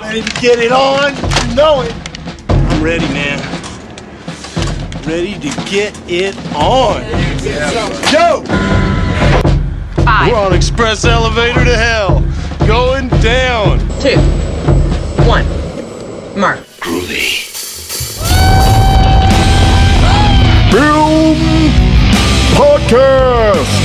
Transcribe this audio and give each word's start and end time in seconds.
Ready 0.00 0.22
to 0.22 0.40
get 0.40 0.58
it 0.58 0.72
on? 0.72 1.14
You 1.48 1.54
know 1.54 1.82
it. 1.82 1.92
I'm 2.48 2.82
ready, 2.82 3.06
man. 3.08 3.38
Ready 5.06 5.34
to 5.34 5.48
get 5.68 5.98
it 6.08 6.36
on. 6.54 7.02
Go! 8.12 8.44
Five, 10.04 10.32
We're 10.32 10.38
on 10.38 10.52
express 10.54 11.04
elevator 11.04 11.64
to 11.64 11.76
hell. 11.76 12.20
Going 12.66 13.08
down. 13.20 13.78
two, 14.00 14.18
one. 15.26 15.46
Mark. 16.38 16.60
Film 20.70 21.36
Podcast. 22.54 23.77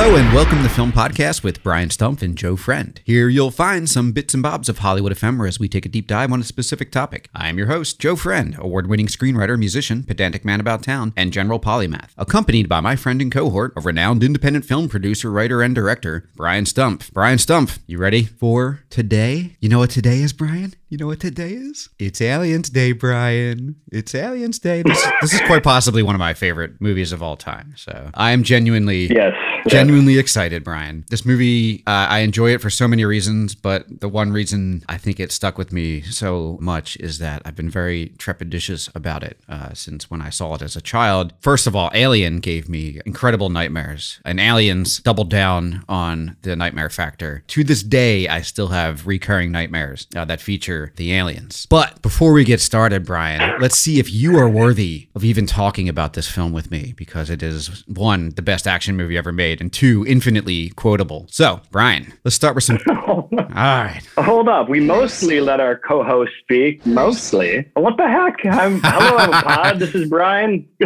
Hello 0.00 0.14
and 0.14 0.32
welcome 0.32 0.58
to 0.58 0.62
the 0.62 0.68
Film 0.68 0.92
Podcast 0.92 1.42
with 1.42 1.60
Bryan 1.64 1.88
Stumpf 1.88 2.22
and 2.22 2.38
Joe 2.38 2.54
Friend. 2.54 3.00
Here 3.02 3.28
you'll 3.28 3.50
find 3.50 3.90
some 3.90 4.12
bits 4.12 4.32
and 4.32 4.40
bobs 4.40 4.68
of 4.68 4.78
Hollywood 4.78 5.10
ephemera 5.10 5.48
as 5.48 5.58
we 5.58 5.68
take 5.68 5.84
a 5.84 5.88
deep 5.88 6.06
dive 6.06 6.32
on 6.32 6.40
a 6.40 6.44
specific 6.44 6.92
topic. 6.92 7.28
I 7.34 7.48
am 7.48 7.58
your 7.58 7.66
host, 7.66 7.98
Joe 7.98 8.14
Friend, 8.14 8.54
award-winning 8.56 9.08
screenwriter, 9.08 9.58
musician, 9.58 10.04
pedantic 10.04 10.44
man 10.44 10.60
about 10.60 10.84
town, 10.84 11.12
and 11.16 11.32
general 11.32 11.58
polymath, 11.58 12.10
accompanied 12.16 12.68
by 12.68 12.78
my 12.78 12.94
friend 12.94 13.20
and 13.20 13.32
cohort, 13.32 13.72
a 13.74 13.80
renowned 13.80 14.22
independent 14.22 14.64
film 14.64 14.88
producer, 14.88 15.32
writer, 15.32 15.62
and 15.62 15.74
director, 15.74 16.30
Bryan 16.36 16.62
Stumpf. 16.62 17.12
Bryan 17.12 17.38
Stumpf, 17.38 17.80
you 17.88 17.98
ready 17.98 18.22
for 18.22 18.84
today? 18.90 19.56
You 19.58 19.68
know 19.68 19.80
what 19.80 19.90
today 19.90 20.20
is, 20.20 20.32
Bryan? 20.32 20.74
You 20.90 20.96
know 20.96 21.06
what 21.08 21.20
today 21.20 21.50
is? 21.52 21.90
It's 21.98 22.18
Aliens 22.22 22.70
Day, 22.70 22.92
Bryan. 22.92 23.76
It's 23.92 24.14
Aliens 24.14 24.58
Day. 24.58 24.82
This, 24.82 25.06
this 25.20 25.34
is 25.34 25.40
quite 25.42 25.62
possibly 25.62 26.02
one 26.02 26.14
of 26.14 26.18
my 26.18 26.32
favorite 26.32 26.80
movies 26.80 27.12
of 27.12 27.22
all 27.22 27.36
time. 27.36 27.74
So 27.76 28.10
I 28.14 28.30
am 28.30 28.42
genuinely 28.42 29.06
Yes. 29.12 29.34
genuinely 29.68 30.18
excited, 30.18 30.64
Bryan. 30.64 31.04
This 31.10 31.26
movie, 31.26 31.82
uh, 31.86 32.06
I 32.08 32.20
enjoy 32.20 32.54
it 32.54 32.62
for 32.62 32.70
so 32.70 32.88
many 32.88 33.04
reasons, 33.04 33.54
but 33.54 34.00
the 34.00 34.08
one 34.08 34.32
reason 34.32 34.82
I 34.88 34.96
think 34.96 35.20
it 35.20 35.30
stuck 35.30 35.58
with 35.58 35.74
me 35.74 36.00
so 36.00 36.56
much 36.58 36.96
is 36.96 37.18
that 37.18 37.42
I've 37.44 37.56
been 37.56 37.68
very 37.68 38.14
trepidatious 38.16 38.88
about 38.96 39.22
it 39.22 39.38
uh, 39.46 39.74
since 39.74 40.10
when 40.10 40.22
I 40.22 40.30
saw 40.30 40.54
it 40.54 40.62
as 40.62 40.74
a 40.74 40.80
child. 40.80 41.34
First 41.40 41.66
of 41.66 41.76
all, 41.76 41.90
Alien 41.92 42.40
gave 42.40 42.66
me 42.66 42.98
incredible 43.04 43.50
nightmares, 43.50 44.20
and 44.24 44.40
Aliens 44.40 45.00
doubled 45.00 45.28
down 45.28 45.84
on 45.86 46.38
the 46.42 46.56
nightmare 46.56 46.88
factor. 46.88 47.44
To 47.48 47.62
this 47.62 47.82
day, 47.82 48.26
I 48.26 48.40
still 48.40 48.68
have 48.68 49.06
recurring 49.06 49.52
nightmares 49.52 50.06
uh, 50.16 50.24
that 50.24 50.40
feature 50.40 50.77
the 50.96 51.12
aliens. 51.12 51.66
But 51.66 52.00
before 52.02 52.32
we 52.32 52.44
get 52.44 52.60
started, 52.60 53.04
Bryan, 53.04 53.60
let's 53.60 53.76
see 53.76 53.98
if 53.98 54.12
you 54.12 54.38
are 54.38 54.48
worthy 54.48 55.08
of 55.14 55.24
even 55.24 55.46
talking 55.46 55.88
about 55.88 56.14
this 56.14 56.28
film 56.28 56.52
with 56.52 56.70
me 56.70 56.94
because 56.96 57.30
it 57.30 57.42
is 57.42 57.84
one, 57.86 58.30
the 58.30 58.42
best 58.42 58.66
action 58.66 58.96
movie 58.96 59.16
ever 59.16 59.32
made, 59.32 59.60
and 59.60 59.72
two, 59.72 60.04
infinitely 60.06 60.70
quotable. 60.70 61.26
So, 61.30 61.60
Bryan, 61.70 62.12
let's 62.24 62.36
start 62.36 62.54
with 62.54 62.64
some. 62.64 62.78
All 63.08 63.28
right. 63.54 64.02
Hold 64.18 64.48
up. 64.48 64.68
We 64.68 64.80
mostly 64.80 65.40
let 65.40 65.60
our 65.60 65.76
co-host 65.76 66.32
speak. 66.42 66.84
Mostly. 66.86 67.68
What 67.74 67.96
the 67.96 68.08
heck? 68.08 68.44
I'm 68.46 68.80
hello, 68.82 69.30
pod. 69.42 69.78
This 69.78 69.94
is 69.94 70.08
Bryan. 70.08 70.68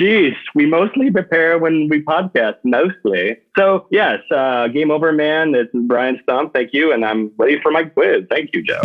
Jeez, 0.00 0.34
we 0.54 0.66
mostly 0.66 1.10
prepare 1.10 1.58
when 1.58 1.88
we 1.88 2.02
podcast. 2.02 2.56
Mostly. 2.64 3.36
So 3.56 3.86
yes, 3.90 4.20
uh, 4.34 4.68
game 4.68 4.90
over, 4.90 5.12
man. 5.12 5.54
it's 5.54 5.70
Bryan 5.72 6.20
Stumpf. 6.26 6.52
Thank 6.52 6.72
you, 6.72 6.92
and 6.92 7.04
I'm 7.04 7.30
ready 7.38 7.60
for 7.62 7.70
my 7.70 7.84
quiz. 7.84 8.24
Thank 8.28 8.50
you, 8.52 8.62
Joe. 8.62 8.82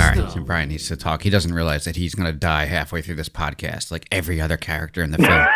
All 0.00 0.22
right. 0.22 0.30
So 0.32 0.40
Bryan 0.40 0.68
needs 0.70 0.88
to 0.88 0.96
talk. 0.96 1.22
He 1.22 1.30
doesn't 1.30 1.52
realize 1.52 1.84
that 1.84 1.96
he's 1.96 2.14
going 2.14 2.26
to 2.32 2.38
die 2.38 2.64
halfway 2.64 3.02
through 3.02 3.16
this 3.16 3.28
podcast, 3.28 3.90
like 3.90 4.06
every 4.10 4.40
other 4.40 4.56
character 4.56 5.02
in 5.02 5.10
the 5.10 5.18
film. 5.18 5.46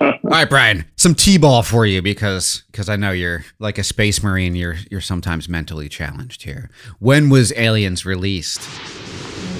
All 0.00 0.30
right, 0.30 0.48
Bryan, 0.48 0.84
some 0.96 1.14
t-ball 1.14 1.62
for 1.62 1.86
you 1.86 2.02
because 2.02 2.64
because 2.70 2.88
I 2.88 2.96
know 2.96 3.12
you're 3.12 3.44
like 3.60 3.78
a 3.78 3.84
space 3.84 4.22
marine. 4.22 4.56
You're 4.56 4.76
you're 4.90 5.00
sometimes 5.00 5.48
mentally 5.48 5.88
challenged 5.88 6.42
here. 6.42 6.70
When 6.98 7.30
was 7.30 7.52
Aliens 7.56 8.04
released? 8.04 8.60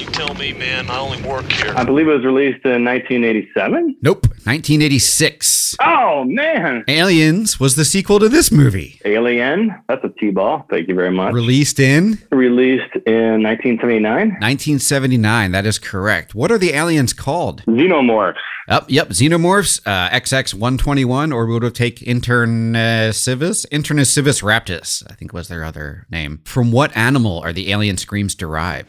You 0.07 0.13
tell 0.13 0.35
me, 0.35 0.53
man. 0.53 0.89
I 0.89 0.99
only 0.99 1.21
work 1.23 1.51
here. 1.51 1.73
I 1.77 1.83
believe 1.85 2.07
it 2.07 2.15
was 2.15 2.25
released 2.25 2.65
in 2.65 2.85
1987. 2.85 3.97
Nope, 4.03 4.27
1986. 4.45 5.77
Oh 5.81 6.25
man, 6.25 6.85
Aliens 6.87 7.59
was 7.59 7.75
the 7.75 7.85
sequel 7.85 8.19
to 8.21 8.29
this 8.29 8.53
movie, 8.53 9.01
Alien. 9.05 9.75
That's 9.89 10.05
a 10.05 10.09
T-ball. 10.09 10.67
Thank 10.71 10.87
you 10.89 10.95
very 10.95 11.11
much. 11.11 11.35
released 11.35 11.81
in 11.81 12.19
Released 12.31 12.95
in 13.07 13.43
1979. 13.43 14.29
1979. 14.39 15.51
That 15.53 15.67
is 15.67 15.79
correct. 15.81 16.35
What 16.35 16.53
are 16.53 16.59
the 16.59 16.73
aliens 16.73 17.13
called? 17.13 17.65
Xenomorphs. 17.67 18.37
Up, 18.69 18.87
yep, 18.89 19.09
xenomorphs, 19.11 19.81
uh, 19.87 20.11
XX121, 20.11 21.33
or 21.33 21.47
we 21.47 21.59
would 21.59 21.75
take 21.75 22.01
Internecivus, 22.01 23.65
Internecivus 23.71 24.43
raptus, 24.43 25.05
I 25.09 25.15
think 25.15 25.33
was 25.33 25.47
their 25.49 25.63
other 25.63 26.07
name. 26.11 26.41
From 26.45 26.73
what 26.73 26.97
animal 26.97 27.39
are 27.41 27.53
the 27.53 27.71
alien 27.71 27.97
screams 27.97 28.35
derived? 28.35 28.89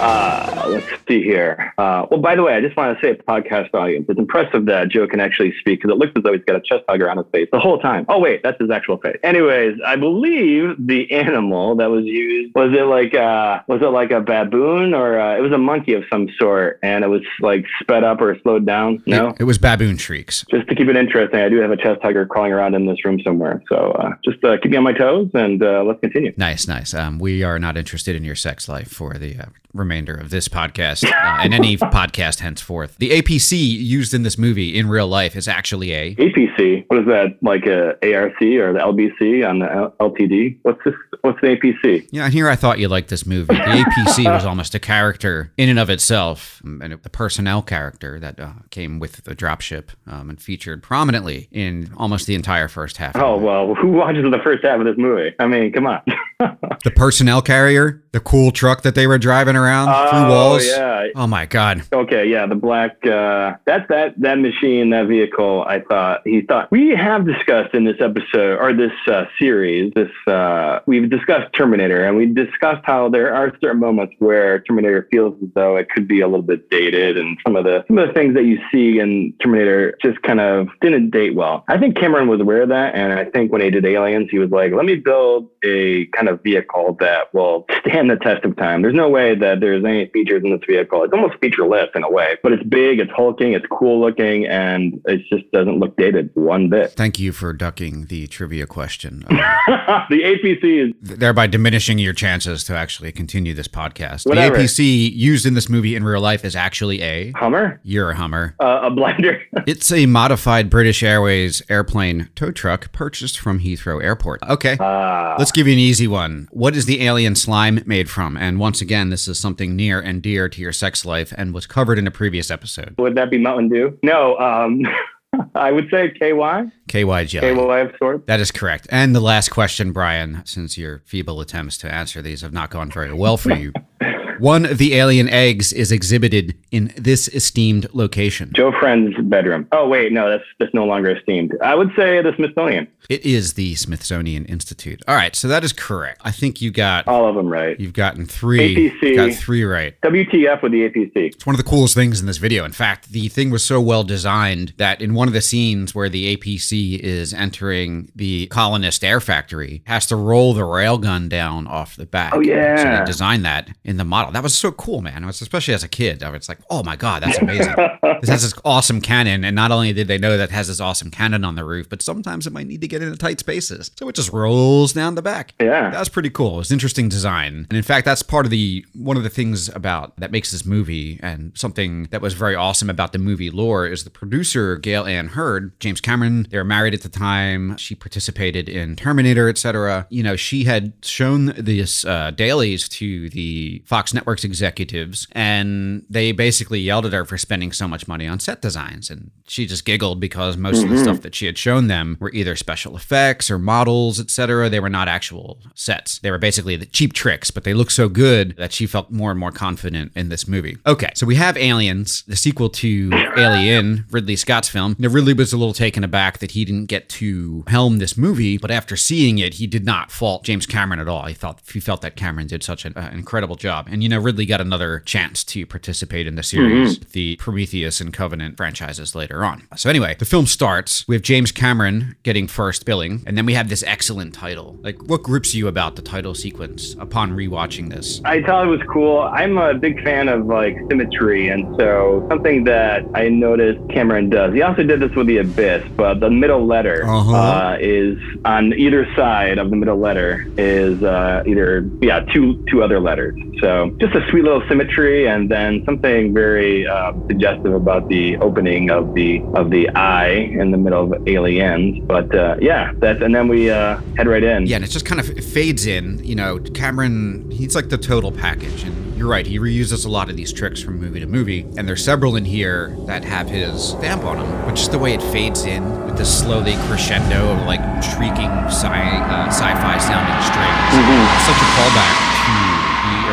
Uh, 0.00 0.64
let's 0.68 0.86
see 1.06 1.22
here. 1.22 1.74
Uh, 1.76 2.06
well, 2.10 2.20
by 2.20 2.34
the 2.34 2.42
way, 2.42 2.54
I 2.54 2.60
just 2.60 2.76
want 2.76 2.98
to 2.98 3.06
say, 3.06 3.14
podcast 3.28 3.74
audience, 3.74 4.06
it's 4.08 4.18
impressive 4.18 4.66
that 4.66 4.88
Joe 4.88 5.06
can 5.06 5.20
actually 5.20 5.52
speak 5.60 5.80
because 5.80 5.90
it 5.90 5.98
looks 5.98 6.12
as 6.16 6.22
though 6.22 6.32
he's 6.32 6.44
got 6.44 6.56
a 6.56 6.60
chest 6.60 6.84
hugger 6.88 7.10
on 7.10 7.18
his 7.18 7.26
face 7.32 7.48
the 7.52 7.60
whole 7.60 7.78
time. 7.78 8.06
Oh, 8.08 8.18
wait, 8.18 8.42
that's 8.42 8.58
his 8.60 8.70
actual 8.70 8.96
face. 8.96 9.18
Anyways, 9.22 9.78
I 9.84 9.96
believe 9.96 10.74
the 10.78 11.10
animal 11.12 11.76
that 11.76 11.90
was 11.90 12.04
used 12.04 12.54
was 12.54 12.72
it 12.72 12.84
like 12.84 13.14
uh, 13.14 13.60
was 13.66 13.82
it 13.82 13.86
like 13.86 14.10
a 14.10 14.20
baboon 14.20 14.94
or 14.94 15.20
uh, 15.20 15.36
it 15.36 15.40
was 15.40 15.52
a 15.52 15.58
monkey 15.58 15.92
of 15.92 16.04
some 16.10 16.28
sort, 16.38 16.78
and 16.82 17.04
it 17.04 17.08
was 17.08 17.22
like 17.40 17.66
sped 17.80 18.04
up 18.04 18.20
or 18.20 18.38
slowed 18.40 18.64
down. 18.64 19.02
No. 19.06 19.28
It, 19.28 19.40
it 19.40 19.44
was 19.44 19.58
baboon 19.58 19.98
shrieks. 19.98 20.44
just 20.50 20.68
to 20.68 20.74
keep 20.74 20.88
it 20.88 20.96
interesting, 20.96 21.40
I 21.40 21.48
do 21.48 21.60
have 21.60 21.70
a 21.70 21.76
chest 21.76 22.00
hugger 22.02 22.26
crawling 22.26 22.52
around 22.52 22.74
in 22.74 22.86
this 22.86 23.04
room 23.04 23.20
somewhere. 23.20 23.62
So 23.68 23.92
uh, 23.92 24.12
just 24.24 24.42
uh, 24.44 24.56
keep 24.62 24.70
me 24.70 24.78
on 24.78 24.84
my 24.84 24.92
toes 24.92 25.30
and 25.34 25.62
uh, 25.62 25.84
let's 25.84 26.00
continue. 26.00 26.32
Nice, 26.36 26.66
nice. 26.66 26.94
Um, 26.94 27.18
we 27.18 27.42
are 27.42 27.58
not 27.58 27.76
interested 27.76 28.16
in 28.16 28.24
your 28.24 28.34
sex 28.34 28.68
life 28.68 28.88
for 28.88 29.14
the 29.14 29.38
uh, 29.38 29.46
remainder 29.90 30.14
of 30.14 30.30
this 30.30 30.46
podcast 30.46 31.04
uh, 31.04 31.38
and 31.42 31.52
any 31.52 31.76
podcast 31.76 32.38
henceforth. 32.38 32.96
The 32.98 33.10
APC 33.10 33.58
used 33.58 34.14
in 34.14 34.22
this 34.22 34.38
movie 34.38 34.78
in 34.78 34.88
real 34.88 35.08
life 35.08 35.34
is 35.34 35.48
actually 35.48 35.90
a 35.92 36.14
APC. 36.14 36.84
What 36.86 37.00
is 37.00 37.06
that? 37.06 37.36
Like 37.42 37.66
a 37.66 37.98
ARC 38.14 38.40
or 38.40 38.72
the 38.72 38.78
LBC 38.78 39.48
on 39.48 39.58
the 39.58 39.72
L- 39.72 39.94
LTD? 40.00 40.58
What's 40.62 40.78
this? 40.84 40.94
What's 41.22 41.40
the 41.40 41.48
APC? 41.48 42.08
Yeah, 42.12 42.26
and 42.26 42.32
here 42.32 42.48
I 42.48 42.54
thought 42.54 42.78
you 42.78 42.86
liked 42.86 43.10
this 43.10 43.26
movie. 43.26 43.54
The 43.54 43.60
APC 43.60 44.24
was 44.32 44.44
almost 44.44 44.76
a 44.76 44.78
character 44.78 45.52
in 45.56 45.68
and 45.68 45.80
of 45.80 45.90
itself, 45.90 46.62
um, 46.64 46.80
and 46.82 46.92
a 46.92 46.96
personnel 46.96 47.60
character 47.60 48.20
that 48.20 48.38
uh, 48.38 48.52
came 48.70 49.00
with 49.00 49.24
the 49.24 49.34
dropship 49.34 49.88
um, 50.06 50.30
and 50.30 50.40
featured 50.40 50.84
prominently 50.84 51.48
in 51.50 51.90
almost 51.96 52.28
the 52.28 52.36
entire 52.36 52.68
first 52.68 52.98
half. 52.98 53.16
Oh 53.16 53.36
well, 53.36 53.74
who 53.80 53.88
watches 53.88 54.22
the 54.22 54.38
first 54.44 54.64
half 54.64 54.78
of 54.78 54.86
this 54.86 54.96
movie? 54.96 55.34
I 55.40 55.48
mean, 55.48 55.72
come 55.72 55.88
on. 55.88 56.00
The 56.82 56.90
personnel 56.90 57.42
carrier, 57.42 58.02
the 58.12 58.20
cool 58.20 58.52
truck 58.52 58.82
that 58.82 58.94
they 58.94 59.06
were 59.06 59.18
driving 59.18 59.54
around 59.54 59.86
through 60.08 60.18
oh 60.18 60.30
walls. 60.30 60.66
yeah. 60.66 61.08
Oh 61.14 61.26
my 61.26 61.44
god. 61.44 61.82
Okay, 61.92 62.26
yeah, 62.26 62.46
the 62.46 62.54
black. 62.54 63.04
Uh, 63.04 63.56
that's 63.66 63.86
that 63.90 64.18
that 64.18 64.38
machine, 64.38 64.88
that 64.90 65.06
vehicle. 65.06 65.62
I 65.66 65.80
thought 65.80 66.22
he 66.24 66.40
thought 66.40 66.70
we 66.70 66.90
have 66.90 67.26
discussed 67.26 67.74
in 67.74 67.84
this 67.84 68.00
episode 68.00 68.58
or 68.58 68.72
this 68.72 68.92
uh, 69.08 69.26
series. 69.38 69.92
This 69.94 70.08
uh, 70.26 70.80
we've 70.86 71.10
discussed 71.10 71.52
Terminator, 71.52 72.02
and 72.02 72.16
we 72.16 72.24
discussed 72.24 72.80
how 72.84 73.10
there 73.10 73.34
are 73.34 73.54
certain 73.60 73.80
moments 73.80 74.14
where 74.20 74.60
Terminator 74.60 75.06
feels 75.10 75.34
as 75.42 75.50
though 75.54 75.76
it 75.76 75.90
could 75.90 76.08
be 76.08 76.22
a 76.22 76.26
little 76.26 76.42
bit 76.42 76.70
dated, 76.70 77.18
and 77.18 77.36
some 77.46 77.56
of 77.56 77.64
the 77.64 77.84
some 77.88 77.98
of 77.98 78.08
the 78.08 78.14
things 78.14 78.32
that 78.34 78.44
you 78.44 78.58
see 78.72 79.00
in 79.00 79.34
Terminator 79.42 79.98
just 80.02 80.22
kind 80.22 80.40
of 80.40 80.68
didn't 80.80 81.10
date 81.10 81.34
well. 81.34 81.64
I 81.68 81.76
think 81.76 81.98
Cameron 81.98 82.28
was 82.28 82.40
aware 82.40 82.62
of 82.62 82.70
that, 82.70 82.94
and 82.94 83.12
I 83.12 83.26
think 83.26 83.52
when 83.52 83.60
he 83.60 83.68
did 83.70 83.84
Aliens, 83.84 84.28
he 84.30 84.38
was 84.38 84.50
like, 84.50 84.72
"Let 84.72 84.86
me 84.86 84.94
build 84.94 85.50
a 85.62 86.06
kind 86.06 86.28
of 86.28 86.29
vehicle 86.36 86.96
that 87.00 87.32
will 87.34 87.66
stand 87.86 88.10
the 88.10 88.16
test 88.16 88.44
of 88.44 88.56
time." 88.56 88.82
There's 88.82 88.94
no 88.94 89.08
way 89.08 89.34
that 89.34 89.60
there's 89.60 89.84
any 89.84 90.06
features 90.06 90.42
in 90.44 90.50
this 90.50 90.60
vehicle. 90.66 91.02
It's 91.04 91.12
almost 91.12 91.34
featureless 91.40 91.88
in 91.94 92.02
a 92.04 92.10
way, 92.10 92.36
but 92.42 92.52
it's 92.52 92.62
big, 92.64 92.98
it's 93.00 93.10
hulking, 93.12 93.52
it's 93.52 93.66
cool 93.70 94.00
looking, 94.00 94.46
and 94.46 95.00
it 95.06 95.22
just 95.32 95.50
doesn't 95.52 95.78
look 95.78 95.96
dated 95.96 96.30
one 96.34 96.68
bit. 96.68 96.92
Thank 96.92 97.18
you 97.18 97.32
for 97.32 97.52
ducking 97.52 98.06
the 98.06 98.26
trivia 98.26 98.66
question, 98.66 99.24
uh, 99.30 100.04
the 100.10 100.22
APC 100.22 100.88
is 100.88 100.94
thereby 101.18 101.46
diminishing 101.46 101.98
your 101.98 102.12
chances 102.12 102.64
to 102.64 102.76
actually 102.76 103.12
continue 103.12 103.54
this 103.54 103.68
podcast. 103.68 104.26
Whatever. 104.26 104.56
The 104.56 104.62
APC 104.64 105.12
used 105.14 105.46
in 105.46 105.54
this 105.54 105.68
movie 105.68 105.94
in 105.96 106.04
real 106.04 106.20
life 106.20 106.44
is 106.44 106.54
actually 106.56 107.02
a. 107.02 107.32
Hummer, 107.32 107.80
You're 107.82 108.10
a 108.10 108.16
Hummer. 108.16 108.54
uh, 108.60 108.80
a 108.84 108.90
blinder. 108.90 109.42
It's 109.66 109.92
a 109.92 110.06
modified 110.06 110.68
British 110.70 111.02
Airways 111.02 111.62
airplane 111.68 112.28
tow 112.34 112.50
truck 112.50 112.90
purchased 112.92 113.38
from 113.38 113.60
Heathrow 113.60 114.02
Airport. 114.02 114.42
Okay. 114.48 114.76
Uh, 114.80 115.36
Let's 115.38 115.52
give 115.52 115.66
you 115.66 115.74
an 115.74 115.78
easy 115.78 116.08
one. 116.08 116.19
What 116.50 116.76
is 116.76 116.86
the 116.86 117.02
alien 117.02 117.34
slime 117.34 117.82
made 117.86 118.10
from? 118.10 118.36
And 118.36 118.58
once 118.58 118.80
again, 118.80 119.10
this 119.10 119.26
is 119.28 119.38
something 119.38 119.74
near 119.76 120.00
and 120.00 120.20
dear 120.22 120.48
to 120.48 120.60
your 120.60 120.72
sex 120.72 121.04
life 121.04 121.32
and 121.36 121.54
was 121.54 121.66
covered 121.66 121.98
in 121.98 122.06
a 122.06 122.10
previous 122.10 122.50
episode. 122.50 122.94
would 122.98 123.14
that 123.14 123.30
be 123.30 123.38
Mountain 123.38 123.68
Dew? 123.70 123.98
No, 124.02 124.36
um, 124.38 124.82
I 125.54 125.70
would 125.72 125.88
say 125.90 126.10
KY, 126.10 126.70
KY 126.88 127.24
jelly. 127.24 127.54
KY 127.54 127.80
of 127.80 127.94
sorts. 127.98 128.24
That 128.26 128.40
is 128.40 128.50
correct. 128.50 128.86
And 128.90 129.14
the 129.14 129.20
last 129.20 129.50
question, 129.50 129.92
Bryan, 129.92 130.42
since 130.44 130.76
your 130.76 131.02
feeble 131.06 131.40
attempts 131.40 131.78
to 131.78 131.92
answer 131.92 132.20
these 132.20 132.42
have 132.42 132.52
not 132.52 132.70
gone 132.70 132.90
very 132.90 133.12
well 133.12 133.36
for 133.36 133.52
you. 133.52 133.72
One 134.40 134.64
of 134.64 134.78
the 134.78 134.94
alien 134.94 135.28
eggs 135.28 135.70
is 135.70 135.92
exhibited 135.92 136.56
in 136.70 136.94
this 136.96 137.28
esteemed 137.28 137.92
location. 137.92 138.50
Joe 138.56 138.72
Friend's 138.72 139.14
bedroom. 139.24 139.68
Oh 139.70 139.86
wait, 139.86 140.12
no, 140.12 140.30
that's 140.30 140.44
that's 140.58 140.72
no 140.72 140.86
longer 140.86 141.10
esteemed. 141.14 141.54
I 141.62 141.74
would 141.74 141.90
say 141.94 142.22
the 142.22 142.32
Smithsonian. 142.36 142.88
It 143.10 143.26
is 143.26 143.54
the 143.54 143.74
Smithsonian 143.74 144.46
Institute. 144.46 145.02
All 145.06 145.14
right, 145.14 145.34
so 145.36 145.48
that 145.48 145.62
is 145.62 145.72
correct. 145.74 146.22
I 146.24 146.30
think 146.30 146.62
you 146.62 146.70
got 146.70 147.06
All 147.08 147.28
of 147.28 147.34
them 147.34 147.48
right. 147.48 147.78
you've 147.78 147.92
gotten 147.92 148.24
three. 148.24 148.90
APC. 148.90 149.16
Got 149.16 149.34
three 149.34 149.64
right. 149.64 150.00
WTF 150.00 150.62
with 150.62 150.72
the 150.72 150.88
APC. 150.88 151.10
It's 151.34 151.44
one 151.44 151.54
of 151.54 151.58
the 151.58 151.68
coolest 151.68 151.94
things 151.94 152.20
in 152.20 152.26
this 152.26 152.38
video. 152.38 152.64
In 152.64 152.72
fact, 152.72 153.10
the 153.10 153.28
thing 153.28 153.50
was 153.50 153.64
so 153.64 153.80
well 153.80 154.04
designed 154.04 154.72
that 154.78 155.02
in 155.02 155.12
one 155.12 155.28
of 155.28 155.34
the 155.34 155.40
scenes 155.42 155.94
where 155.94 156.08
the 156.08 156.36
APC 156.36 156.98
is 156.98 157.34
entering 157.34 158.10
the 158.14 158.46
colonist 158.46 159.04
air 159.04 159.20
factory, 159.20 159.82
has 159.86 160.06
to 160.06 160.16
roll 160.16 160.54
the 160.54 160.62
railgun 160.62 161.28
down 161.28 161.66
off 161.66 161.96
the 161.96 162.06
back. 162.06 162.32
Oh, 162.34 162.40
yeah. 162.40 162.76
So 162.76 162.98
they 163.00 163.04
designed 163.04 163.44
that 163.44 163.68
in 163.84 163.96
the 163.96 164.04
model. 164.04 164.29
That 164.30 164.42
was 164.42 164.54
so 164.54 164.72
cool, 164.72 165.02
man. 165.02 165.22
It 165.22 165.26
was 165.26 165.40
especially 165.40 165.74
as 165.74 165.82
a 165.82 165.88
kid. 165.88 166.22
I 166.22 166.30
was 166.30 166.48
like, 166.48 166.58
oh 166.70 166.82
my 166.82 166.96
god, 166.96 167.22
that's 167.22 167.38
amazing. 167.38 167.74
this 168.20 168.28
has 168.28 168.42
this 168.42 168.54
awesome 168.64 169.00
cannon, 169.00 169.44
and 169.44 169.54
not 169.54 169.70
only 169.70 169.92
did 169.92 170.08
they 170.08 170.18
know 170.18 170.36
that 170.36 170.50
it 170.50 170.52
has 170.52 170.68
this 170.68 170.80
awesome 170.80 171.10
cannon 171.10 171.44
on 171.44 171.54
the 171.54 171.64
roof, 171.64 171.88
but 171.88 172.02
sometimes 172.02 172.46
it 172.46 172.52
might 172.52 172.66
need 172.66 172.80
to 172.80 172.88
get 172.88 173.02
into 173.02 173.16
tight 173.16 173.40
spaces, 173.40 173.90
so 173.96 174.08
it 174.08 174.14
just 174.14 174.32
rolls 174.32 174.92
down 174.92 175.14
the 175.14 175.22
back. 175.22 175.54
Yeah. 175.60 175.90
That's 175.90 176.08
pretty 176.08 176.30
cool. 176.30 176.60
It's 176.60 176.70
interesting 176.70 177.08
design. 177.08 177.66
And 177.70 177.76
in 177.76 177.82
fact, 177.82 178.04
that's 178.04 178.22
part 178.22 178.46
of 178.46 178.50
the 178.50 178.84
one 178.94 179.16
of 179.16 179.22
the 179.22 179.30
things 179.30 179.68
about 179.68 180.16
that 180.16 180.30
makes 180.30 180.50
this 180.50 180.64
movie 180.64 181.18
and 181.22 181.52
something 181.56 182.04
that 182.10 182.20
was 182.20 182.34
very 182.34 182.54
awesome 182.54 182.90
about 182.90 183.12
the 183.12 183.18
movie 183.18 183.50
lore 183.50 183.86
is 183.86 184.04
the 184.04 184.10
producer 184.10 184.76
Gale 184.76 185.04
Anne 185.04 185.28
Hurd, 185.28 185.78
James 185.80 186.00
Cameron, 186.00 186.46
they 186.50 186.56
were 186.58 186.64
married 186.64 186.94
at 186.94 187.02
the 187.02 187.08
time. 187.08 187.76
She 187.76 187.94
participated 187.94 188.68
in 188.68 188.96
Terminator, 188.96 189.48
etc. 189.48 190.06
You 190.10 190.22
know, 190.22 190.36
she 190.36 190.64
had 190.64 190.92
shown 191.02 191.46
this 191.56 192.04
uh, 192.04 192.30
dailies 192.32 192.88
to 192.90 193.28
the 193.30 193.82
Fox 193.86 194.12
Network's 194.20 194.44
executives 194.44 195.26
and 195.32 196.04
they 196.10 196.30
basically 196.32 196.78
yelled 196.78 197.06
at 197.06 197.14
her 197.14 197.24
for 197.24 197.38
spending 197.38 197.72
so 197.72 197.88
much 197.88 198.06
money 198.06 198.26
on 198.26 198.38
set 198.38 198.60
designs 198.60 199.08
and 199.08 199.30
she 199.48 199.64
just 199.66 199.86
giggled 199.86 200.20
because 200.20 200.58
most 200.58 200.84
of 200.84 200.90
the 200.90 200.98
stuff 200.98 201.22
that 201.22 201.34
she 201.34 201.46
had 201.46 201.56
shown 201.56 201.86
them 201.86 202.18
were 202.20 202.30
either 202.32 202.54
special 202.54 202.94
effects 202.96 203.50
or 203.50 203.58
models, 203.58 204.20
etc. 204.20 204.68
They 204.68 204.78
were 204.78 204.90
not 204.90 205.08
actual 205.08 205.58
sets. 205.74 206.18
They 206.18 206.30
were 206.30 206.38
basically 206.38 206.76
the 206.76 206.86
cheap 206.86 207.14
tricks, 207.14 207.50
but 207.50 207.64
they 207.64 207.74
looked 207.74 207.92
so 207.92 208.08
good 208.08 208.56
that 208.58 208.72
she 208.72 208.86
felt 208.86 209.10
more 209.10 209.30
and 209.30 209.40
more 209.40 209.50
confident 209.50 210.12
in 210.14 210.28
this 210.28 210.46
movie. 210.46 210.76
Okay, 210.86 211.10
so 211.14 211.26
we 211.26 211.34
have 211.36 211.56
Aliens, 211.56 212.22
the 212.28 212.36
sequel 212.36 212.68
to 212.68 213.10
Alien, 213.36 214.04
Ridley 214.10 214.36
Scott's 214.36 214.68
film. 214.68 214.94
Now, 214.98 215.08
Ridley 215.08 215.32
was 215.32 215.52
a 215.52 215.56
little 215.56 215.74
taken 215.74 216.04
aback 216.04 216.38
that 216.38 216.52
he 216.52 216.64
didn't 216.64 216.86
get 216.86 217.08
to 217.08 217.64
helm 217.66 217.98
this 217.98 218.16
movie, 218.16 218.56
but 218.58 218.70
after 218.70 218.96
seeing 218.96 219.38
it, 219.38 219.54
he 219.54 219.66
did 219.66 219.84
not 219.84 220.12
fault 220.12 220.44
James 220.44 220.66
Cameron 220.66 221.00
at 221.00 221.08
all. 221.08 221.24
He 221.24 221.34
thought 221.34 221.60
he 221.72 221.80
felt 221.80 222.02
that 222.02 222.16
Cameron 222.16 222.46
did 222.46 222.62
such 222.62 222.84
an, 222.84 222.92
uh, 222.96 223.10
incredible 223.12 223.56
job, 223.56 223.88
and 223.90 224.02
you 224.02 224.08
know 224.10 224.18
Ridley 224.20 224.46
got 224.46 224.60
another 224.60 225.00
chance 225.00 225.42
to 225.44 225.64
participate 225.66 226.26
in 226.26 226.34
the 226.36 226.42
series, 226.42 226.98
the 226.98 227.36
Prometheus 227.36 228.00
and 228.00 228.12
Covenant 228.12 228.56
franchises 228.56 229.14
later 229.14 229.44
on. 229.44 229.66
So 229.76 229.88
anyway, 229.90 230.16
the 230.18 230.24
film 230.24 230.46
starts 230.46 231.06
with 231.08 231.22
James 231.22 231.50
Cameron 231.52 232.16
getting 232.22 232.46
first 232.46 232.84
billing, 232.84 233.22
and 233.26 233.36
then 233.38 233.46
we 233.46 233.54
have 233.54 233.68
this 233.68 233.82
excellent 233.84 234.34
title. 234.34 234.76
Like, 234.82 235.02
what 235.04 235.22
grips 235.22 235.54
you 235.54 235.68
about 235.68 235.96
the 235.96 236.02
title 236.02 236.34
sequence 236.34 236.94
upon 236.98 237.32
rewatching 237.32 237.90
this? 237.90 238.20
I 238.24 238.42
thought 238.42 238.66
it 238.66 238.68
was 238.70 238.80
cool. 238.92 239.20
I'm 239.20 239.56
a 239.58 239.74
big 239.74 240.02
fan 240.04 240.28
of 240.28 240.46
like 240.46 240.76
symmetry, 240.88 241.48
and 241.48 241.76
so 241.78 242.26
something 242.28 242.64
that 242.64 243.04
I 243.14 243.28
noticed 243.28 243.80
Cameron 243.90 244.30
does. 244.30 244.52
He 244.54 244.62
also 244.62 244.82
did 244.82 245.00
this 245.00 245.14
with 245.14 245.26
the 245.26 245.38
Abyss, 245.38 245.86
but 245.96 246.20
the 246.20 246.30
middle 246.30 246.66
letter 246.66 247.04
Uh-huh. 247.06 247.34
uh, 247.34 247.76
is 247.80 248.18
on 248.44 248.72
either 248.74 249.06
side 249.14 249.58
of 249.58 249.70
the 249.70 249.76
middle 249.76 249.98
letter 249.98 250.46
is 250.58 251.02
uh, 251.02 251.42
either 251.46 251.88
yeah 252.00 252.20
two 252.32 252.62
two 252.70 252.82
other 252.82 253.00
letters. 253.00 253.38
So 253.60 253.90
just 254.00 254.14
a 254.14 254.26
sweet 254.30 254.44
little 254.44 254.62
symmetry, 254.66 255.28
and 255.28 255.50
then 255.50 255.84
something 255.84 256.32
very 256.32 256.86
uh, 256.86 257.12
suggestive 257.28 257.74
about 257.74 258.08
the 258.08 258.36
opening 258.38 258.90
of 258.90 259.14
the 259.14 259.42
of 259.54 259.70
the 259.70 259.88
eye 259.90 260.30
in 260.30 260.70
the 260.70 260.78
middle 260.78 261.12
of 261.12 261.28
Aliens. 261.28 262.02
But 262.06 262.34
uh, 262.34 262.56
yeah, 262.60 262.92
that's 262.96 263.20
and 263.20 263.34
then 263.34 263.46
we 263.48 263.70
uh, 263.70 264.00
head 264.16 264.26
right 264.26 264.42
in. 264.42 264.66
Yeah, 264.66 264.76
and 264.76 264.84
it 264.84 264.88
just 264.88 265.04
kind 265.04 265.20
of 265.20 265.26
fades 265.44 265.86
in. 265.86 266.24
You 266.24 266.34
know, 266.34 266.58
Cameron, 266.58 267.50
he's 267.50 267.74
like 267.74 267.90
the 267.90 267.98
total 267.98 268.32
package. 268.32 268.84
And 268.84 269.16
you're 269.16 269.28
right, 269.28 269.46
he 269.46 269.58
reuses 269.58 270.06
a 270.06 270.08
lot 270.08 270.30
of 270.30 270.36
these 270.36 270.50
tricks 270.50 270.80
from 270.80 270.98
movie 270.98 271.20
to 271.20 271.26
movie. 271.26 271.66
And 271.76 271.86
there's 271.86 272.02
several 272.02 272.36
in 272.36 272.46
here 272.46 272.96
that 273.06 273.22
have 273.24 273.50
his 273.50 273.90
stamp 273.90 274.24
on 274.24 274.38
them. 274.38 274.64
But 274.64 274.76
just 274.76 274.92
the 274.92 274.98
way 274.98 275.12
it 275.12 275.22
fades 275.24 275.66
in 275.66 276.06
with 276.06 276.16
this 276.16 276.40
slowly 276.40 276.74
crescendo 276.86 277.52
of 277.52 277.66
like 277.66 277.80
shrieking 278.02 278.50
sci, 278.72 278.86
uh, 278.86 279.46
sci-fi 279.48 279.98
sounding 279.98 280.40
strings. 280.48 281.36
It's 281.36 281.46
such 281.46 281.60
a 281.60 281.68
callback 281.76 282.30
the 282.50 282.59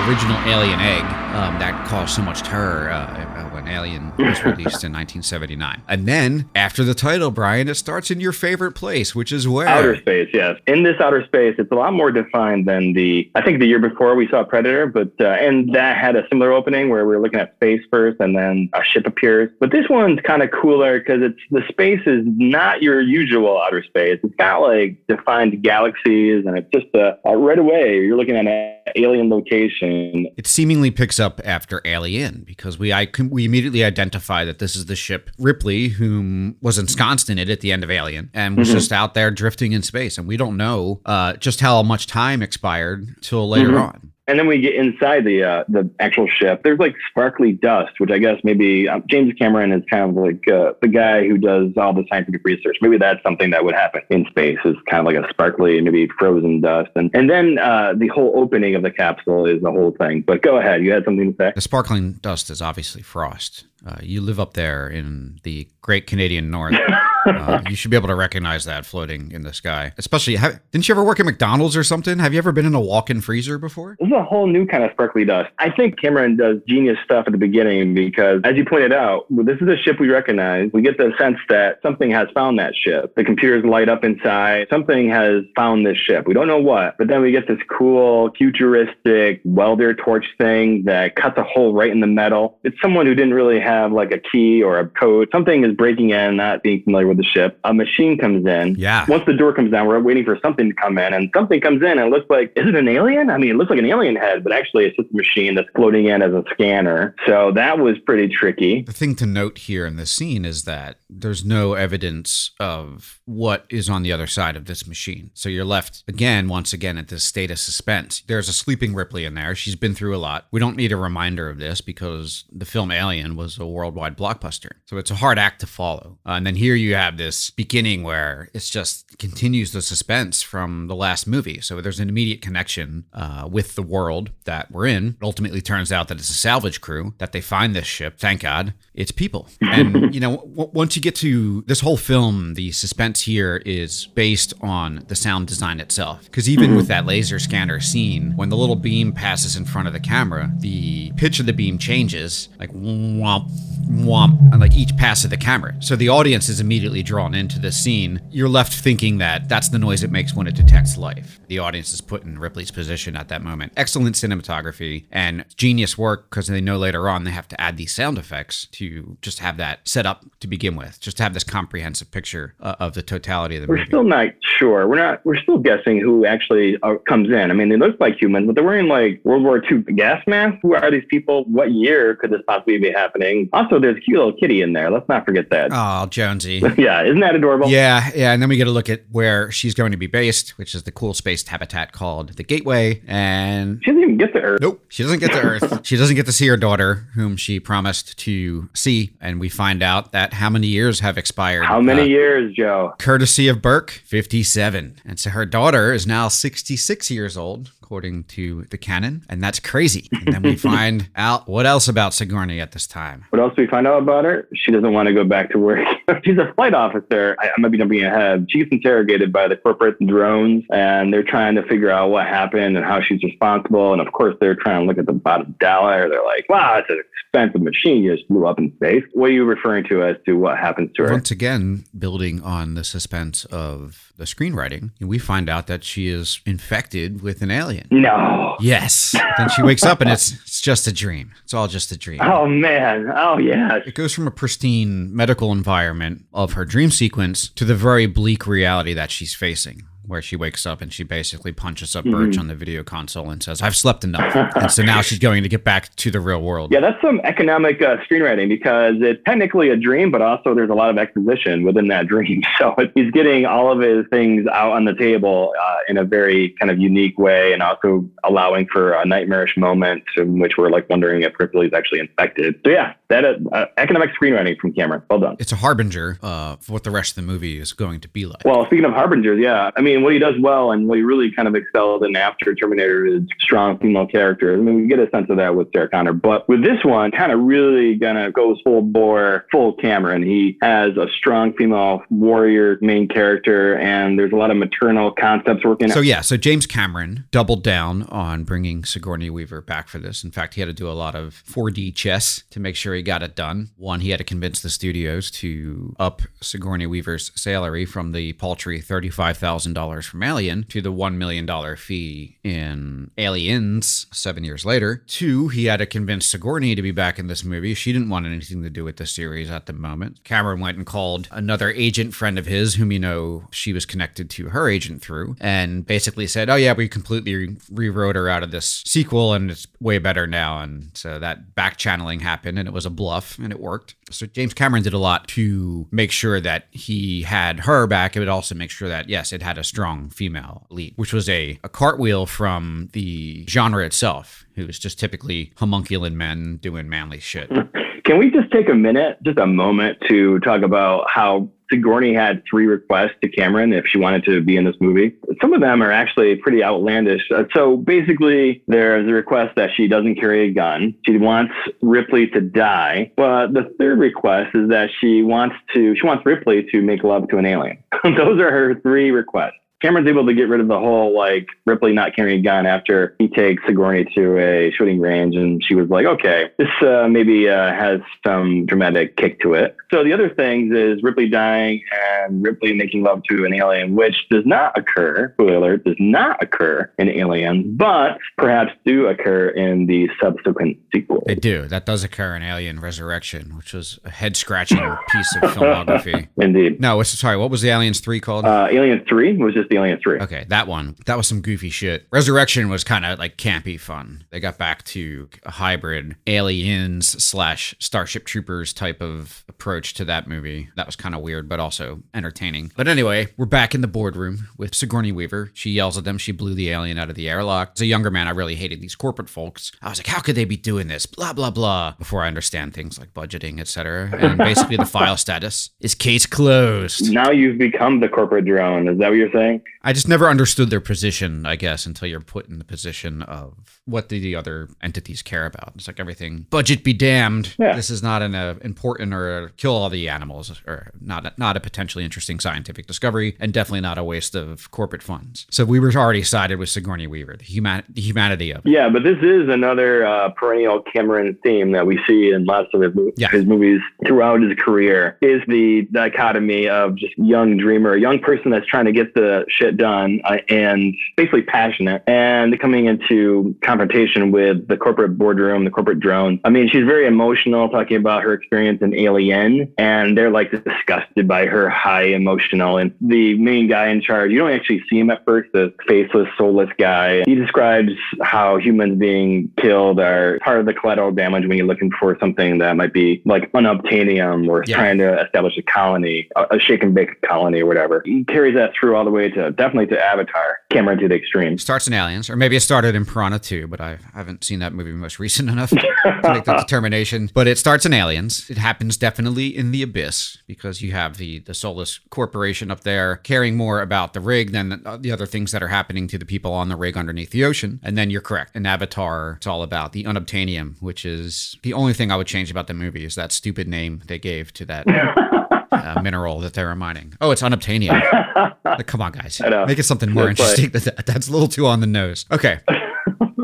original 0.07 0.38
Alien 0.48 0.80
Egg 0.80 1.04
um, 1.36 1.59
that 1.59 1.86
caused 1.86 2.15
so 2.15 2.21
much 2.21 2.42
terror 2.42 2.89
uh, 2.89 3.37
Alien 3.67 4.11
was 4.17 4.43
released 4.43 4.83
in 4.83 4.93
1979. 4.93 5.83
And 5.87 6.07
then 6.07 6.49
after 6.55 6.83
the 6.83 6.93
title, 6.93 7.31
Bryan, 7.31 7.67
it 7.67 7.75
starts 7.75 8.11
in 8.11 8.19
your 8.19 8.31
favorite 8.31 8.73
place, 8.73 9.15
which 9.15 9.31
is 9.31 9.47
where 9.47 9.67
Outer 9.67 9.97
space, 9.97 10.29
yes. 10.33 10.59
In 10.67 10.83
this 10.83 10.99
outer 10.99 11.23
space, 11.25 11.55
it's 11.57 11.71
a 11.71 11.75
lot 11.75 11.93
more 11.93 12.11
defined 12.11 12.67
than 12.67 12.93
the. 12.93 13.29
I 13.35 13.41
think 13.41 13.59
the 13.59 13.67
year 13.67 13.79
before 13.79 14.15
we 14.15 14.27
saw 14.27 14.43
Predator, 14.43 14.87
but 14.87 15.11
uh, 15.19 15.29
and 15.29 15.73
that 15.73 15.97
had 15.97 16.15
a 16.15 16.27
similar 16.29 16.51
opening 16.51 16.89
where 16.89 17.05
we 17.05 17.15
were 17.15 17.21
looking 17.21 17.39
at 17.39 17.55
space 17.55 17.81
first, 17.91 18.19
and 18.19 18.35
then 18.35 18.69
a 18.73 18.83
ship 18.83 19.05
appears. 19.05 19.51
But 19.59 19.71
this 19.71 19.89
one's 19.89 20.19
kind 20.21 20.41
of 20.41 20.49
cooler 20.51 20.99
because 20.99 21.21
it's 21.21 21.39
the 21.51 21.61
space 21.69 22.01
is 22.05 22.23
not 22.25 22.81
your 22.81 23.01
usual 23.01 23.61
outer 23.61 23.83
space. 23.83 24.19
It's 24.23 24.35
got 24.35 24.61
like 24.61 24.97
defined 25.07 25.61
galaxies, 25.63 26.45
and 26.45 26.57
it's 26.57 26.69
just 26.73 26.93
uh, 26.95 27.15
uh, 27.25 27.35
right 27.35 27.59
away 27.59 27.97
you're 27.97 28.17
looking 28.17 28.35
at 28.35 28.47
an 28.47 28.93
alien 28.95 29.29
location. 29.29 30.27
It 30.37 30.47
seemingly 30.47 30.91
picks 30.91 31.19
up 31.19 31.41
after 31.43 31.81
Alien 31.85 32.43
because 32.45 32.77
we 32.77 32.91
I, 32.91 33.07
we 33.29 33.47
immediately 33.57 33.83
identify 33.83 34.45
that 34.45 34.59
this 34.59 34.75
is 34.75 34.86
the 34.86 34.95
ship 34.95 35.31
Ripley, 35.39 35.89
whom 35.89 36.56
was 36.62 36.77
ensconced 36.77 37.30
in 37.30 37.39
it 37.39 37.50
at 37.50 37.62
the 37.62 37.71
end 37.71 37.83
of 37.83 37.89
Alien 37.89 38.30
and 38.33 38.56
was 38.56 38.71
just 38.71 38.92
out 38.92 39.15
there 39.15 39.31
drifting 39.31 39.71
in 39.71 39.81
space, 39.81 40.18
and 40.18 40.27
we 40.27 40.38
don't 40.38 40.57
know 40.57 41.01
uh, 41.06 41.33
just 41.33 41.59
how 41.59 41.81
much 41.81 42.06
time 42.06 42.44
expired 42.44 43.15
till 43.21 43.50
later 43.50 43.80
on. 43.80 44.13
And 44.27 44.38
then 44.38 44.47
we 44.47 44.59
get 44.59 44.75
inside 44.75 45.24
the 45.24 45.44
uh, 45.44 45.63
the 45.69 45.89
actual 46.00 46.27
ship. 46.27 46.62
There's 46.63 46.79
like 46.79 46.95
sparkly 47.09 47.53
dust, 47.53 47.94
which 48.00 48.12
I 48.12 48.18
guess 48.18 48.39
maybe 48.44 48.88
uh, 48.89 49.00
James 49.09 49.33
Cameron 49.39 49.71
is 49.71 49.83
kind 49.89 50.09
of 50.09 50.21
like 50.21 50.45
uh, 50.50 50.74
the 50.81 50.89
guy 50.89 51.25
who 51.25 51.38
does 51.38 51.71
all 51.77 51.94
the 51.94 52.03
scientific 52.09 52.41
research. 52.44 52.75
Maybe 52.81 52.97
that's 52.97 53.24
something 53.24 53.51
that 53.51 53.63
would 53.63 53.74
happen 53.74 54.01
in 54.09 54.25
space 54.25 54.57
is 54.65 54.75
kind 54.89 55.07
of 55.07 55.13
like 55.13 55.24
a 55.24 55.29
sparkly, 55.29 55.79
maybe 55.79 56.09
frozen 56.19 56.59
dust. 56.59 56.89
And 56.95 57.09
and 57.13 57.29
then 57.29 57.57
uh, 57.57 57.94
the 57.95 58.09
whole 58.09 58.33
opening 58.35 58.75
of 58.75 58.83
the 58.83 58.91
capsule 58.91 59.45
is 59.45 59.62
the 59.62 59.71
whole 59.71 59.91
thing. 59.91 60.24
But 60.27 60.41
go 60.41 60.57
ahead, 60.57 60.83
you 60.83 60.91
had 60.91 61.06
something 61.06 61.31
to 61.31 61.38
say. 61.38 61.53
The 61.56 61.62
sparkling 61.62 62.13
dust 62.13 62.50
is 62.50 62.62
obviously 62.62 63.03
frost. 63.03 63.65
Uh, 63.86 63.98
you 64.01 64.22
live 64.22 64.39
up 64.39 64.53
there 64.53 64.88
in 64.88 65.39
the 65.43 65.67
great 65.81 66.07
Canadian 66.07 66.50
North. 66.50 66.75
Uh, 67.27 67.62
you 67.69 67.75
should 67.75 67.91
be 67.91 67.98
able 67.98 68.07
to 68.07 68.15
recognize 68.15 68.65
that 68.65 68.86
floating 68.86 69.31
in 69.31 69.41
the 69.41 69.53
sky. 69.53 69.93
Especially, 69.98 70.36
have, 70.36 70.60
didn't 70.72 70.88
you 70.88 70.93
ever 70.93 71.03
work 71.03 71.19
at 71.19 71.25
McDonald's 71.25 71.75
or 71.75 71.84
something? 71.84 72.19
Have 72.19 72.34
you 72.34 72.38
ever 72.38 72.51
been 72.51 72.65
in 72.65 72.74
a 72.74 72.79
walk-in 72.79 73.22
freezer 73.22 73.57
before? 73.57 73.98
This 74.00 74.07
is 74.07 74.13
a 74.13 74.24
whole 74.24 74.48
new 74.48 74.65
kind 74.65 74.84
of 74.84 74.91
sparkly 74.91 75.25
dust. 75.25 75.50
I 75.60 75.69
think 75.69 76.00
Cameron 76.00 76.38
does 76.38 76.57
genius 76.67 76.98
stuff 77.03 77.25
at 77.27 77.31
the 77.31 77.38
beginning 77.38 77.93
because, 77.93 78.41
as 78.43 78.55
you 78.55 78.65
pointed 78.65 78.93
out, 78.93 79.25
this 79.29 79.57
is 79.60 79.67
a 79.67 79.77
ship 79.77 80.00
we 80.00 80.10
recognize. 80.10 80.69
We 80.74 80.81
get 80.81 80.98
the 80.98 81.12
sense 81.17 81.38
that 81.50 81.79
something 81.81 82.12
has 82.12 82.27
found 82.34 82.60
that 82.60 82.74
ship. 82.75 83.13
The 83.15 83.24
computers 83.24 83.65
light 83.65 83.89
up 83.89 84.03
inside. 84.03 84.67
Something 84.69 85.10
has 85.10 85.43
found 85.55 85.86
this 85.86 85.98
ship. 85.98 86.27
We 86.27 86.34
don't 86.34 86.48
know 86.48 86.62
what, 86.62 86.98
but 86.98 87.07
then 87.07 87.22
we 87.22 87.31
get 87.31 87.48
this 87.48 87.60
cool, 87.69 88.31
futuristic 88.38 89.41
welder 89.43 89.93
torch 89.93 90.25
thing 90.38 90.84
that 90.86 91.15
cuts 91.15 91.38
a 91.38 91.43
hole 91.43 91.74
right 91.74 91.91
in 91.91 92.00
the 92.00 92.07
metal. 92.07 92.57
It's 92.63 92.79
someone 92.81 93.05
who 93.05 93.15
didn't 93.15 93.34
really 93.34 93.60
have 93.67 93.91
like 93.91 94.12
a 94.12 94.17
key 94.17 94.63
or 94.63 94.79
a 94.79 94.88
code. 94.88 95.29
Something 95.31 95.63
is 95.63 95.75
breaking 95.75 96.12
in, 96.12 96.38
not 96.38 96.63
being 96.63 96.81
familiar 96.83 97.07
with 97.07 97.17
the 97.17 97.24
ship. 97.24 97.59
A 97.63 97.74
machine 97.74 98.17
comes 98.17 98.45
in. 98.45 98.75
Yeah. 98.75 99.05
Once 99.07 99.25
the 99.25 99.33
door 99.33 99.53
comes 99.53 99.71
down, 99.71 99.88
we're 99.88 100.00
waiting 100.00 100.25
for 100.25 100.39
something 100.41 100.69
to 100.69 100.74
come 100.74 100.97
in, 100.97 101.13
and 101.13 101.29
something 101.36 101.62
comes 101.62 101.81
in, 101.81 101.89
and 101.89 102.00
it 102.00 102.09
looks 102.09 102.29
like, 102.29 102.53
is 102.55 102.67
it 102.67 102.75
an 102.75 102.88
alien? 102.88 103.29
I 103.29 103.38
mean, 103.38 103.51
it 103.51 103.55
looks 103.55 103.69
like 103.69 103.79
an 103.79 103.86
alien 103.86 104.15
head, 104.15 104.43
but 104.43 104.53
actually 104.53 104.86
it's 104.86 104.95
just 104.95 105.12
a 105.12 105.15
machine 105.15 105.55
that's 105.55 105.69
floating 105.75 106.05
in 106.05 106.21
as 106.21 106.33
a 106.33 106.43
scanner. 106.51 107.15
So 107.25 107.51
that 107.51 107.79
was 107.79 107.97
pretty 108.00 108.27
tricky. 108.27 108.83
The 108.83 108.93
thing 108.93 109.15
to 109.15 109.25
note 109.25 109.57
here 109.59 109.86
in 109.86 109.97
this 109.97 110.12
scene 110.12 110.45
is 110.45 110.63
that 110.63 110.97
there's 111.09 111.43
no 111.45 111.74
evidence 111.74 112.51
of 112.59 113.19
what 113.25 113.65
is 113.69 113.89
on 113.89 114.03
the 114.03 114.12
other 114.12 114.27
side 114.27 114.55
of 114.55 114.65
this 114.65 114.88
machine. 114.88 115.31
So 115.33 115.50
you're 115.50 115.65
left 115.65 116.03
again, 116.07 116.47
once 116.47 116.74
again, 116.74 116.97
at 116.97 117.09
this 117.09 117.24
state 117.24 117.51
of 117.51 117.59
suspense. 117.59 118.24
There's 118.27 118.50
a 118.50 118.53
sleeping 118.53 118.93
Ripley 118.93 119.25
in 119.25 119.33
there. 119.33 119.55
She's 119.55 119.75
been 119.75 119.93
through 119.93 120.15
a 120.15 120.19
lot. 120.19 120.47
We 120.51 120.59
don't 120.59 120.77
need 120.77 120.91
a 120.91 120.97
reminder 120.97 121.50
of 121.50 121.57
this 121.57 121.81
because 121.81 122.45
the 122.51 122.65
film 122.65 122.91
Alien 122.91 123.36
was 123.36 123.56
a 123.63 123.67
worldwide 123.67 124.17
blockbuster. 124.17 124.71
So 124.85 124.97
it's 124.97 125.11
a 125.11 125.15
hard 125.15 125.37
act 125.39 125.61
to 125.61 125.67
follow. 125.67 126.17
Uh, 126.25 126.31
and 126.31 126.45
then 126.45 126.55
here 126.55 126.75
you 126.75 126.95
have 126.95 127.17
this 127.17 127.49
beginning 127.49 128.03
where 128.03 128.49
it's 128.53 128.69
just 128.69 129.17
continues 129.17 129.71
the 129.71 129.81
suspense 129.81 130.41
from 130.41 130.87
the 130.87 130.95
last 130.95 131.27
movie. 131.27 131.61
So 131.61 131.81
there's 131.81 131.99
an 131.99 132.09
immediate 132.09 132.41
connection 132.41 133.05
uh, 133.13 133.47
with 133.51 133.75
the 133.75 133.81
world 133.83 134.31
that 134.45 134.71
we're 134.71 134.87
in. 134.87 135.09
It 135.09 135.23
ultimately 135.23 135.61
turns 135.61 135.91
out 135.91 136.07
that 136.07 136.19
it's 136.19 136.29
a 136.29 136.33
salvage 136.33 136.81
crew 136.81 137.13
that 137.17 137.31
they 137.31 137.41
find 137.41 137.75
this 137.75 137.85
ship. 137.85 138.19
Thank 138.19 138.41
God, 138.41 138.73
it's 138.93 139.11
people. 139.11 139.47
And 139.61 140.13
you 140.13 140.19
know, 140.19 140.37
w- 140.37 140.71
once 140.73 140.95
you 140.95 141.01
get 141.01 141.15
to 141.15 141.61
this 141.67 141.81
whole 141.81 141.97
film, 141.97 142.53
the 142.53 142.71
suspense 142.71 143.21
here 143.21 143.61
is 143.65 144.07
based 144.07 144.53
on 144.61 145.05
the 145.07 145.15
sound 145.15 145.47
design 145.47 145.79
itself. 145.79 146.25
Because 146.25 146.49
even 146.49 146.75
with 146.75 146.87
that 146.87 147.05
laser 147.05 147.39
scanner 147.39 147.79
scene, 147.79 148.33
when 148.35 148.49
the 148.49 148.57
little 148.57 148.75
beam 148.75 149.11
passes 149.11 149.55
in 149.55 149.65
front 149.65 149.87
of 149.87 149.93
the 149.93 149.99
camera, 149.99 150.51
the 150.59 151.11
pitch 151.13 151.39
of 151.39 151.45
the 151.45 151.53
beam 151.53 151.77
changes, 151.77 152.49
like 152.59 152.71
womp, 152.71 153.47
womp, 153.89 154.38
on 154.54 154.60
like 154.60 154.75
each 154.75 154.96
pass 154.98 155.24
of 155.24 155.30
the 155.30 155.38
camera. 155.38 155.75
So 155.80 155.96
the 155.96 156.10
audience 156.10 156.50
is 156.50 156.60
immediately 156.60 157.04
drawn 157.04 157.34
into 157.34 157.60
the 157.60 157.72
scene. 157.72 158.22
You're 158.30 158.50
left 158.50 158.74
thinking 158.74 159.18
that 159.20 159.48
that's 159.48 159.70
the 159.70 159.80
noise 159.80 160.04
it 160.04 160.12
makes 160.12 160.36
when 160.36 160.48
it 160.48 160.56
detects 160.56 160.98
life. 160.98 161.39
The 161.48 161.60
audience 161.60 161.94
is 161.94 162.01
put 162.01 162.24
in 162.24 162.39
Ripley's 162.39 162.72
position 162.72 163.16
at 163.16 163.30
that 163.30 163.42
moment. 163.42 163.74
Excellent 163.77 164.16
cinematography 164.16 165.06
and 165.12 165.46
genius 165.56 165.98
work 165.98 166.30
because 166.30 166.48
they 166.48 166.62
know 166.62 166.77
later 166.77 167.08
on 167.10 167.24
they 167.24 167.32
have 167.32 167.48
to 167.50 167.62
add 167.62 167.77
these 167.77 167.94
sound 167.94 168.18
effects 168.18 168.68
to 168.74 169.18
just 169.22 169.39
have 169.39 169.58
that 169.58 169.88
set 169.88 170.06
up 170.06 170.25
to 170.39 170.48
begin 170.48 170.75
with, 170.75 171.00
just 171.00 171.18
to 171.18 171.24
have 171.24 171.34
this 171.34 171.44
comprehensive 171.44 172.12
picture 172.12 172.56
uh, 172.60 172.75
of 172.80 172.94
the 172.94 173.04
totality 173.04 173.56
of 173.56 173.62
the 173.62 173.68
We're 173.68 173.77
movie. 173.77 173.88
still 173.88 174.04
not 174.04 174.27
sure. 174.42 174.88
We're 174.88 174.98
not. 174.98 175.25
We're 175.25 175.38
still 175.38 175.58
guessing 175.58 176.00
who 176.00 176.25
actually 176.25 176.77
uh, 176.84 176.96
comes 177.08 177.30
in. 177.30 177.51
I 177.51 177.54
mean, 177.54 177.70
they 177.70 177.77
look 177.77 178.00
like 178.00 178.22
humans, 178.22 178.48
but 178.48 178.56
they're 178.56 178.63
wearing 178.63 178.88
like 178.88 179.22
World 179.24 179.44
War 179.44 179.63
II 179.63 179.84
gas 179.96 180.22
masks. 180.27 180.60
Who 180.62 180.75
are 180.75 180.92
these 180.92 181.06
people? 181.10 181.46
What 181.46 181.72
year 181.72 182.16
could 182.16 182.32
this 182.32 182.42
possibly 182.46 182.77
be 182.80 182.92
happening? 182.92 183.37
Also, 183.53 183.79
there's 183.79 183.98
a 183.98 184.00
cute 184.00 184.17
little 184.17 184.34
kitty 184.34 184.62
in 184.62 184.74
there. 184.74 184.89
Let's 184.91 185.08
not 185.10 185.25
forget 185.25 185.50
that. 185.50 185.70
Oh, 185.74 186.06
Jonesy. 186.08 186.62
yeah, 186.77 187.03
isn't 187.03 187.20
that 187.20 187.36
adorable? 187.36 187.70
Yeah, 187.70 188.10
yeah, 188.15 188.32
and 188.34 188.41
then 188.41 188.50
we 188.50 188.58
get 188.58 188.67
a 188.67 188.72
look 188.72 188.89
at 188.89 189.03
where 189.12 189.51
she's 189.51 189.74
going 189.74 189.91
to 189.91 189.98
be 189.98 190.08
based, 190.08 190.58
which 190.58 190.74
is 190.75 190.84
the 190.84 190.91
cool 190.91 191.13
spaced 191.13 191.50
habitat 191.50 191.91
called 191.91 192.34
the 192.34 192.44
Gateway. 192.44 193.01
And 193.08 193.79
She 193.84 193.91
doesn't 193.91 194.03
even 194.03 194.17
get 194.17 194.34
to 194.34 194.39
Earth. 194.41 194.62
nope, 194.62 194.84
she 194.89 195.03
doesn't 195.03 195.20
get 195.20 195.32
to 195.32 195.41
Earth. 195.41 195.79
she 195.86 195.98
doesn't 195.98 196.15
get 196.15 196.25
to 196.25 196.32
see 196.32 196.48
her 196.48 196.58
daughter, 196.58 197.08
whom 197.15 197.38
she 197.38 197.60
promised 197.60 198.17
to 198.20 198.70
see. 198.74 199.12
And 199.22 199.39
we 199.39 199.50
find 199.50 199.82
out 199.84 200.12
that 200.12 200.34
how 200.34 200.50
many 200.50 200.67
years 200.67 201.00
have 201.01 201.17
expired? 201.17 201.65
How 201.65 201.82
many 201.82 202.01
Uh, 202.01 202.06
years, 202.06 202.53
Joe? 202.56 202.94
Courtesy 203.00 203.48
of 203.48 203.62
Burke, 203.62 204.01
57. 204.06 204.96
And 205.06 205.20
so 205.20 205.29
her 205.32 205.46
daughter 205.46 205.94
is 205.94 206.06
now 206.08 206.27
66 206.27 207.10
years 207.12 207.38
old, 207.38 207.72
according 207.88 208.22
to 208.25 208.63
the 208.70 208.77
canon. 208.77 209.24
And 209.29 209.41
that's 209.41 209.62
crazy. 209.62 210.10
And 210.12 210.34
then 210.34 210.41
we 210.41 210.56
find 210.74 211.10
out 211.15 211.48
what 211.48 211.65
else 211.65 211.88
about 211.88 212.13
Sigourney 212.13 212.60
at 212.60 212.74
this 212.74 212.86
time. 212.86 213.24
What 213.29 213.39
else 213.39 213.56
do 213.56 213.62
we 213.62 213.67
find 213.70 213.88
out 213.88 214.01
about 214.01 214.25
her? 214.25 214.46
She 214.53 214.72
doesn't 214.72 214.91
want 214.91 215.08
to 215.08 215.13
go 215.13 215.24
back 215.24 215.51
to 215.51 215.58
work. 215.58 215.79
She's 216.25 216.38
a 216.38 216.51
flight 216.56 216.74
officer. 216.74 217.38
I, 217.39 217.48
I 217.48 217.53
might 217.60 217.70
be 217.70 217.77
jumping 217.77 218.03
ahead. 218.03 218.48
She's 218.50 218.65
interrogated 218.72 219.32
by 219.32 219.48
the 219.48 219.56
corporate 219.56 219.96
drones, 220.06 220.65
and 220.70 221.13
they're 221.13 221.24
trying 221.24 221.56
to 221.56 221.63
figure 221.63 221.89
out 221.89 222.10
what 222.10 222.27
happened 222.27 222.75
and 222.75 222.86
how 222.86 223.01
she's 223.01 223.24
responsible. 223.24 223.94
And 223.94 224.01
of 224.01 224.12
course, 224.12 224.36
they're 224.41 224.56
trying 224.56 224.82
to 224.82 224.88
look 224.88 224.98
at 224.98 225.06
the 225.06 225.13
bottom 225.13 225.56
dollar. 225.62 226.10
They're 226.10 226.25
like, 226.25 226.46
"Wow, 226.50 226.79
it's 226.79 226.89
an 226.89 227.01
expensive 227.24 227.62
machine. 227.62 228.03
You 228.03 228.15
just 228.15 228.27
blew 228.27 228.46
up 228.46 228.60
in 228.60 228.74
space." 228.75 229.03
What 229.13 229.29
are 229.29 229.34
you 229.34 229.46
referring 229.46 229.86
to 229.86 230.03
as 230.03 230.17
to 230.25 230.34
what 230.34 230.58
happens 230.58 230.91
to 230.96 231.03
her? 231.03 231.12
Once 231.12 231.32
again, 231.32 231.86
building 231.98 232.41
on 232.41 232.75
the 232.75 232.84
suspense 232.84 233.46
of 233.46 234.06
the 234.17 234.25
screenwriting, 234.25 234.91
and 235.00 235.07
we 235.07 235.19
find 235.19 235.47
out 235.50 235.67
that 235.67 235.83
she 235.83 236.07
is 236.07 236.41
infected 236.45 237.21
with 237.21 237.41
an 237.41 237.51
alien. 237.51 237.88
No. 237.91 238.55
Yes. 238.59 239.15
then 239.38 239.50
she 239.50 239.62
wakes 239.62 239.83
up 239.83 240.01
and 240.01 240.09
it's 240.09 240.33
it's 240.33 240.59
just 240.62 240.88
a 240.88 240.91
dream. 240.93 241.31
It's 241.43 241.53
all 241.53 241.67
just 241.67 241.91
a 241.91 241.97
dream. 241.97 242.19
Oh 242.21 242.47
man. 242.47 243.12
Oh 243.15 243.38
yes. 243.38 243.83
It 243.86 243.93
goes 243.95 244.13
from 244.13 244.27
a 244.27 244.31
pristine 244.31 245.15
medical 245.15 245.51
environment 245.51 246.25
of 246.33 246.53
her 246.53 246.65
dream 246.65 246.89
sequence 246.89 247.50
to 247.50 247.65
the 247.65 247.75
very 247.75 248.07
bleak 248.07 248.47
reality 248.47 248.93
that 248.93 249.12
she's 249.12 249.36
facing. 249.36 249.83
Where 250.07 250.21
she 250.21 250.35
wakes 250.35 250.65
up 250.65 250.81
and 250.81 250.91
she 250.91 251.03
basically 251.03 251.51
punches 251.51 251.95
up 251.95 252.05
Birch 252.05 252.37
on 252.37 252.47
the 252.47 252.55
video 252.55 252.83
console 252.83 253.29
and 253.29 253.43
says, 253.43 253.61
I've 253.61 253.75
slept 253.75 254.05
enough. 254.05 254.33
and 254.55 254.71
so 254.71 254.81
now 254.81 255.01
she's 255.01 255.19
going 255.19 255.43
to 255.43 255.49
get 255.49 255.63
back 255.63 255.93
to 255.97 256.11
the 256.11 256.21
real 256.21 256.41
world. 256.41 256.71
Yeah, 256.71 256.79
that's 256.79 257.01
some 257.01 257.19
economic 257.25 257.81
uh, 257.81 257.97
screenwriting 257.97 258.47
because 258.47 258.95
it's 259.01 259.21
technically 259.25 259.69
a 259.69 259.75
dream, 259.75 260.09
but 260.11 260.21
also 260.21 260.55
there's 260.55 260.69
a 260.69 260.73
lot 260.73 260.89
of 260.89 260.97
exposition 260.97 261.63
within 261.63 261.87
that 261.89 262.07
dream. 262.07 262.43
So 262.57 262.75
he's 262.95 263.11
getting 263.11 263.45
all 263.45 263.71
of 263.71 263.79
his 263.79 264.05
things 264.09 264.47
out 264.47 264.71
on 264.71 264.85
the 264.85 264.93
table 264.95 265.53
uh, 265.61 265.77
in 265.87 265.97
a 265.97 266.03
very 266.03 266.55
kind 266.59 266.71
of 266.71 266.79
unique 266.79 267.19
way, 267.19 267.53
and 267.53 267.61
also 267.61 268.09
allowing 268.23 268.67
for 268.67 268.93
a 268.93 269.05
nightmarish 269.05 269.55
moment 269.57 270.03
in 270.15 270.39
which 270.39 270.53
we're 270.57 270.71
like 270.71 270.89
wondering 270.89 271.21
if 271.21 271.33
Ripley's 271.39 271.73
actually 271.73 271.99
infected. 271.99 272.59
So 272.65 272.71
yeah, 272.71 272.93
that 273.09 273.25
is 273.25 273.35
uh, 273.51 273.65
economic 273.77 274.09
screenwriting 274.19 274.57
from 274.57 274.73
Cameron. 274.73 275.03
Well 275.09 275.19
done. 275.19 275.35
It's 275.39 275.51
a 275.51 275.57
harbinger 275.57 276.17
uh, 276.23 276.55
for 276.57 276.73
what 276.73 276.83
the 276.83 276.91
rest 276.91 277.11
of 277.11 277.15
the 277.23 277.31
movie 277.31 277.59
is 277.59 277.73
going 277.73 277.99
to 278.01 278.07
be 278.07 278.25
like. 278.25 278.43
Well, 278.43 278.65
speaking 278.65 278.85
of 278.85 278.93
harbingers, 278.93 279.39
yeah, 279.39 279.71
I 279.75 279.81
mean, 279.81 279.97
what 280.04 280.13
he 280.13 280.20
does 280.20 280.36
well 280.39 280.72
and 280.72 280.88
what 280.88 280.98
he 280.98 281.04
really 281.04 281.32
kind 281.32 281.48
of 281.48 281.56
excelled 281.56 282.04
in 282.04 282.16
after 282.16 282.56
Terminator 282.56 283.06
is 283.06 283.22
strong 283.39 283.77
female 283.80 284.08
characters. 284.08 284.60
I 284.60 284.63
mean, 284.63 284.82
we 284.82 284.88
get 284.88 285.00
a 285.00 285.10
sense 285.10 285.30
of 285.30 285.38
that 285.38 285.56
with 285.56 285.72
Sarah 285.74 285.89
Connor, 285.89 286.13
but 286.13 286.48
with 286.50 286.63
this 286.63 286.84
one, 286.84 287.12
kind 287.12 287.32
of 287.32 287.39
really 287.39 287.96
gonna 287.96 288.32
goes 288.32 288.60
full 288.63 288.82
bore, 288.82 289.46
full 289.51 289.74
Cameron. 289.74 290.24
He 290.24 290.58
has 290.62 290.98
a 290.98 291.08
strong 291.18 291.54
female 291.54 292.04
warrior 292.10 292.77
main 292.82 293.08
character, 293.08 293.77
and 293.77 294.18
there's 294.18 294.32
a 294.32 294.36
lot 294.36 294.51
of 294.51 294.58
maternal 294.58 295.12
concepts 295.12 295.63
working. 295.63 295.89
So 295.89 296.00
yeah, 296.00 296.22
so 296.22 296.38
James 296.38 296.66
Cameron 296.66 297.25
doubled 297.32 297.63
down 297.63 298.04
on 298.04 298.44
bringing 298.44 298.84
Sigourney 298.86 299.30
Weaver 299.30 299.62
back 299.62 299.88
for 299.88 300.00
this. 300.00 300.24
In 300.24 300.32
fact, 300.32 300.56
he 300.56 300.62
had 300.62 300.68
to 300.68 300.74
do 300.74 300.89
a 300.89 300.94
lot 300.94 301.16
of 301.16 301.44
4D 301.48 301.96
chess 301.96 302.44
to 302.51 302.60
make 302.60 302.75
sure 302.75 302.94
he 302.94 303.01
got 303.01 303.24
it 303.24 303.36
done. 303.36 303.72
One, 303.75 304.01
he 304.01 304.10
had 304.10 304.18
to 304.18 304.24
convince 304.24 304.62
the 304.62 304.70
studios 304.70 305.32
to 305.32 305.96
up 306.00 306.22
Sigourney 306.42 306.88
Weaver's 306.88 307.32
salary 307.39 307.86
from 307.86 308.12
the 308.12 308.34
paltry 308.34 308.82
$35,000 308.82 309.87
from 309.88 310.24
Alien 310.24 310.65
to 310.65 310.82
the 310.82 310.91
$1 310.91 311.15
million 311.15 311.75
fee 311.75 312.38
in 312.44 313.12
Aliens 313.17 314.06
seven 314.12 314.44
years 314.44 314.65
later. 314.65 315.03
Two, 315.08 315.48
he 315.48 315.65
had 315.65 315.77
to 315.77 315.86
convince 315.86 316.25
Sigourney 316.27 316.75
to 316.75 316.82
be 316.82 316.91
back 316.91 317.17
in 317.17 317.27
this 317.27 317.44
movie. 317.44 317.74
She 317.74 317.94
didn't 317.94 318.10
want 318.10 318.25
anything 318.25 318.63
to 318.63 318.70
do 318.70 318.84
with 318.84 318.98
the 318.98 319.06
series 319.06 319.50
at 319.50 319.65
the 319.65 319.74
moment. 319.74 320.24
Cameron 320.24 320.60
went 320.60 320.77
and 320.77 320.86
called 320.86 321.27
another 321.32 321.72
agent 321.72 322.13
friend 322.13 322.38
of 322.38 322.46
his, 322.46 322.75
whom 322.75 322.91
you 322.91 323.00
know 323.00 323.48
she 323.51 323.74
was 323.74 323.86
connected 323.86 324.29
to 324.32 324.50
her 324.50 324.70
agent 324.70 325.01
through, 325.01 325.36
and 325.39 325.86
basically 325.86 326.27
said, 326.27 326.50
Oh, 326.50 326.56
yeah, 326.56 326.74
we 326.74 326.88
completely 326.88 327.36
re- 327.36 327.58
rewrote 327.72 328.15
her 328.15 328.29
out 328.29 328.44
of 328.44 328.51
this 328.51 328.84
sequel 328.86 329.34
and 329.34 329.51
it's 329.51 329.67
way 329.79 329.98
better 329.98 330.27
now. 330.27 330.60
And 330.62 330.91
so 330.94 331.20
that 331.20 331.56
back 331.56 331.77
channeling 331.77 332.20
happened 332.20 332.60
and 332.60 332.67
it 332.67 332.74
was 332.74 332.86
a 332.86 332.89
bluff 332.89 333.38
and 333.39 333.51
it 333.51 333.60
worked. 333.60 333.96
So 334.10 334.25
James 334.25 334.53
Cameron 334.53 334.84
did 334.84 334.94
a 334.94 334.98
lot 334.98 335.27
to 335.29 335.88
make 335.91 336.12
sure 336.12 336.39
that 336.41 336.67
he 336.72 337.24
had 337.24 337.62
her 337.62 337.88
back, 337.88 338.13
but 338.13 338.27
also 338.27 338.56
make 338.56 338.72
sure 338.72 338.89
that, 338.89 339.10
yes, 339.10 339.34
it 339.34 339.41
had 339.41 339.58
a 339.58 339.63
strong 339.77 340.10
female 340.10 340.65
lead, 340.72 340.91
which 340.96 341.13
was 341.13 341.29
a, 341.29 341.60
a 341.63 341.69
cartwheel 341.69 342.25
from 342.25 342.89
the 342.93 343.46
genre 343.48 343.86
itself, 343.86 344.43
who 344.55 344.65
was 344.65 344.79
just 344.79 344.98
typically 344.98 345.53
homunculin 345.57 346.13
men 346.13 346.57
doing 346.57 346.89
manly 346.89 347.19
shit. 347.19 347.48
Can 348.03 348.17
we 348.17 348.31
just 348.31 348.51
take 348.51 348.69
a 348.69 348.74
minute, 348.74 349.19
just 349.22 349.38
a 349.38 349.46
moment, 349.46 350.00
to 350.07 350.39
talk 350.39 350.63
about 350.63 351.05
how 351.07 351.48
Sigourney 351.69 352.13
had 352.15 352.41
three 352.50 352.65
requests 352.65 353.12
to 353.22 353.29
Cameron 353.29 353.72
if 353.72 353.86
she 353.86 354.00
wanted 354.00 354.24
to 354.24 354.41
be 354.41 354.57
in 354.57 354.63
this 354.63 354.77
movie? 354.79 355.15
Some 355.41 355.53
of 355.53 355.62
them 355.62 355.84
are 355.84 355.91
actually 355.91 356.36
pretty 356.38 356.63
outlandish. 356.63 357.29
Uh, 357.29 357.43
so 357.53 357.77
basically, 357.77 358.63
there's 358.67 359.07
a 359.07 359.12
request 359.12 359.57
that 359.57 359.69
she 359.75 359.88
doesn't 359.88 360.15
carry 360.15 360.48
a 360.48 360.53
gun. 360.53 360.96
She 361.05 361.17
wants 361.17 361.53
Ripley 361.81 362.27
to 362.29 362.41
die. 362.41 363.12
But 363.15 363.53
the 363.53 363.72
third 363.77 364.00
request 364.00 364.55
is 364.55 364.69
that 364.69 364.89
she 365.00 365.22
wants 365.22 365.55
to 365.75 365.96
she 365.96 366.07
wants 366.07 366.25
Ripley 366.25 366.65
to 366.72 366.81
make 366.81 367.03
love 367.03 367.27
to 367.27 367.38
an 367.38 367.46
alien. 367.46 367.77
Those 368.03 368.39
are 368.39 368.51
her 368.51 368.79
three 368.81 369.12
requests. 369.12 369.55
Cameron's 369.81 370.07
able 370.07 370.25
to 370.25 370.34
get 370.34 370.50
rid 370.50 370.60
of 370.60 370.67
the 370.67 370.79
whole 370.79 371.15
like 371.15 371.48
Ripley 371.65 371.93
not 371.93 372.15
carrying 372.15 372.39
a 372.39 372.43
gun 372.43 372.65
after 372.65 373.15
he 373.19 373.27
takes 373.27 373.63
Sigourney 373.67 374.05
to 374.15 374.38
a 374.39 374.72
shooting 374.72 375.00
range, 375.00 375.36
and 375.36 375.63
she 375.63 375.75
was 375.75 375.89
like, 375.89 376.05
"Okay, 376.05 376.50
this 376.57 376.69
uh, 376.81 377.07
maybe 377.07 377.48
uh, 377.48 377.74
has 377.74 378.00
some 378.25 378.65
dramatic 378.65 379.17
kick 379.17 379.39
to 379.41 379.53
it." 379.53 379.75
So 379.91 380.03
the 380.03 380.13
other 380.13 380.29
things 380.29 380.75
is 380.75 381.03
Ripley 381.03 381.29
dying 381.29 381.81
and 382.25 382.43
Ripley 382.43 382.74
making 382.74 383.03
love 383.03 383.22
to 383.29 383.46
an 383.46 383.53
alien, 383.53 383.96
which 383.96 384.15
does 384.31 384.46
not 384.46 384.77
occur. 384.77 385.31
Spoiler 385.34 385.55
alert: 385.57 385.84
does 385.84 385.96
not 386.00 386.41
occur 386.41 386.91
in 386.98 387.10
Alien, 387.10 387.75
but 387.75 388.17
perhaps 388.38 388.72
do 388.86 389.07
occur 389.07 389.50
in 389.50 389.86
the 389.86 390.10
subsequent 390.22 390.77
sequel. 390.93 391.24
They 391.25 391.36
do. 391.36 391.67
That 391.67 391.86
does 391.86 392.03
occur 392.03 392.36
in 392.36 392.43
Alien 392.43 392.79
Resurrection, 392.79 393.55
which 393.55 393.74
was 393.74 394.00
a 394.03 394.10
head 394.10 394.36
scratching 394.36 394.96
piece 395.12 395.36
of 395.36 395.41
filmography. 395.51 396.27
Indeed. 396.38 396.79
No, 396.79 397.01
sorry, 397.03 397.38
what 397.38 397.50
was 397.51 397.62
the 397.62 397.69
Aliens 397.69 398.00
3 398.00 398.19
called? 398.19 398.46
Uh, 398.46 398.67
Alien 398.72 399.05
Three 399.07 399.36
was 399.38 399.53
just 399.53 399.66
just 399.67 399.77
Aliens 399.77 400.01
Three. 400.01 400.19
Okay, 400.19 400.45
that 400.50 400.67
one. 400.67 400.95
That 401.05 401.17
was 401.17 401.27
some 401.27 401.41
goofy 401.41 401.69
shit. 401.69 402.07
Resurrection 402.12 402.69
was 402.69 402.83
kind 402.83 403.05
of 403.05 403.19
like 403.19 403.38
campy 403.38 403.79
fun. 403.79 404.25
They 404.29 404.39
got 404.39 404.57
back 404.57 404.83
to 404.86 405.29
a 405.43 405.51
hybrid 405.51 406.15
aliens 406.25 407.24
slash 407.24 407.75
Starship 407.79 408.25
Troopers 408.25 408.74
type 408.74 409.01
of 409.01 409.43
approach 409.47 409.93
to 409.95 410.05
that 410.05 410.27
movie. 410.27 410.69
That 410.75 410.86
was 410.86 410.95
kind 410.95 411.15
of 411.15 411.21
weird, 411.21 411.50
but 411.50 411.59
also 411.59 412.03
entertaining. 412.13 412.71
But 412.75 412.88
anyway, 412.88 413.27
we're 413.38 413.45
back 413.45 413.75
in 413.75 413.81
the 413.81 413.88
boardroom 413.88 414.47
with 414.57 414.75
Sigourney 414.75 415.12
Weaver. 415.12 415.51
She 415.53 415.71
yells 415.71 415.97
at 415.97 416.03
them. 416.03 416.17
She 416.17 416.31
blew 416.31 416.53
the 416.53 416.69
alien 416.69 416.97
out 416.97 417.09
of 417.09 417.15
the 417.15 417.29
airlock. 417.29 417.71
As 417.75 417.81
a 417.81 417.86
younger 417.86 418.12
man, 418.12 418.27
I 418.27 418.31
really 418.31 418.55
hated 418.55 418.81
these 418.81 418.95
corporate 418.95 419.29
folks. 419.29 419.71
I 419.81 419.89
was 419.89 420.00
like, 420.00 420.07
how 420.07 420.19
could 420.19 420.36
they 420.36 420.45
be 420.45 420.57
doing 420.57 420.88
this? 420.88 421.05
Blah 421.05 421.33
blah 421.33 421.51
blah. 421.51 421.95
Before 421.97 422.24
I 422.24 422.27
understand 422.27 422.74
things 422.74 423.00
like 423.00 423.13
budgeting, 423.13 423.59
etc. 423.59 424.09
And 424.17 424.38
basically, 424.38 424.77
the 424.77 424.86
file 424.86 425.17
status 425.27 425.71
is 425.79 425.95
case 425.95 426.25
closed. 426.25 427.12
Now 427.12 427.31
you've 427.31 427.57
become 427.57 428.00
the 428.00 428.09
corporate 428.09 428.45
drone. 428.45 428.88
Is 428.88 428.97
that 429.00 429.09
what 429.09 429.15
you're 429.15 429.31
saying? 429.31 429.56
I 429.83 429.93
just 429.93 430.07
never 430.07 430.29
understood 430.29 430.69
their 430.69 430.81
position, 430.81 431.45
I 431.45 431.55
guess, 431.55 431.85
until 431.85 432.07
you're 432.07 432.19
put 432.21 432.47
in 432.49 432.57
the 432.59 432.65
position 432.65 433.21
of 433.23 433.81
what 433.85 434.09
do 434.09 434.19
the 434.19 434.35
other 434.35 434.69
entities 434.81 435.21
care 435.21 435.45
about. 435.45 435.73
It's 435.75 435.87
like 435.87 435.99
everything 435.99 436.45
budget 436.49 436.83
be 436.83 436.93
damned. 436.93 437.55
Yeah. 437.57 437.75
This 437.75 437.89
is 437.89 438.03
not 438.03 438.21
an 438.21 438.35
uh, 438.35 438.55
important 438.61 439.13
or 439.13 439.51
kill 439.57 439.75
all 439.75 439.89
the 439.89 440.09
animals 440.09 440.61
or 440.67 440.91
not 440.99 441.25
a, 441.25 441.33
not 441.37 441.55
a 441.57 441.59
potentially 441.59 442.03
interesting 442.03 442.39
scientific 442.39 442.85
discovery 442.87 443.37
and 443.39 443.53
definitely 443.53 443.81
not 443.81 443.97
a 443.97 444.03
waste 444.03 444.35
of 444.35 444.69
corporate 444.71 445.03
funds. 445.03 445.47
So 445.49 445.63
we 445.65 445.79
were 445.79 445.91
already 445.93 446.23
sided 446.23 446.59
with 446.59 446.69
Sigourney 446.69 447.07
Weaver, 447.07 447.37
the, 447.37 447.45
human, 447.45 447.83
the 447.89 448.01
humanity 448.01 448.51
of 448.51 448.65
it. 448.65 448.69
Yeah, 448.71 448.89
but 448.89 449.03
this 449.03 449.17
is 449.21 449.47
another 449.49 450.05
uh, 450.05 450.29
perennial 450.31 450.81
Cameron 450.81 451.37
theme 451.43 451.71
that 451.71 451.87
we 451.87 451.99
see 452.07 452.31
in 452.31 452.45
lots 452.45 452.69
of 452.73 452.81
his, 452.81 452.93
Yeah. 453.15 453.29
his 453.29 453.45
movies 453.45 453.79
throughout 454.05 454.41
his 454.41 454.53
career. 454.59 455.17
Is 455.21 455.41
the 455.47 455.87
dichotomy 455.91 456.67
of 456.67 456.95
just 456.95 457.17
young 457.17 457.57
dreamer, 457.57 457.93
a 457.93 457.99
young 457.99 458.19
person 458.19 458.51
that's 458.51 458.67
trying 458.67 458.85
to 458.85 458.91
get 458.91 459.13
the 459.13 459.45
shit 459.50 459.77
done 459.77 460.22
uh, 460.24 460.38
and 460.50 460.96
basically 461.16 461.42
passionate, 461.42 462.04
and 462.08 462.60
coming 462.60 462.86
into 462.86 463.56
confrontation 463.62 464.32
with 464.32 464.68
the 464.68 464.77
corporate 464.77 465.18
boardroom, 465.18 465.63
the 465.66 465.72
corporate 465.72 466.00
drone. 466.00 466.39
I 466.44 466.50
mean, 466.50 466.70
she's 466.70 466.86
very 466.86 467.08
emotional, 467.08 467.70
talking 467.70 467.98
about 467.98 468.24
her 468.24 468.34
experience 468.34 468.82
in 468.82 468.94
Alien, 468.96 469.72
and 469.77 470.18
they're 470.18 470.32
like 470.32 470.51
disgusted 470.51 471.27
by 471.27 471.46
her 471.46 471.70
high 471.70 472.04
emotional. 472.06 472.77
And 472.77 472.94
the 473.01 473.38
main 473.38 473.68
guy 473.68 473.88
in 473.88 474.01
charge, 474.01 474.32
you 474.32 474.39
don't 474.39 474.51
actually 474.51 474.84
see 474.89 475.00
him 475.00 475.10
at 475.10 475.24
first, 475.25 475.51
the 475.54 475.74
faceless, 475.88 476.27
soulless 476.38 476.70
guy. 476.77 477.24
He 477.25 477.36
describes 477.36 477.92
how 478.22 478.58
humans 478.58 478.98
being 479.00 479.51
killed 479.58 480.00
are 480.00 480.39
part 480.39 480.60
of 480.60 480.66
the 480.66 480.74
collateral 480.74 481.12
damage 481.12 481.46
when 481.48 481.58
you're 481.58 481.68
looking 481.68 481.92
for 482.00 482.18
something 482.20 482.58
that 482.60 482.75
might 482.75 482.94
be 482.94 483.22
like 483.25 483.51
unobtainium 483.54 484.48
or 484.50 484.63
Yeah. 484.68 484.75
trying 484.75 484.98
to 485.00 485.22
establish 485.24 485.58
a 485.58 485.62
colony, 485.62 486.27
a, 486.36 486.56
a 486.56 486.60
shake 486.60 486.84
and 486.84 486.94
bake 486.94 487.22
colony 487.22 487.62
or 487.62 487.66
whatever. 487.66 488.01
He 488.06 488.24
carries 488.25 488.56
that 488.56 488.72
through 488.80 488.96
all 488.96 489.06
the 489.06 489.12
way 489.12 489.30
to 489.30 489.37
definitely 489.51 489.88
to 489.88 490.03
Avatar, 490.03 490.60
Cameron 490.70 491.00
to 491.00 491.08
the 491.08 491.15
extreme. 491.15 491.58
Starts 491.58 491.88
in 491.88 491.94
Aliens, 491.94 492.29
or 492.29 492.36
maybe 492.36 492.56
it 492.56 492.62
started 492.62 492.96
in 492.96 493.06
Piranha 493.06 493.39
2, 493.39 493.67
but 493.67 493.82
I 493.82 494.00
haven't 494.13 494.44
seen 494.44 494.60
that 494.60 494.74
movie 494.74 494.91
most 494.91 495.20
recent 495.20 495.50
enough 495.58 495.70
to 495.70 495.75
make 496.24 496.46
that 496.46 496.60
determination. 496.67 497.29
But 497.34 497.48
it 497.48 497.58
starts 497.58 497.86
in 497.86 497.94
Aliens. 497.94 498.50
It 498.50 498.58
happens 498.58 498.98
definitely 498.98 499.56
in 499.56 499.72
the 499.72 499.82
Abyss 499.84 500.39
because 500.48 500.82
you 500.82 500.91
have 500.91 501.17
the 501.17 501.39
the 501.39 501.53
soulless 501.53 502.00
corporation 502.10 502.72
up 502.72 502.82
there 502.82 503.17
caring 503.17 503.56
more 503.56 503.82
about 503.82 504.13
the 504.13 504.20
rig 504.20 504.51
than 504.51 504.70
the, 504.70 504.98
the 505.00 505.12
other 505.12 505.25
things 505.25 505.51
that 505.51 505.63
are 505.63 505.67
happening 505.67 506.08
to 506.08 506.17
the 506.17 506.25
people 506.25 506.53
on 506.53 506.70
the 506.70 506.75
rig 506.75 506.98
underneath 506.98 507.32
the 507.32 507.44
ocean. 507.44 507.79
And 507.84 507.98
then 507.98 508.10
you're 508.10 508.22
correct. 508.22 508.56
In 508.56 508.65
Avatar, 508.65 509.36
it's 509.38 509.48
all 509.48 509.63
about 509.63 509.94
the 509.94 510.03
unobtainium, 510.03 510.82
which 510.82 511.06
is 511.06 511.58
the 511.63 511.74
only 511.74 511.94
thing 511.94 512.12
I 512.12 512.15
would 512.15 512.27
change 512.27 512.51
about 512.51 512.67
the 512.67 512.74
movie 512.74 513.06
is 513.06 513.15
that 513.15 513.32
stupid 513.32 513.67
name 513.67 514.01
they 514.08 514.20
gave 514.20 514.53
to 514.53 514.65
that. 514.65 514.88
Uh, 515.71 516.01
mineral 516.01 516.39
that 516.39 516.53
they 516.53 516.63
were 516.63 516.75
mining. 516.75 517.13
Oh, 517.21 517.31
it's 517.31 517.41
unobtainium. 517.41 518.01
Like, 518.65 518.86
come 518.86 519.01
on, 519.01 519.12
guys. 519.13 519.41
Make 519.65 519.79
it 519.79 519.83
something 519.83 520.12
more 520.12 520.27
That's 520.27 520.59
interesting 520.59 520.69
that. 520.71 521.05
That's 521.07 521.29
a 521.29 521.31
little 521.31 521.47
too 521.47 521.65
on 521.65 521.79
the 521.79 521.88
nose. 521.88 522.25
Okay. 522.31 522.59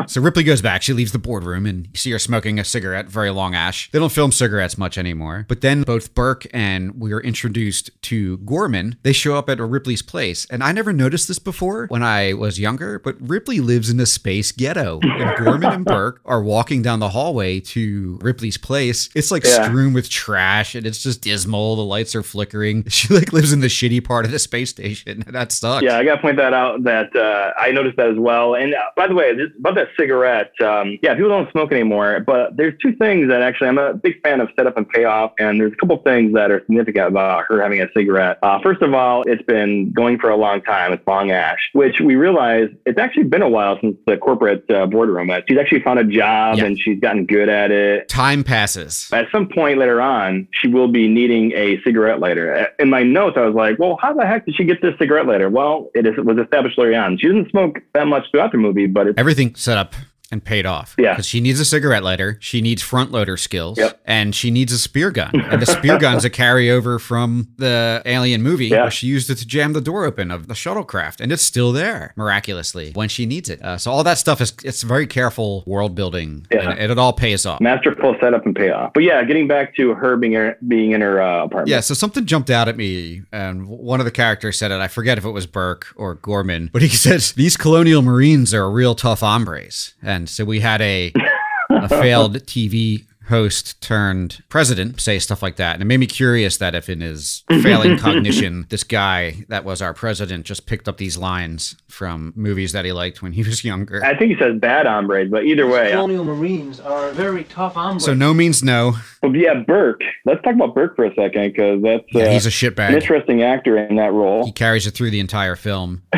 So 0.07 0.21
Ripley 0.21 0.43
goes 0.43 0.61
back. 0.61 0.81
She 0.81 0.93
leaves 0.93 1.11
the 1.11 1.19
boardroom 1.19 1.65
and 1.65 1.85
you 1.87 1.95
see 1.97 2.11
her 2.11 2.19
smoking 2.19 2.59
a 2.59 2.63
cigarette, 2.63 3.07
very 3.07 3.29
long 3.29 3.55
ash. 3.55 3.89
They 3.91 3.99
don't 3.99 4.11
film 4.11 4.31
cigarettes 4.31 4.77
much 4.77 4.97
anymore. 4.97 5.45
But 5.47 5.61
then 5.61 5.83
both 5.83 6.13
Burke 6.13 6.45
and 6.53 6.99
we 6.99 7.13
are 7.13 7.19
introduced 7.21 7.89
to 8.03 8.37
Gorman. 8.39 8.97
They 9.03 9.13
show 9.13 9.35
up 9.35 9.49
at 9.49 9.59
Ripley's 9.59 10.01
place. 10.01 10.45
And 10.49 10.63
I 10.63 10.71
never 10.71 10.93
noticed 10.93 11.27
this 11.27 11.39
before 11.39 11.87
when 11.87 12.03
I 12.03 12.33
was 12.33 12.59
younger, 12.59 12.99
but 12.99 13.15
Ripley 13.19 13.59
lives 13.59 13.89
in 13.89 13.99
a 13.99 14.05
space 14.05 14.51
ghetto. 14.51 14.99
And 15.03 15.37
Gorman 15.45 15.71
and 15.71 15.85
Burke 15.85 16.21
are 16.25 16.41
walking 16.43 16.81
down 16.81 16.99
the 16.99 17.09
hallway 17.09 17.59
to 17.61 18.19
Ripley's 18.21 18.57
place. 18.57 19.09
It's 19.15 19.31
like 19.31 19.43
Yeah. 19.45 19.63
strewn 19.65 19.93
with 19.93 20.09
trash 20.09 20.75
and 20.75 20.85
it's 20.85 21.01
just 21.01 21.21
dismal. 21.21 21.75
The 21.75 21.83
lights 21.83 22.15
are 22.15 22.23
flickering. 22.23 22.85
She 22.93 23.11
like 23.13 23.33
lives 23.33 23.51
in 23.51 23.59
the 23.59 23.67
shitty 23.67 24.03
part 24.03 24.23
of 24.23 24.31
the 24.31 24.37
space 24.39 24.69
station. 24.69 25.23
That 25.27 25.51
sucks. 25.51 25.83
Yeah, 25.83 25.97
I 25.97 26.03
got 26.05 26.15
to 26.17 26.21
point 26.21 26.37
that 26.37 26.53
out 26.53 26.83
that 26.83 27.13
uh, 27.15 27.51
I 27.59 27.71
noticed 27.71 27.97
that 27.97 28.07
as 28.07 28.17
well. 28.17 28.53
And 28.53 28.73
uh, 28.75 28.77
by 28.95 29.07
the 29.07 29.15
way, 29.15 29.35
this, 29.35 29.49
about 29.59 29.75
that 29.75 29.87
cigarette, 29.97 30.51
um, 30.61 30.97
yeah, 31.01 31.13
people 31.15 31.29
don't 31.29 31.51
smoke 31.51 31.71
anymore. 31.71 32.21
But 32.25 32.57
there's 32.57 32.73
two 32.81 32.93
things 32.95 33.29
that 33.29 33.41
actually 33.41 33.67
I'm 33.69 33.77
a 33.77 33.93
big 33.93 34.21
fan 34.21 34.41
of 34.41 34.49
setup 34.55 34.77
and 34.77 34.87
payoff. 34.87 35.33
And 35.39 35.59
there's 35.59 35.73
a 35.73 35.75
couple 35.75 35.97
things 35.97 36.33
that 36.33 36.51
are 36.51 36.59
significant 36.61 37.07
about 37.07 37.45
her 37.49 37.61
having 37.61 37.81
a 37.81 37.87
cigarette. 37.95 38.39
Uh, 38.43 38.59
first 38.61 38.81
of 38.81 38.93
all, 38.93 39.23
it's 39.25 39.43
been 39.43 39.91
going 39.91 40.19
for 40.19 40.29
a 40.29 40.35
long 40.37 40.61
time. 40.61 40.93
It's 40.93 41.05
long 41.07 41.31
ash, 41.31 41.69
which 41.73 41.99
we 41.99 42.15
realize 42.15 42.69
it's 42.85 42.99
actually 42.99 43.23
been 43.23 43.41
a 43.41 43.49
while 43.49 43.77
since 43.81 43.95
the 44.07 44.17
corporate 44.17 44.69
uh, 44.69 44.85
boardroom. 44.85 45.29
Uh, 45.29 45.39
She's 45.47 45.57
actually 45.57 45.81
found 45.81 45.99
a 45.99 46.03
job 46.03 46.57
Yeah. 46.57 46.65
and 46.65 46.79
she's 46.79 46.99
gotten 46.99 47.25
good 47.25 47.49
at 47.49 47.71
it. 47.71 48.09
Time 48.09 48.43
passes. 48.43 49.09
At 49.11 49.25
some 49.31 49.47
point 49.49 49.77
later 49.79 50.01
on, 50.01 50.47
she 50.51 50.67
will 50.67 50.87
be 50.87 51.07
needing 51.07 51.51
a 51.53 51.81
cigarette 51.83 52.19
lighter. 52.19 52.67
In 52.79 52.89
my 52.89 53.03
notes, 53.03 53.37
I 53.37 53.41
was 53.45 53.55
like, 53.55 53.79
well, 53.79 53.97
how 54.01 54.13
the 54.13 54.25
heck 54.25 54.45
did 54.45 54.55
she 54.55 54.63
get 54.63 54.81
this 54.81 54.93
cigarette 54.97 55.27
lighter? 55.27 55.49
Well, 55.49 55.89
it 55.95 56.05
is, 56.05 56.13
it 56.17 56.25
was 56.25 56.37
established 56.37 56.77
early 56.79 56.95
on. 56.95 57.17
She 57.17 57.27
didn't 57.27 57.49
smoke 57.49 57.79
that 57.93 58.07
much 58.07 58.23
throughout 58.31 58.51
the 58.51 58.57
movie, 58.57 58.87
but 58.87 59.07
it's 59.07 59.19
everything 59.19 59.55
set 59.55 59.77
up 59.77 59.82
up 59.83 60.12
and 60.33 60.43
paid 60.43 60.65
off. 60.65 60.95
Yeah. 60.97 61.13
Because 61.13 61.27
she 61.27 61.39
needs 61.39 61.59
a 61.59 61.65
cigarette 61.65 62.03
lighter, 62.03 62.37
she 62.41 62.59
needs 62.59 62.81
front 62.81 63.11
loader 63.11 63.37
skills, 63.37 63.77
Yep. 63.77 64.01
and 64.05 64.33
she 64.35 64.49
needs 64.51 64.73
a 64.73 64.77
spear 64.79 65.11
gun. 65.11 65.31
And 65.53 65.61
the 65.61 65.65
spear 65.67 65.99
gun's 65.99 66.25
a 66.25 66.29
carryover 66.31 66.99
from 66.99 67.49
the 67.57 68.01
Alien 68.05 68.41
movie 68.41 68.67
Yeah. 68.67 68.81
where 68.83 68.91
she 68.91 69.05
used 69.07 69.29
it 69.29 69.35
to 69.35 69.45
jam 69.47 69.73
the 69.73 69.81
door 69.81 70.05
open 70.05 70.31
of 70.31 70.47
the 70.47 70.55
shuttlecraft, 70.55 71.21
and 71.21 71.31
it's 71.31 71.43
still 71.43 71.71
there 71.71 72.13
miraculously 72.17 72.91
when 72.93 73.07
she 73.09 73.25
needs 73.27 73.49
it. 73.49 73.61
Uh, 73.61 73.77
so 73.77 73.91
all 73.91 74.03
that 74.03 74.17
stuff 74.17 74.41
is 74.41 74.51
it's 74.63 74.81
very 74.81 75.05
careful 75.05 75.63
world 75.67 75.93
building, 75.95 76.47
Yeah. 76.51 76.71
and, 76.71 76.79
and 76.79 76.91
it 76.91 76.97
all 76.97 77.13
pays 77.13 77.45
off. 77.45 77.61
masterful 77.61 78.15
setup 78.19 78.45
and 78.45 78.55
payoff. 78.55 78.93
But 78.93 79.03
yeah, 79.03 79.23
getting 79.23 79.47
back 79.47 79.75
to 79.75 79.93
her 79.93 80.17
being, 80.17 80.53
being 80.67 80.91
in 80.91 81.01
her 81.01 81.21
uh, 81.21 81.43
apartment. 81.45 81.67
Yeah, 81.67 81.79
so 81.81 81.93
something 81.93 82.25
jumped 82.25 82.49
out 82.49 82.67
at 82.67 82.75
me, 82.75 83.21
and 83.31 83.67
one 83.67 83.99
of 84.01 84.05
the 84.05 84.11
characters 84.11 84.57
said 84.57 84.71
it. 84.71 84.79
I 84.81 84.87
forget 84.87 85.17
if 85.19 85.25
it 85.25 85.29
was 85.31 85.45
Burke 85.45 85.87
or 85.95 86.15
Gorman, 86.15 86.69
but 86.73 86.81
he 86.81 86.87
says 87.05 87.33
these 87.33 87.55
colonial 87.55 88.01
marines 88.01 88.53
are 88.53 88.69
real 88.71 88.95
tough 88.95 89.19
hombres, 89.19 89.93
and 90.01 90.22
so 90.29 90.45
we 90.45 90.59
had 90.59 90.81
a 90.81 91.11
a 91.69 91.89
failed 91.89 92.37
TV 92.45 93.05
host 93.29 93.79
turned 93.81 94.43
president 94.49 94.99
say 94.99 95.17
stuff 95.17 95.41
like 95.41 95.55
that, 95.55 95.73
and 95.75 95.81
it 95.81 95.85
made 95.85 95.97
me 95.97 96.05
curious 96.05 96.57
that 96.57 96.75
if 96.75 96.89
in 96.89 96.99
his 96.99 97.43
failing 97.61 97.97
cognition, 98.07 98.65
this 98.69 98.83
guy 98.83 99.45
that 99.47 99.63
was 99.63 99.81
our 99.81 99.93
president 99.93 100.45
just 100.45 100.65
picked 100.65 100.89
up 100.89 100.97
these 100.97 101.17
lines 101.17 101.75
from 101.87 102.33
movies 102.35 102.73
that 102.73 102.83
he 102.83 102.91
liked 102.91 103.21
when 103.21 103.31
he 103.31 103.41
was 103.41 103.63
younger. 103.63 104.03
I 104.03 104.17
think 104.17 104.31
he 104.33 104.37
says 104.37 104.59
bad 104.59 104.85
hombres, 104.85 105.31
but 105.31 105.45
either 105.45 105.65
way. 105.67 105.93
uh, 105.93 105.95
Colonial 105.95 106.25
Marines 106.25 106.81
are 106.81 107.11
very 107.11 107.45
tough 107.45 107.75
hombres. 107.75 108.03
So 108.03 108.13
no 108.13 108.33
means 108.33 108.61
no. 108.61 108.95
Well, 109.21 109.33
yeah, 109.33 109.53
Burke. 109.65 110.01
Let's 110.25 110.41
talk 110.43 110.53
about 110.55 110.75
Burke 110.75 110.97
for 110.97 111.05
a 111.05 111.15
second 111.15 111.53
because 111.53 111.81
that's 111.81 112.03
Yeah, 112.11 112.23
uh, 112.25 112.31
he's 112.31 112.45
a 112.45 112.49
an 112.67 112.73
shitbag. 112.73 112.91
interesting 112.91 113.41
actor 113.41 113.77
in 113.77 113.95
that 113.95 114.11
role. 114.11 114.45
He 114.45 114.51
carries 114.51 114.85
it 114.85 114.91
through 114.91 115.11
the 115.11 115.21
entire 115.21 115.55
film. 115.55 116.03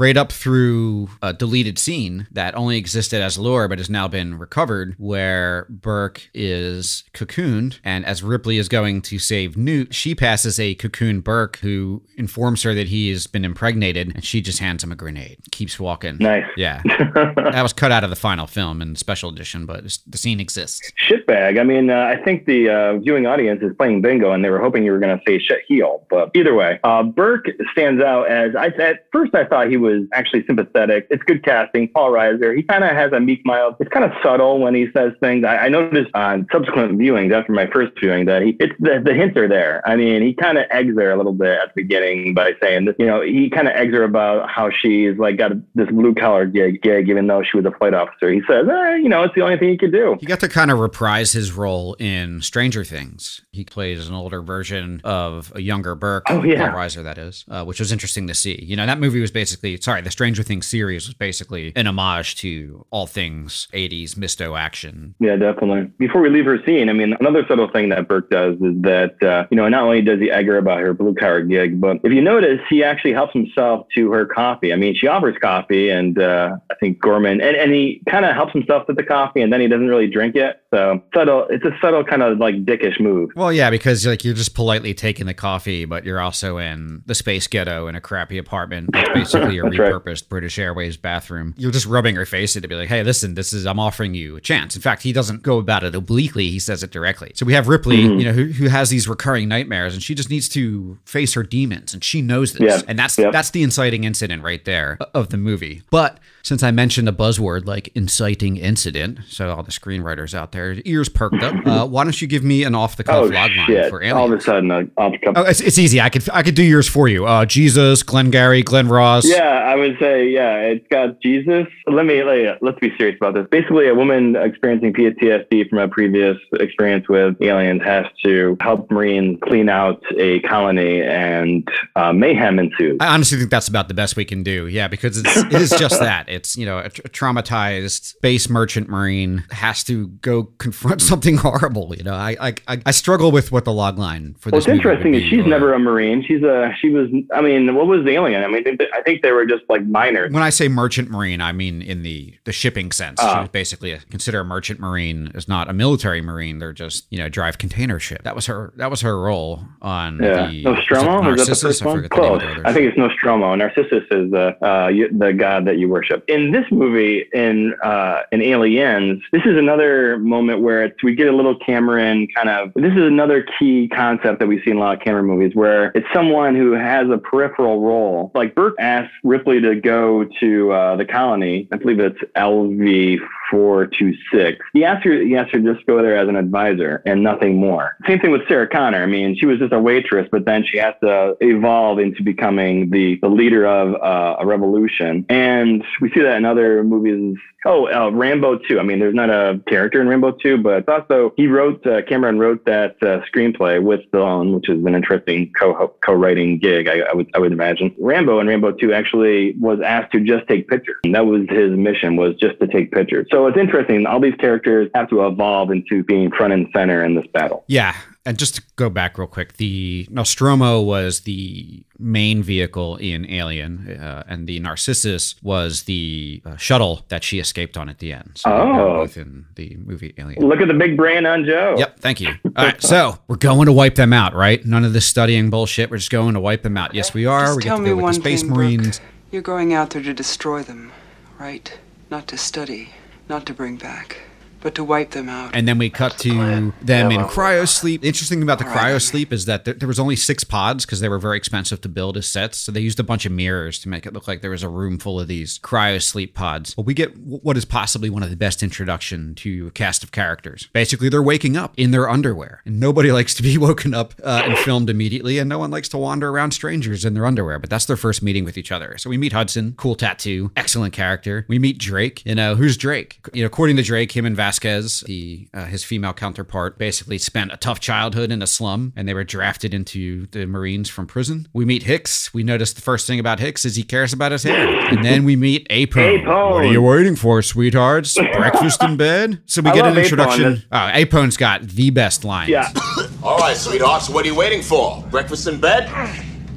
right 0.00 0.16
up 0.16 0.32
through 0.32 1.08
a 1.22 1.32
deleted 1.32 1.78
scene 1.78 2.26
that 2.30 2.54
only 2.54 2.76
existed 2.76 3.22
as 3.22 3.38
lore 3.38 3.68
but 3.68 3.78
has 3.78 3.90
now 3.90 4.08
been 4.08 4.38
recovered, 4.38 4.94
where 4.98 5.66
Burke 5.68 6.28
is 6.34 7.04
cocooned, 7.12 7.80
and 7.84 8.04
as 8.04 8.22
Ripley 8.22 8.58
is 8.58 8.68
going 8.68 9.02
to 9.02 9.18
save 9.18 9.56
Newt, 9.56 9.94
she 9.94 10.14
passes 10.14 10.60
a 10.60 10.74
cocoon 10.74 11.20
Burke 11.20 11.56
who 11.56 12.02
informs 12.16 12.62
her 12.62 12.74
that 12.74 12.88
he 12.88 13.10
has 13.10 13.26
been 13.26 13.44
impregnated, 13.44 14.14
and 14.14 14.24
she 14.24 14.40
just 14.40 14.58
hands 14.58 14.84
him 14.84 14.92
a 14.92 14.96
grenade. 14.96 15.38
Keeps 15.50 15.80
walking. 15.80 16.18
Nice. 16.18 16.46
Yeah. 16.56 16.82
that 17.14 17.62
was 17.62 17.72
cut 17.72 17.92
out 17.92 18.04
of 18.04 18.10
the 18.10 18.16
final 18.16 18.46
film 18.46 18.80
in 18.82 18.96
special 18.96 19.30
edition, 19.30 19.66
but 19.66 19.98
the 20.06 20.18
scene 20.18 20.40
exists. 20.40 20.92
Shitbag. 21.08 21.58
I 21.58 21.64
mean, 21.64 21.90
uh, 21.90 21.94
I 21.94 22.22
think 22.22 22.46
the 22.46 22.68
uh, 22.68 22.98
viewing 22.98 23.26
audience 23.26 23.62
is 23.62 23.74
playing 23.76 24.02
bingo, 24.02 24.32
and 24.32 24.44
they 24.44 24.50
were 24.50 24.60
hoping 24.60 24.84
you 24.84 24.92
were 24.92 24.98
going 24.98 25.16
to 25.16 25.22
say 25.26 25.38
shit 25.38 25.62
heel. 25.66 26.06
But 26.10 26.30
either 26.34 26.54
way, 26.54 26.80
uh, 26.84 27.02
Burke 27.02 27.46
stands 27.72 28.02
out 28.02 28.30
as 28.30 28.54
I 28.54 28.66
at 28.86 29.06
first 29.12 29.34
I 29.34 29.44
thought 29.44 29.68
he 29.68 29.76
was 29.76 29.85
was 29.86 30.02
actually 30.12 30.44
sympathetic. 30.46 31.06
It's 31.10 31.22
good 31.22 31.44
casting. 31.44 31.88
Paul 31.88 32.10
Reiser, 32.10 32.56
he 32.56 32.62
kind 32.62 32.84
of 32.84 32.90
has 32.90 33.12
a 33.12 33.20
meek, 33.20 33.40
mild. 33.44 33.76
It's 33.80 33.90
kind 33.90 34.04
of 34.04 34.12
subtle 34.22 34.60
when 34.60 34.74
he 34.74 34.88
says 34.94 35.12
things. 35.20 35.44
I, 35.44 35.56
I 35.56 35.68
noticed 35.68 36.10
on 36.14 36.46
subsequent 36.52 36.98
viewings 36.98 37.32
after 37.32 37.52
my 37.52 37.66
first 37.66 37.92
viewing 38.00 38.26
that 38.26 38.42
he, 38.42 38.56
it's 38.60 38.74
the, 38.78 39.02
the 39.04 39.14
hints 39.14 39.36
are 39.36 39.48
there. 39.48 39.82
I 39.88 39.96
mean, 39.96 40.22
he 40.22 40.34
kind 40.34 40.58
of 40.58 40.64
eggs 40.70 40.94
her 40.96 41.10
a 41.10 41.16
little 41.16 41.32
bit 41.32 41.58
at 41.58 41.74
the 41.74 41.82
beginning 41.82 42.34
by 42.34 42.52
saying 42.60 42.86
this, 42.86 42.96
you 42.98 43.06
know, 43.06 43.22
he 43.22 43.50
kind 43.50 43.68
of 43.68 43.74
eggs 43.74 43.94
her 43.94 44.04
about 44.04 44.50
how 44.50 44.70
she's 44.70 45.16
like 45.18 45.36
got 45.38 45.52
a, 45.52 45.62
this 45.74 45.88
blue 45.90 46.14
collar 46.14 46.46
gig, 46.46 46.82
gig, 46.82 47.08
even 47.08 47.26
though 47.26 47.42
she 47.42 47.56
was 47.56 47.66
a 47.66 47.76
flight 47.78 47.94
officer. 47.94 48.30
He 48.30 48.42
says, 48.48 48.66
eh, 48.68 48.96
you 48.96 49.08
know, 49.08 49.22
it's 49.22 49.34
the 49.34 49.42
only 49.42 49.56
thing 49.56 49.70
he 49.70 49.78
could 49.78 49.92
do. 49.92 50.16
He 50.20 50.26
got 50.26 50.40
to 50.40 50.48
kind 50.48 50.70
of 50.70 50.78
reprise 50.78 51.32
his 51.32 51.52
role 51.52 51.94
in 51.98 52.40
Stranger 52.42 52.84
Things. 52.84 53.42
He 53.52 53.64
plays 53.64 54.08
an 54.08 54.14
older 54.14 54.42
version 54.42 55.00
of 55.04 55.52
a 55.54 55.60
younger 55.60 55.94
Burke. 55.94 56.26
Oh, 56.28 56.42
yeah. 56.42 56.70
Paul 56.70 56.80
Reiser, 56.80 57.02
that 57.04 57.18
is, 57.18 57.44
uh, 57.48 57.64
which 57.64 57.80
was 57.80 57.92
interesting 57.92 58.26
to 58.26 58.34
see. 58.34 58.62
You 58.62 58.76
know, 58.76 58.86
that 58.86 58.98
movie 58.98 59.20
was 59.20 59.30
basically, 59.30 59.75
sorry, 59.80 60.00
the 60.00 60.10
Stranger 60.10 60.42
Things 60.42 60.66
series 60.66 61.06
was 61.06 61.14
basically 61.14 61.72
an 61.76 61.86
homage 61.86 62.36
to 62.36 62.86
all 62.90 63.06
things 63.06 63.68
80s 63.72 64.16
misto 64.16 64.56
action. 64.56 65.14
Yeah, 65.20 65.36
definitely. 65.36 65.90
Before 65.98 66.20
we 66.20 66.30
leave 66.30 66.44
her 66.44 66.58
scene, 66.64 66.88
I 66.88 66.92
mean, 66.92 67.14
another 67.20 67.44
subtle 67.48 67.70
thing 67.70 67.88
that 67.90 68.08
Burke 68.08 68.30
does 68.30 68.54
is 68.54 68.82
that, 68.82 69.22
uh, 69.22 69.46
you 69.50 69.56
know, 69.56 69.68
not 69.68 69.84
only 69.84 70.02
does 70.02 70.20
he 70.20 70.30
egg 70.30 70.46
her 70.46 70.58
about 70.58 70.80
her 70.80 70.94
blue 70.94 71.14
collar 71.14 71.42
gig, 71.42 71.80
but 71.80 71.98
if 72.04 72.12
you 72.12 72.22
notice, 72.22 72.60
he 72.68 72.82
actually 72.82 73.12
helps 73.12 73.32
himself 73.32 73.86
to 73.94 74.10
her 74.12 74.26
coffee. 74.26 74.72
I 74.72 74.76
mean, 74.76 74.94
she 74.94 75.06
offers 75.06 75.36
coffee, 75.40 75.90
and 75.90 76.18
uh, 76.18 76.56
I 76.70 76.74
think 76.76 77.00
Gorman, 77.00 77.40
and, 77.40 77.56
and 77.56 77.72
he 77.72 78.02
kind 78.08 78.24
of 78.24 78.34
helps 78.34 78.52
himself 78.52 78.86
to 78.86 78.92
the 78.92 79.02
coffee, 79.02 79.42
and 79.42 79.52
then 79.52 79.60
he 79.60 79.68
doesn't 79.68 79.88
really 79.88 80.08
drink 80.08 80.36
it. 80.36 80.60
So 80.72 81.02
subtle. 81.14 81.46
It's 81.48 81.64
a 81.64 81.76
subtle 81.80 82.04
kind 82.04 82.22
of 82.22 82.38
like 82.38 82.64
dickish 82.64 83.00
move. 83.00 83.30
Well, 83.34 83.52
yeah, 83.52 83.70
because 83.70 84.06
like 84.06 84.24
you're 84.24 84.34
just 84.34 84.54
politely 84.54 84.94
taking 84.94 85.26
the 85.26 85.34
coffee, 85.34 85.84
but 85.84 86.04
you're 86.04 86.20
also 86.20 86.58
in 86.58 87.02
the 87.06 87.14
space 87.14 87.46
ghetto 87.46 87.88
in 87.88 87.94
a 87.94 88.00
crappy 88.00 88.38
apartment. 88.38 88.90
Basically 89.14 89.58
a 89.65 89.65
That's 89.70 89.78
right. 89.78 89.92
repurposed 89.92 90.28
British 90.28 90.58
Airways 90.58 90.96
bathroom. 90.96 91.54
You're 91.56 91.70
just 91.70 91.86
rubbing 91.86 92.14
her 92.16 92.26
face 92.26 92.56
in 92.56 92.62
to 92.62 92.68
be 92.68 92.74
like, 92.74 92.88
hey, 92.88 93.02
listen, 93.02 93.34
this 93.34 93.52
is 93.52 93.66
I'm 93.66 93.78
offering 93.78 94.14
you 94.14 94.36
a 94.36 94.40
chance. 94.40 94.76
In 94.76 94.82
fact, 94.82 95.02
he 95.02 95.12
doesn't 95.12 95.42
go 95.42 95.58
about 95.58 95.84
it 95.84 95.94
obliquely; 95.94 96.48
he 96.50 96.58
says 96.58 96.82
it 96.82 96.90
directly. 96.90 97.32
So 97.34 97.46
we 97.46 97.52
have 97.54 97.68
Ripley, 97.68 97.98
Mm-hmm. 98.04 98.18
you 98.18 98.24
know, 98.26 98.32
who, 98.32 98.44
who 98.46 98.68
has 98.68 98.90
these 98.90 99.08
recurring 99.08 99.48
nightmares, 99.48 99.94
and 99.94 100.02
she 100.02 100.14
just 100.14 100.30
needs 100.30 100.48
to 100.50 100.98
face 101.04 101.34
her 101.34 101.42
demons, 101.42 101.94
and 101.94 102.02
she 102.04 102.22
knows 102.22 102.52
this, 102.52 102.62
Yeah. 102.62 102.82
and 102.88 102.98
that's 102.98 103.16
Yep. 103.18 103.32
that's 103.32 103.50
the 103.50 103.62
inciting 103.62 104.04
incident 104.04 104.42
right 104.42 104.64
there 104.64 104.98
of 105.14 105.30
the 105.30 105.36
movie. 105.36 105.82
But 105.90 106.18
since 106.42 106.62
I 106.62 106.70
mentioned 106.70 107.08
a 107.08 107.12
buzzword 107.12 107.66
like 107.66 107.90
inciting 107.94 108.56
incident, 108.56 109.18
so 109.28 109.50
all 109.50 109.62
the 109.62 109.72
screenwriters 109.72 110.32
out 110.34 110.52
there, 110.52 110.76
ears 110.84 111.08
perked 111.08 111.42
up. 111.42 111.54
Uh, 111.66 111.86
why 111.86 112.04
don't 112.04 112.20
you 112.22 112.28
give 112.28 112.44
me 112.44 112.62
an 112.62 112.74
off 112.74 112.96
the 112.96 113.02
cuff 113.04 113.16
Oh 113.16 113.22
log 113.24 113.50
line 113.56 113.66
shit! 113.66 113.90
for 113.90 114.04
All 114.14 114.32
of 114.32 114.38
a 114.38 114.40
sudden, 114.42 114.70
uh, 114.70 114.82
off 114.96 115.12
the 115.12 115.18
cuff. 115.18 115.34
Oh, 115.36 115.42
it's, 115.42 115.60
it's 115.60 115.78
easy. 115.78 116.00
I 116.00 116.08
could 116.08 116.28
I 116.30 116.42
could 116.42 116.54
do 116.54 116.62
yours 116.62 116.86
for 116.88 117.08
you. 117.08 117.26
Uh, 117.26 117.44
Jesus, 117.46 118.02
Glengarry, 118.02 118.62
Glen 118.62 118.88
Ross. 118.88 119.26
Yeah, 119.28 119.55
I 119.56 119.74
would 119.76 119.96
say, 119.98 120.28
yeah, 120.28 120.56
it's 120.58 120.86
got 120.88 121.20
Jesus. 121.20 121.66
Let 121.86 122.06
me, 122.06 122.22
let, 122.22 122.62
let's 122.62 122.78
be 122.78 122.92
serious 122.96 123.16
about 123.16 123.34
this. 123.34 123.46
Basically, 123.50 123.88
a 123.88 123.94
woman 123.94 124.36
experiencing 124.36 124.92
PTSD 124.92 125.68
from 125.68 125.78
a 125.78 125.88
previous 125.88 126.36
experience 126.60 127.08
with 127.08 127.36
aliens 127.40 127.82
has 127.82 128.06
to 128.24 128.56
help 128.60 128.90
Marines 128.90 129.38
clean 129.42 129.68
out 129.68 130.02
a 130.18 130.40
colony 130.40 131.02
and 131.02 131.66
uh, 131.94 132.12
mayhem 132.12 132.58
ensues. 132.58 132.98
I 133.00 133.08
honestly 133.08 133.38
think 133.38 133.50
that's 133.50 133.68
about 133.68 133.88
the 133.88 133.94
best 133.94 134.16
we 134.16 134.24
can 134.24 134.42
do. 134.42 134.66
Yeah, 134.66 134.88
because 134.88 135.18
it's 135.18 135.36
it 135.36 135.52
is 135.54 135.70
just 135.70 136.00
that. 136.00 136.28
It's 136.28 136.56
you 136.56 136.66
know 136.66 136.78
a, 136.78 136.88
tra- 136.88 137.10
traumatized 137.10 138.04
space 138.04 138.48
merchant 138.48 138.88
marine 138.88 139.44
has 139.50 139.82
to 139.84 140.08
go 140.08 140.44
confront 140.58 141.02
something 141.10 141.36
horrible. 141.38 141.94
You 141.96 142.04
know, 142.04 142.14
I 142.14 142.36
I, 142.66 142.82
I, 142.86 142.90
struggle 142.90 143.30
with 143.30 143.52
what 143.52 143.64
the 143.64 143.72
log 143.72 143.98
line 143.98 144.34
for 144.38 144.50
this. 144.50 144.66
What's 144.66 144.68
interesting 144.68 145.14
is 145.14 145.22
she's 145.22 145.44
or- 145.44 145.48
never 145.48 145.72
a 145.72 145.78
Marine. 145.78 146.24
She's 146.26 146.42
a, 146.42 146.74
she 146.80 146.90
was, 146.90 147.08
I 147.32 147.40
mean, 147.40 147.74
what 147.74 147.86
was 147.86 148.04
the 148.04 148.12
alien? 148.12 148.42
I 148.42 148.48
mean, 148.48 148.64
I 148.92 149.02
think 149.02 149.22
they 149.22 149.32
were 149.32 149.45
just 149.46 149.62
like 149.68 149.84
minors. 149.86 150.32
When 150.32 150.42
I 150.42 150.50
say 150.50 150.68
merchant 150.68 151.10
marine, 151.10 151.40
I 151.40 151.52
mean 151.52 151.82
in 151.82 152.02
the 152.02 152.34
the 152.44 152.52
shipping 152.52 152.92
sense. 152.92 153.20
she 153.20 153.26
Ah. 153.26 153.48
basically 153.50 153.92
a, 153.92 153.98
consider 154.10 154.40
a 154.40 154.44
merchant 154.44 154.80
marine 154.80 155.30
is 155.34 155.48
not 155.48 155.68
a 155.68 155.72
military 155.72 156.20
marine. 156.20 156.58
They're 156.58 156.72
just 156.72 157.06
you 157.10 157.18
know 157.18 157.28
drive 157.28 157.58
container 157.58 157.98
ship. 157.98 158.22
That 158.24 158.34
was 158.34 158.46
her. 158.46 158.72
That 158.76 158.90
was 158.90 159.00
her 159.02 159.20
role 159.20 159.62
on 159.82 160.22
Yeah, 160.22 160.46
the 160.48 160.62
Nostromo 160.62 161.18
was 161.30 161.38
was 161.38 161.48
it 161.48 161.52
that 161.52 161.60
the 161.60 161.66
Narcissus? 161.66 161.80
first 161.80 161.82
I 161.82 161.86
one? 161.86 161.96
forget 161.96 162.10
the 162.10 162.16
name 162.22 162.32
of 162.34 162.40
Close. 162.40 162.62
I 162.64 162.72
think 162.72 162.88
it's 162.88 162.98
Nostromo. 162.98 163.54
Narcissus 163.54 164.04
is 164.10 164.30
the 164.30 164.56
uh, 164.66 164.88
you- 164.88 165.10
the 165.16 165.32
god 165.32 165.64
that 165.66 165.78
you 165.78 165.88
worship. 165.88 166.24
In 166.28 166.50
this 166.52 166.64
movie, 166.70 167.26
in 167.32 167.74
uh, 167.82 168.22
in 168.32 168.42
Aliens, 168.42 169.22
this 169.32 169.42
is 169.44 169.56
another 169.56 170.18
moment 170.18 170.60
where 170.62 170.84
it's, 170.84 171.02
we 171.02 171.14
get 171.14 171.28
a 171.28 171.32
little 171.36 171.56
Cameron 171.58 172.26
kind 172.34 172.48
of. 172.48 172.72
This 172.74 172.92
is 172.92 173.02
another 173.02 173.46
key 173.58 173.88
concept 173.88 174.38
that 174.40 174.46
we 174.46 174.62
see 174.62 174.70
in 174.70 174.76
a 174.76 174.80
lot 174.80 174.96
of 174.98 175.02
Cameron 175.04 175.26
movies, 175.26 175.54
where 175.54 175.92
it's 175.94 176.06
someone 176.14 176.54
who 176.54 176.72
has 176.72 177.08
a 177.10 177.18
peripheral 177.18 177.80
role. 177.80 178.30
Like 178.34 178.54
Burke 178.54 178.74
asked 178.78 179.12
Ripley 179.26 179.60
to 179.60 179.74
go 179.80 180.24
to 180.40 180.72
uh, 180.72 180.96
the 180.96 181.04
colony. 181.04 181.68
I 181.72 181.76
believe 181.76 182.00
it's 182.00 182.18
LV. 182.36 183.18
Four 183.50 183.86
two 183.86 184.12
six. 184.32 184.64
He 184.72 184.84
asked 184.84 185.04
her. 185.04 185.20
He 185.20 185.36
asked 185.36 185.52
her 185.52 185.60
to 185.60 185.74
just 185.74 185.86
go 185.86 186.02
there 186.02 186.16
as 186.16 186.28
an 186.28 186.36
advisor 186.36 187.02
and 187.06 187.22
nothing 187.22 187.56
more. 187.56 187.96
Same 188.06 188.18
thing 188.18 188.30
with 188.30 188.46
Sarah 188.48 188.68
Connor. 188.68 189.02
I 189.02 189.06
mean, 189.06 189.36
she 189.38 189.46
was 189.46 189.58
just 189.58 189.72
a 189.72 189.78
waitress, 189.78 190.28
but 190.30 190.44
then 190.44 190.64
she 190.64 190.78
has 190.78 190.94
to 191.02 191.36
evolve 191.40 191.98
into 191.98 192.22
becoming 192.22 192.90
the 192.90 193.18
the 193.22 193.28
leader 193.28 193.66
of 193.66 193.94
uh, 193.94 194.36
a 194.40 194.46
revolution. 194.46 195.24
And 195.28 195.84
we 196.00 196.10
see 196.10 196.20
that 196.20 196.36
in 196.36 196.44
other 196.44 196.82
movies. 196.82 197.36
Oh, 197.64 197.88
uh, 197.88 198.10
Rambo 198.10 198.58
2. 198.58 198.78
I 198.78 198.84
mean, 198.84 199.00
there's 199.00 199.14
not 199.14 199.28
a 199.28 199.60
character 199.66 200.00
in 200.00 200.06
Rambo 200.06 200.32
2, 200.32 200.58
but 200.58 200.88
also 200.88 201.32
he 201.36 201.48
wrote, 201.48 201.84
uh, 201.84 202.02
Cameron 202.02 202.38
wrote 202.38 202.64
that 202.66 202.94
uh, 203.02 203.22
screenplay 203.32 203.82
with 203.82 204.00
Stallone, 204.12 204.54
which 204.54 204.68
is 204.68 204.84
an 204.84 204.94
interesting 204.94 205.52
co 205.58 205.92
co-writing 206.04 206.60
gig, 206.60 206.86
I, 206.86 207.00
I 207.00 207.14
would 207.14 207.28
I 207.34 207.40
would 207.40 207.52
imagine. 207.52 207.94
Rambo 207.98 208.38
and 208.38 208.48
Rambo 208.48 208.72
2 208.72 208.92
actually 208.92 209.56
was 209.58 209.80
asked 209.84 210.12
to 210.12 210.20
just 210.20 210.46
take 210.46 210.68
pictures. 210.68 210.96
And 211.02 211.14
that 211.16 211.26
was 211.26 211.42
his 211.48 211.72
mission, 211.72 212.14
was 212.16 212.36
just 212.36 212.60
to 212.60 212.68
take 212.68 212.92
pictures. 212.92 213.26
So 213.32 213.35
it's 213.46 213.58
interesting. 213.58 214.06
All 214.06 214.20
these 214.20 214.34
characters 214.38 214.90
have 214.94 215.10
to 215.10 215.26
evolve 215.26 215.70
into 215.70 216.02
being 216.02 216.30
front 216.30 216.54
and 216.54 216.66
center 216.74 217.04
in 217.04 217.14
this 217.14 217.26
battle. 217.34 217.64
Yeah, 217.66 217.94
and 218.24 218.38
just 218.38 218.54
to 218.56 218.62
go 218.76 218.88
back 218.88 219.18
real 219.18 219.26
quick, 219.26 219.58
the 219.58 220.06
Nostromo 220.10 220.80
was 220.80 221.20
the 221.20 221.82
main 221.98 222.42
vehicle 222.42 222.96
in 222.96 223.28
Alien, 223.30 223.98
uh, 224.00 224.22
and 224.26 224.46
the 224.46 224.58
Narcissus 224.60 225.34
was 225.42 225.82
the 225.82 226.40
uh, 226.46 226.56
shuttle 226.56 227.04
that 227.08 227.22
she 227.22 227.38
escaped 227.38 227.76
on 227.76 227.88
at 227.90 227.98
the 227.98 228.12
end. 228.14 228.32
So 228.36 228.50
Oh. 228.50 228.96
both 229.02 229.16
in 229.18 229.44
the 229.56 229.76
movie 229.84 230.14
Alien. 230.16 230.42
Look 230.48 230.60
at 230.60 230.68
the 230.68 230.74
big 230.74 230.96
brain 230.96 231.26
on 231.26 231.44
Joe. 231.44 231.74
Yep, 231.78 232.00
thank 232.00 232.20
you. 232.20 232.30
All 232.56 232.64
right, 232.64 232.82
so 232.82 233.18
we're 233.28 233.36
going 233.36 233.66
to 233.66 233.72
wipe 233.72 233.96
them 233.96 234.12
out, 234.14 234.32
right? 234.34 234.64
None 234.64 234.84
of 234.84 234.92
this 234.94 235.04
studying 235.06 235.50
bullshit. 235.50 235.90
We're 235.90 235.98
just 235.98 236.10
going 236.10 236.34
to 236.34 236.40
wipe 236.40 236.62
them 236.62 236.76
out. 236.78 236.94
Yes, 236.94 237.12
we 237.12 237.26
are. 237.26 237.44
Just 237.46 237.56
we 237.58 237.62
get 237.64 237.68
tell 237.68 237.76
to 237.78 237.82
me 237.82 237.88
go 237.90 237.96
with 237.96 238.02
one 238.04 238.14
the 238.14 238.20
Space 238.20 238.40
thing, 238.42 238.50
Marines. 238.50 238.98
Brooke. 238.98 239.12
You're 239.32 239.42
going 239.42 239.74
out 239.74 239.90
there 239.90 240.02
to 240.02 240.14
destroy 240.14 240.62
them, 240.62 240.92
right? 241.38 241.78
Not 242.10 242.28
to 242.28 242.36
study, 242.38 242.90
not 243.28 243.46
to 243.46 243.54
bring 243.54 243.76
back, 243.76 244.25
but 244.60 244.74
to 244.74 244.84
wipe 244.84 245.12
them 245.12 245.28
out. 245.28 245.54
And 245.54 245.66
then 245.66 245.78
we 245.78 245.90
cut 245.90 246.18
to 246.18 246.72
them 246.82 247.10
in 247.12 247.20
cryo 247.22 247.68
sleep. 247.68 248.02
The 248.02 248.08
interesting 248.08 248.38
thing 248.38 248.42
about 248.42 248.58
the 248.58 248.64
right, 248.64 248.94
cryo 248.94 249.02
sleep 249.02 249.32
is 249.32 249.44
that 249.46 249.64
there, 249.64 249.74
there 249.74 249.88
was 249.88 249.98
only 249.98 250.16
six 250.16 250.44
pods 250.44 250.84
because 250.84 251.00
they 251.00 251.08
were 251.08 251.18
very 251.18 251.36
expensive 251.36 251.80
to 251.82 251.88
build 251.88 252.16
as 252.16 252.26
sets. 252.26 252.58
So 252.58 252.72
they 252.72 252.80
used 252.80 253.00
a 253.00 253.04
bunch 253.04 253.26
of 253.26 253.32
mirrors 253.32 253.78
to 253.80 253.88
make 253.88 254.06
it 254.06 254.12
look 254.12 254.26
like 254.26 254.42
there 254.42 254.50
was 254.50 254.62
a 254.62 254.68
room 254.68 254.98
full 254.98 255.20
of 255.20 255.28
these 255.28 255.58
cryo 255.58 256.02
sleep 256.02 256.34
pods. 256.34 256.74
But 256.74 256.86
we 256.86 256.94
get 256.94 257.16
what 257.16 257.56
is 257.56 257.64
possibly 257.64 258.10
one 258.10 258.22
of 258.22 258.30
the 258.30 258.36
best 258.36 258.62
introduction 258.62 259.34
to 259.36 259.68
a 259.68 259.70
cast 259.70 260.02
of 260.02 260.12
characters. 260.12 260.68
Basically, 260.72 261.08
they're 261.08 261.22
waking 261.22 261.56
up 261.56 261.74
in 261.76 261.90
their 261.90 262.08
underwear, 262.08 262.62
and 262.64 262.80
nobody 262.80 263.12
likes 263.18 263.34
to 263.34 263.42
be 263.42 263.58
woken 263.58 263.94
up 263.94 264.14
uh, 264.22 264.42
and 264.44 264.58
filmed 264.58 264.90
immediately, 264.90 265.38
and 265.38 265.48
no 265.48 265.58
one 265.58 265.70
likes 265.70 265.88
to 265.90 265.98
wander 265.98 266.28
around 266.30 266.52
strangers 266.52 267.04
in 267.04 267.14
their 267.14 267.26
underwear. 267.26 267.58
But 267.58 267.70
that's 267.70 267.86
their 267.86 267.96
first 267.96 268.22
meeting 268.22 268.44
with 268.44 268.58
each 268.58 268.72
other. 268.72 268.96
So 268.98 269.10
we 269.10 269.18
meet 269.18 269.32
Hudson, 269.32 269.74
cool 269.76 269.94
tattoo, 269.94 270.50
excellent 270.56 270.92
character. 270.92 271.44
We 271.48 271.58
meet 271.58 271.78
Drake. 271.78 272.24
You 272.24 272.34
know 272.34 272.54
who's 272.54 272.76
Drake? 272.76 273.20
You 273.32 273.42
know, 273.42 273.46
according 273.46 273.76
to 273.76 273.82
Drake, 273.82 274.16
him 274.16 274.26
and 274.26 274.36
Vasquez, 274.46 275.00
the 275.00 275.48
uh, 275.52 275.64
his 275.64 275.82
female 275.82 276.12
counterpart, 276.12 276.78
basically 276.78 277.18
spent 277.18 277.52
a 277.52 277.56
tough 277.56 277.80
childhood 277.80 278.30
in 278.30 278.42
a 278.42 278.46
slum, 278.46 278.92
and 278.94 279.08
they 279.08 279.12
were 279.14 279.24
drafted 279.24 279.74
into 279.74 280.26
the 280.28 280.46
Marines 280.46 280.88
from 280.88 281.08
prison. 281.08 281.48
We 281.52 281.64
meet 281.64 281.82
Hicks. 281.82 282.32
We 282.32 282.44
notice 282.44 282.72
the 282.72 282.80
first 282.80 283.08
thing 283.08 283.18
about 283.18 283.40
Hicks 283.40 283.64
is 283.64 283.74
he 283.74 283.82
cares 283.82 284.12
about 284.12 284.30
his 284.30 284.44
hair, 284.44 284.68
and 284.88 285.04
then 285.04 285.24
we 285.24 285.34
meet 285.34 285.68
Apone. 285.68 286.22
Apone. 286.22 286.52
What 286.52 286.64
are 286.64 286.66
you 286.66 286.80
waiting 286.80 287.16
for, 287.16 287.42
sweethearts? 287.42 288.14
Breakfast 288.36 288.80
in 288.84 288.96
bed. 288.96 289.40
So 289.46 289.62
we 289.62 289.70
I 289.70 289.74
get 289.74 289.82
love 289.82 289.96
an 289.96 289.98
Apone. 289.98 290.04
introduction. 290.04 290.62
Oh, 290.70 290.76
Apone's 290.94 291.36
got 291.36 291.62
the 291.62 291.90
best 291.90 292.24
lines. 292.24 292.50
Yeah. 292.50 292.72
All 293.24 293.38
right, 293.38 293.56
sweethearts, 293.56 294.08
what 294.08 294.24
are 294.24 294.28
you 294.28 294.36
waiting 294.36 294.62
for? 294.62 295.02
Breakfast 295.10 295.48
in 295.48 295.58
bed? 295.60 295.90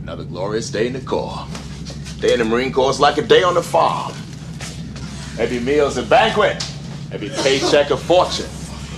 Another 0.03 0.25
glorious 0.25 0.69
day 0.69 0.85
in 0.85 0.93
the 0.93 1.01
Corps. 1.01 1.47
Day 2.19 2.33
in 2.33 2.39
the 2.39 2.45
Marine 2.45 2.71
Corps 2.71 2.91
is 2.91 2.99
like 2.99 3.17
a 3.17 3.23
day 3.23 3.41
on 3.41 3.55
the 3.55 3.63
farm. 3.63 4.11
Every 5.39 5.59
meal's 5.59 5.97
a 5.97 6.03
banquet. 6.03 6.63
Every 7.11 7.29
paycheck 7.29 7.89
a 7.89 7.97
fortune. 7.97 8.45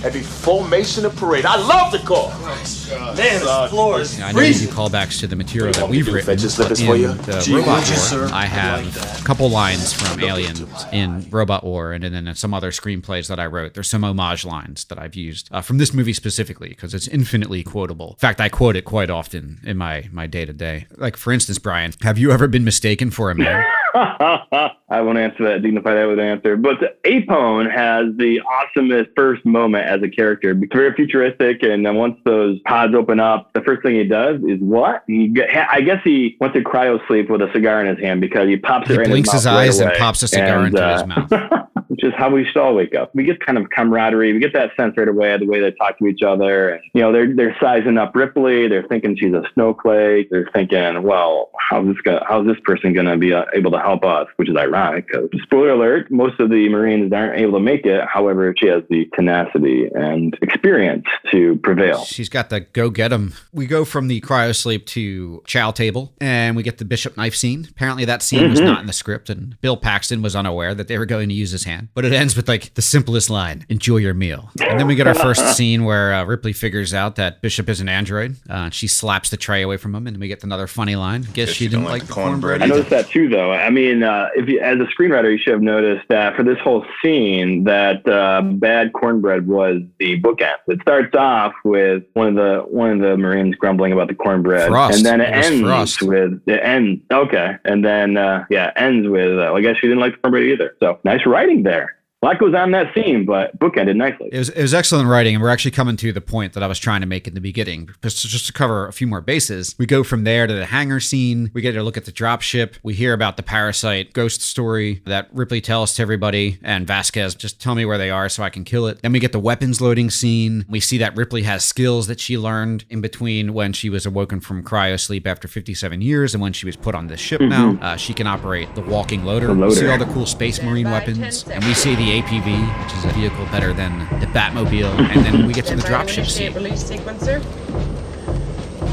Every 0.03 0.21
formation 0.21 1.05
a 1.05 1.11
parade. 1.11 1.45
I 1.45 1.57
love 1.57 1.91
the 1.91 1.99
Corps. 1.99 2.33
Man, 2.41 3.15
this 3.15 3.69
floor 3.69 4.01
is 4.01 4.17
Now, 4.17 4.27
I 4.27 4.31
know 4.31 4.41
you 4.41 4.53
do 4.53 4.67
callbacks 4.67 5.19
to 5.19 5.27
the 5.27 5.35
material 5.35 5.73
that 5.73 5.87
we've 5.87 6.07
written, 6.07 6.25
but 6.25 6.43
in 6.43 7.17
the 7.17 7.41
Gee, 7.45 7.53
Robot 7.53 7.67
would 7.67 7.87
War, 7.87 7.97
sir? 7.97 8.29
I 8.33 8.41
I'd 8.41 8.45
have 8.47 8.95
like 8.95 9.21
a 9.21 9.23
couple 9.23 9.47
lines 9.51 9.93
from 9.93 10.19
Alien 10.19 10.55
in 10.91 11.29
Robot 11.29 11.63
War, 11.63 11.93
and 11.93 12.03
then 12.03 12.33
some 12.33 12.51
other 12.51 12.71
screenplays 12.71 13.27
that 13.27 13.39
I 13.39 13.45
wrote. 13.45 13.75
There's 13.75 13.89
some 13.91 14.03
homage 14.03 14.43
lines 14.43 14.85
that 14.85 14.97
I've 14.97 15.15
used 15.15 15.49
uh, 15.51 15.61
from 15.61 15.77
this 15.77 15.93
movie 15.93 16.13
specifically 16.13 16.69
because 16.69 16.95
it's 16.95 17.07
infinitely 17.07 17.61
quotable. 17.63 18.13
In 18.13 18.17
fact, 18.17 18.41
I 18.41 18.49
quote 18.49 18.75
it 18.75 18.85
quite 18.85 19.11
often 19.11 19.59
in 19.63 19.77
my 19.77 20.09
my 20.11 20.25
day 20.25 20.45
to 20.45 20.53
day. 20.53 20.87
Like 20.97 21.15
for 21.15 21.31
instance, 21.31 21.59
Bryan, 21.59 21.93
have 22.01 22.17
you 22.17 22.31
ever 22.31 22.47
been 22.47 22.63
mistaken 22.63 23.11
for 23.11 23.29
a 23.29 23.35
man? 23.35 23.63
I 24.89 25.01
won't 25.01 25.17
answer 25.17 25.43
that 25.43 25.61
dignified 25.61 25.97
I 25.97 26.05
would 26.05 26.19
answer. 26.19 26.55
But 26.57 27.01
Apone 27.03 27.71
has 27.71 28.15
the 28.17 28.41
awesomest 28.41 29.09
first 29.15 29.45
moment 29.45 29.85
as 29.85 30.01
a 30.01 30.09
character. 30.09 30.51
It's 30.51 30.73
very 30.73 30.93
futuristic, 30.93 31.63
and 31.63 31.85
then 31.85 31.95
once 31.95 32.17
those 32.25 32.59
pods 32.65 32.93
open 32.95 33.19
up, 33.19 33.51
the 33.53 33.61
first 33.61 33.83
thing 33.83 33.95
he 33.95 34.03
does 34.03 34.41
is 34.43 34.59
what? 34.59 35.03
He 35.07 35.33
I 35.69 35.81
guess 35.81 36.01
he 36.03 36.37
went 36.39 36.53
to 36.53 36.61
cryo 36.61 37.05
sleep 37.07 37.29
with 37.29 37.41
a 37.41 37.51
cigar 37.53 37.81
in 37.81 37.87
his 37.87 37.99
hand 38.03 38.21
because 38.21 38.47
he 38.47 38.57
pops 38.57 38.87
He 38.87 38.93
it 38.93 38.97
right 38.97 39.05
in 39.07 39.11
blinks 39.11 39.31
his, 39.31 39.41
his 39.41 39.45
mouth 39.45 39.55
right 39.55 39.67
eyes 39.67 39.79
and 39.79 39.91
pops 39.97 40.23
a 40.23 40.27
cigar 40.27 40.59
And, 40.59 40.67
into 40.67 40.83
uh, 40.83 40.97
his 40.97 41.07
mouth. 41.07 41.67
is 42.03 42.13
how 42.17 42.29
we 42.29 42.45
should 42.45 42.57
all 42.57 42.75
wake 42.75 42.95
up. 42.95 43.13
We 43.15 43.23
get 43.23 43.45
kind 43.45 43.57
of 43.57 43.69
camaraderie. 43.69 44.33
We 44.33 44.39
get 44.39 44.53
that 44.53 44.71
sense 44.75 44.95
right 44.97 45.07
away 45.07 45.37
the 45.37 45.45
way 45.45 45.59
they 45.59 45.71
talk 45.71 45.97
to 45.99 46.07
each 46.07 46.21
other. 46.23 46.69
And, 46.69 46.81
you 46.93 47.01
know, 47.01 47.11
they're 47.11 47.33
they're 47.35 47.55
sizing 47.59 47.97
up 47.97 48.15
Ripley. 48.15 48.67
They're 48.67 48.87
thinking 48.87 49.15
she's 49.17 49.33
a 49.33 49.43
snowflake. 49.53 50.29
They're 50.29 50.49
thinking, 50.53 51.03
well, 51.03 51.51
how's 51.69 51.87
this 51.87 51.97
gonna, 52.03 52.23
how's 52.27 52.45
this 52.47 52.57
person 52.63 52.93
going 52.93 53.05
to 53.07 53.17
be 53.17 53.33
uh, 53.33 53.45
able 53.53 53.71
to 53.71 53.79
help 53.79 54.03
us? 54.05 54.27
Which 54.37 54.49
is 54.49 54.55
ironic 54.55 55.07
because 55.07 55.29
spoiler 55.43 55.69
alert, 55.71 56.11
most 56.11 56.39
of 56.39 56.49
the 56.49 56.69
Marines 56.69 57.11
aren't 57.13 57.39
able 57.39 57.53
to 57.53 57.59
make 57.63 57.85
it. 57.85 58.03
However, 58.07 58.53
she 58.57 58.67
has 58.67 58.83
the 58.89 59.05
tenacity 59.15 59.87
and 59.93 60.37
experience 60.41 61.05
to 61.31 61.55
prevail. 61.63 62.03
She's 62.05 62.29
got 62.29 62.49
the 62.49 62.61
go 62.61 62.89
get 62.89 63.11
'em. 63.13 63.33
We 63.53 63.67
go 63.67 63.85
from 63.85 64.07
the 64.07 64.21
cryo 64.21 64.55
sleep 64.55 64.85
to 64.87 65.41
chow 65.47 65.71
table, 65.71 66.13
and 66.19 66.55
we 66.55 66.63
get 66.63 66.77
the 66.77 66.85
bishop 66.85 67.17
knife 67.17 67.35
scene. 67.35 67.67
Apparently, 67.69 68.05
that 68.05 68.21
scene 68.21 68.49
was 68.49 68.59
Mhm. 68.59 68.65
not 68.65 68.81
in 68.81 68.87
the 68.87 68.93
script, 68.93 69.29
and 69.29 69.55
Bill 69.61 69.77
Paxton 69.77 70.21
was 70.21 70.35
unaware 70.35 70.73
that 70.73 70.87
they 70.87 70.97
were 70.97 71.05
going 71.05 71.29
to 71.29 71.35
use 71.35 71.51
his 71.51 71.63
hand. 71.63 71.89
But 71.93 72.05
it 72.05 72.13
ends 72.13 72.35
with 72.37 72.47
like 72.47 72.73
the 72.75 72.81
simplest 72.81 73.29
line: 73.29 73.65
"Enjoy 73.69 73.97
your 73.97 74.13
meal." 74.13 74.49
And 74.61 74.79
then 74.79 74.87
we 74.87 74.95
get 74.95 75.07
our 75.07 75.13
first 75.13 75.55
scene 75.57 75.83
where 75.83 76.13
uh, 76.13 76.23
Ripley 76.23 76.53
figures 76.53 76.93
out 76.93 77.17
that 77.17 77.41
Bishop 77.41 77.67
is 77.67 77.81
an 77.81 77.89
android. 77.89 78.37
Uh, 78.49 78.69
she 78.69 78.87
slaps 78.87 79.29
the 79.29 79.37
tray 79.37 79.61
away 79.61 79.75
from 79.77 79.93
him, 79.93 80.07
and 80.07 80.15
then 80.15 80.21
we 80.21 80.27
get 80.29 80.43
another 80.43 80.67
funny 80.67 80.95
line. 80.95 81.23
Guess 81.33 81.49
she 81.49 81.67
didn't 81.67 81.83
like 81.85 82.05
the 82.05 82.13
cornbread. 82.13 82.61
I 82.61 82.67
noticed 82.67 82.91
that 82.91 83.09
too, 83.09 83.27
though. 83.27 83.51
I 83.51 83.69
mean, 83.69 84.03
uh, 84.03 84.29
if 84.35 84.47
you, 84.47 84.59
as 84.61 84.77
a 84.79 84.85
screenwriter, 84.85 85.31
you 85.31 85.37
should 85.37 85.51
have 85.53 85.61
noticed 85.61 86.07
that 86.07 86.35
for 86.37 86.43
this 86.43 86.57
whole 86.59 86.85
scene, 87.03 87.65
that 87.65 88.07
uh, 88.07 88.41
bad 88.41 88.93
cornbread 88.93 89.47
was 89.47 89.81
the 89.99 90.21
bookend. 90.21 90.55
It 90.67 90.79
starts 90.81 91.13
off 91.15 91.53
with 91.65 92.03
one 92.13 92.27
of 92.27 92.35
the 92.35 92.63
one 92.69 92.91
of 92.91 92.99
the 92.99 93.17
Marines 93.17 93.55
grumbling 93.55 93.91
about 93.91 94.07
the 94.07 94.15
cornbread, 94.15 94.69
Frost. 94.69 94.97
and 94.97 95.05
then 95.05 95.19
it, 95.19 95.29
It 95.29 95.45
ends 95.45 95.61
Frost. 95.61 96.01
with 96.03 96.41
it 96.47 96.61
ends. 96.63 97.01
Okay, 97.11 97.57
and 97.65 97.83
then 97.83 98.15
uh, 98.15 98.45
yeah, 98.49 98.71
ends 98.77 99.09
with 99.09 99.33
uh, 99.33 99.51
well, 99.51 99.57
I 99.57 99.61
guess 99.61 99.75
she 99.77 99.87
didn't 99.87 99.99
like 99.99 100.13
the 100.13 100.19
cornbread 100.19 100.45
either. 100.45 100.75
So 100.79 100.99
nice 101.03 101.25
writing 101.25 101.63
there. 101.63 101.80
A 102.23 102.27
lot 102.27 102.37
goes 102.37 102.53
on 102.53 102.69
that 102.69 102.93
scene, 102.93 103.25
but 103.25 103.57
bookended 103.57 103.95
nicely. 103.95 104.29
It 104.31 104.37
was, 104.37 104.49
it 104.49 104.61
was 104.61 104.75
excellent 104.75 105.09
writing, 105.09 105.33
and 105.33 105.41
we're 105.41 105.49
actually 105.49 105.71
coming 105.71 105.97
to 105.97 106.13
the 106.13 106.21
point 106.21 106.53
that 106.53 106.61
I 106.61 106.67
was 106.67 106.77
trying 106.77 107.01
to 107.01 107.07
make 107.07 107.27
in 107.27 107.33
the 107.33 107.41
beginning. 107.41 107.89
Just, 108.03 108.27
just 108.27 108.45
to 108.45 108.53
cover 108.53 108.87
a 108.87 108.93
few 108.93 109.07
more 109.07 109.21
bases, 109.21 109.73
we 109.79 109.87
go 109.87 110.03
from 110.03 110.23
there 110.23 110.45
to 110.45 110.53
the 110.53 110.67
hangar 110.67 110.99
scene. 110.99 111.49
We 111.55 111.61
get 111.61 111.71
to 111.71 111.81
look 111.81 111.97
at 111.97 112.05
the 112.05 112.11
dropship. 112.11 112.75
We 112.83 112.93
hear 112.93 113.13
about 113.13 113.37
the 113.37 113.43
parasite 113.43 114.13
ghost 114.13 114.43
story 114.43 115.01
that 115.07 115.29
Ripley 115.33 115.61
tells 115.61 115.95
to 115.95 116.03
everybody, 116.03 116.59
and 116.61 116.85
Vasquez 116.85 117.33
just 117.33 117.59
tell 117.59 117.73
me 117.73 117.85
where 117.85 117.97
they 117.97 118.11
are 118.11 118.29
so 118.29 118.43
I 118.43 118.51
can 118.51 118.65
kill 118.65 118.85
it. 118.85 119.01
Then 119.01 119.13
we 119.13 119.19
get 119.19 119.31
the 119.31 119.39
weapons 119.39 119.81
loading 119.81 120.11
scene. 120.11 120.63
We 120.69 120.79
see 120.79 120.99
that 120.99 121.17
Ripley 121.17 121.41
has 121.41 121.65
skills 121.65 122.05
that 122.05 122.19
she 122.19 122.37
learned 122.37 122.85
in 122.91 123.01
between 123.01 123.51
when 123.55 123.73
she 123.73 123.89
was 123.89 124.05
awoken 124.05 124.41
from 124.41 124.63
cryo 124.63 124.99
sleep 124.99 125.25
after 125.25 125.47
57 125.47 126.01
years 126.01 126.35
and 126.35 126.41
when 126.43 126.53
she 126.53 126.67
was 126.67 126.75
put 126.75 126.93
on 126.93 127.07
this 127.07 127.19
ship. 127.19 127.41
Now 127.41 127.79
uh, 127.81 127.95
she 127.95 128.13
can 128.13 128.27
operate 128.27 128.75
the 128.75 128.81
walking 128.81 129.25
loader. 129.25 129.47
The 129.47 129.55
We 129.55 129.71
see 129.71 129.89
all 129.89 129.97
the 129.97 130.05
cool 130.05 130.27
space 130.27 130.61
marine 130.61 130.91
weapons, 130.91 131.47
and 131.49 131.63
we 131.63 131.73
see 131.73 131.95
the 131.95 132.10
APC, 132.11 132.83
which 132.83 132.93
is 132.93 133.05
a 133.05 133.09
vehicle 133.09 133.45
better 133.45 133.71
than 133.71 133.99
the 134.19 134.25
Batmobile, 134.27 134.99
and 135.15 135.25
then 135.25 135.47
we 135.47 135.53
get 135.53 135.65
to 135.67 135.77
the 135.77 135.81
dropship 135.81 136.25
scene. 136.29 136.53
Release 136.53 136.83
sequencer. 136.83 137.41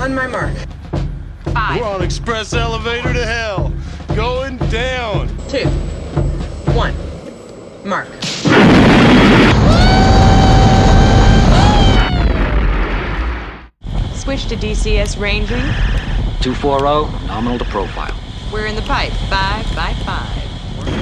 On 0.01 0.15
my 0.15 0.29
mark. 0.29 0.55
We're 1.47 1.85
on 1.85 2.03
express 2.03 2.53
elevator 2.55 3.13
to 3.13 3.27
hell. 3.27 3.73
Going 4.15 4.57
down. 4.71 5.27
two, 5.49 5.67
one. 6.75 6.95
Mark. 7.85 8.07
Switch 14.15 14.47
to 14.47 14.57
DCS 14.57 15.19
ranging. 15.19 15.59
240, 16.41 17.27
nominal 17.27 17.59
to 17.59 17.65
profile. 17.65 18.15
We're 18.53 18.67
in 18.67 18.77
the 18.77 18.83
pipe. 18.83 19.13
Five 19.29 19.65
by 19.75 19.93
five. 20.05 20.48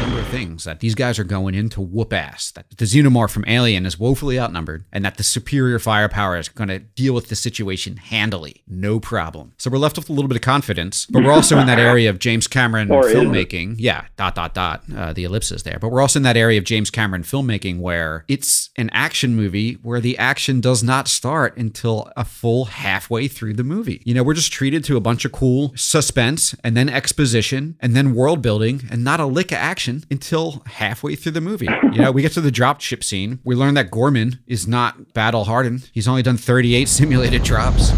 Number 0.07 0.21
of 0.21 0.29
things 0.29 0.63
that 0.63 0.79
these 0.79 0.95
guys 0.95 1.19
are 1.19 1.25
going 1.25 1.55
in 1.57 1.69
to 1.69 1.81
whoop 1.81 2.13
ass. 2.13 2.53
That 2.53 2.71
the 2.71 2.85
xenomorph 2.85 3.31
from 3.31 3.45
Alien 3.49 3.85
is 3.87 3.99
woefully 3.99 4.39
outnumbered, 4.39 4.85
and 4.93 5.05
that 5.05 5.17
the 5.17 5.25
superior 5.25 5.81
firepower 5.81 6.37
is 6.37 6.49
going 6.49 6.69
to 6.69 6.79
deal 6.79 7.13
with 7.13 7.29
the 7.29 7.35
situation 7.35 7.97
handily, 7.97 8.63
no 8.69 9.01
problem. 9.01 9.55
So 9.59 9.69
we're 9.69 9.79
left 9.79 9.97
with 9.97 10.09
a 10.09 10.13
little 10.13 10.29
bit 10.29 10.37
of 10.37 10.43
confidence, 10.43 11.07
but 11.07 11.25
we're 11.25 11.33
also 11.33 11.59
in 11.59 11.67
that 11.67 11.81
area 11.81 12.09
of 12.09 12.21
James 12.21 12.47
Cameron 12.47 12.91
Or 12.91 13.03
filmmaking. 13.03 13.77
Yeah, 13.79 14.05
dot 14.17 14.37
dot 14.37 14.55
dot. 14.55 14.85
Uh, 14.95 15.13
the 15.13 15.25
ellipses 15.25 15.65
there, 15.65 15.79
but 15.81 15.91
we're 15.91 16.03
also 16.03 16.21
in 16.21 16.23
that 16.23 16.37
area 16.37 16.59
of 16.59 16.65
James 16.65 16.91
Cameron 16.91 17.25
filmmaking 17.25 17.81
where 17.81 18.25
it's 18.29 18.71
an 18.77 18.91
action 18.91 19.35
movie 19.35 19.75
where 19.83 20.01
the 20.01 20.17
action 20.19 20.61
does 20.61 20.85
not 20.85 21.09
start 21.09 21.57
until 21.57 22.13
a 22.17 22.25
full 22.25 22.67
halfway 22.67 23.27
through 23.27 23.55
the 23.55 23.65
movie. 23.65 24.03
You 24.05 24.15
know, 24.15 24.23
we're 24.23 24.35
just 24.35 24.53
treated 24.53 24.85
to 24.85 24.97
a 24.97 25.01
bunch 25.01 25.25
of 25.25 25.33
cool 25.33 25.73
suspense 25.75 26.55
and 26.63 26.77
then 26.77 26.89
exposition 26.89 27.77
and 27.81 27.97
then 27.97 28.15
world 28.15 28.41
building 28.41 28.83
and 28.89 29.03
not 29.03 29.19
a 29.19 29.27
lick 29.27 29.51
of 29.51 29.59
action 29.59 29.96
until 30.11 30.63
halfway 30.67 31.15
through 31.17 31.33
the 31.33 31.41
movie. 31.41 31.69
You 31.93 32.03
know, 32.03 32.13
we 32.13 32.23
get 32.23 32.33
to 32.33 32.41
the 32.41 32.51
drop 32.51 32.81
ship 32.81 33.03
scene. 33.05 33.39
We 33.45 33.55
learn 33.55 33.75
that 33.75 33.91
Gorman 33.91 34.41
is 34.47 34.67
not 34.67 35.13
battle 35.15 35.45
hardened. 35.45 35.89
He's 35.93 36.09
only 36.09 36.23
done 36.23 36.37
38 36.37 36.89
simulated 36.89 37.43
drops. 37.43 37.91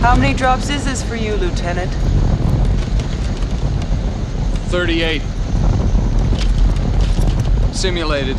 How 0.00 0.16
many 0.16 0.34
drops 0.36 0.70
is 0.70 0.84
this 0.84 1.02
for 1.02 1.14
you, 1.16 1.34
Lieutenant? 1.36 1.92
38. 4.70 5.22
Simulated. 7.74 8.36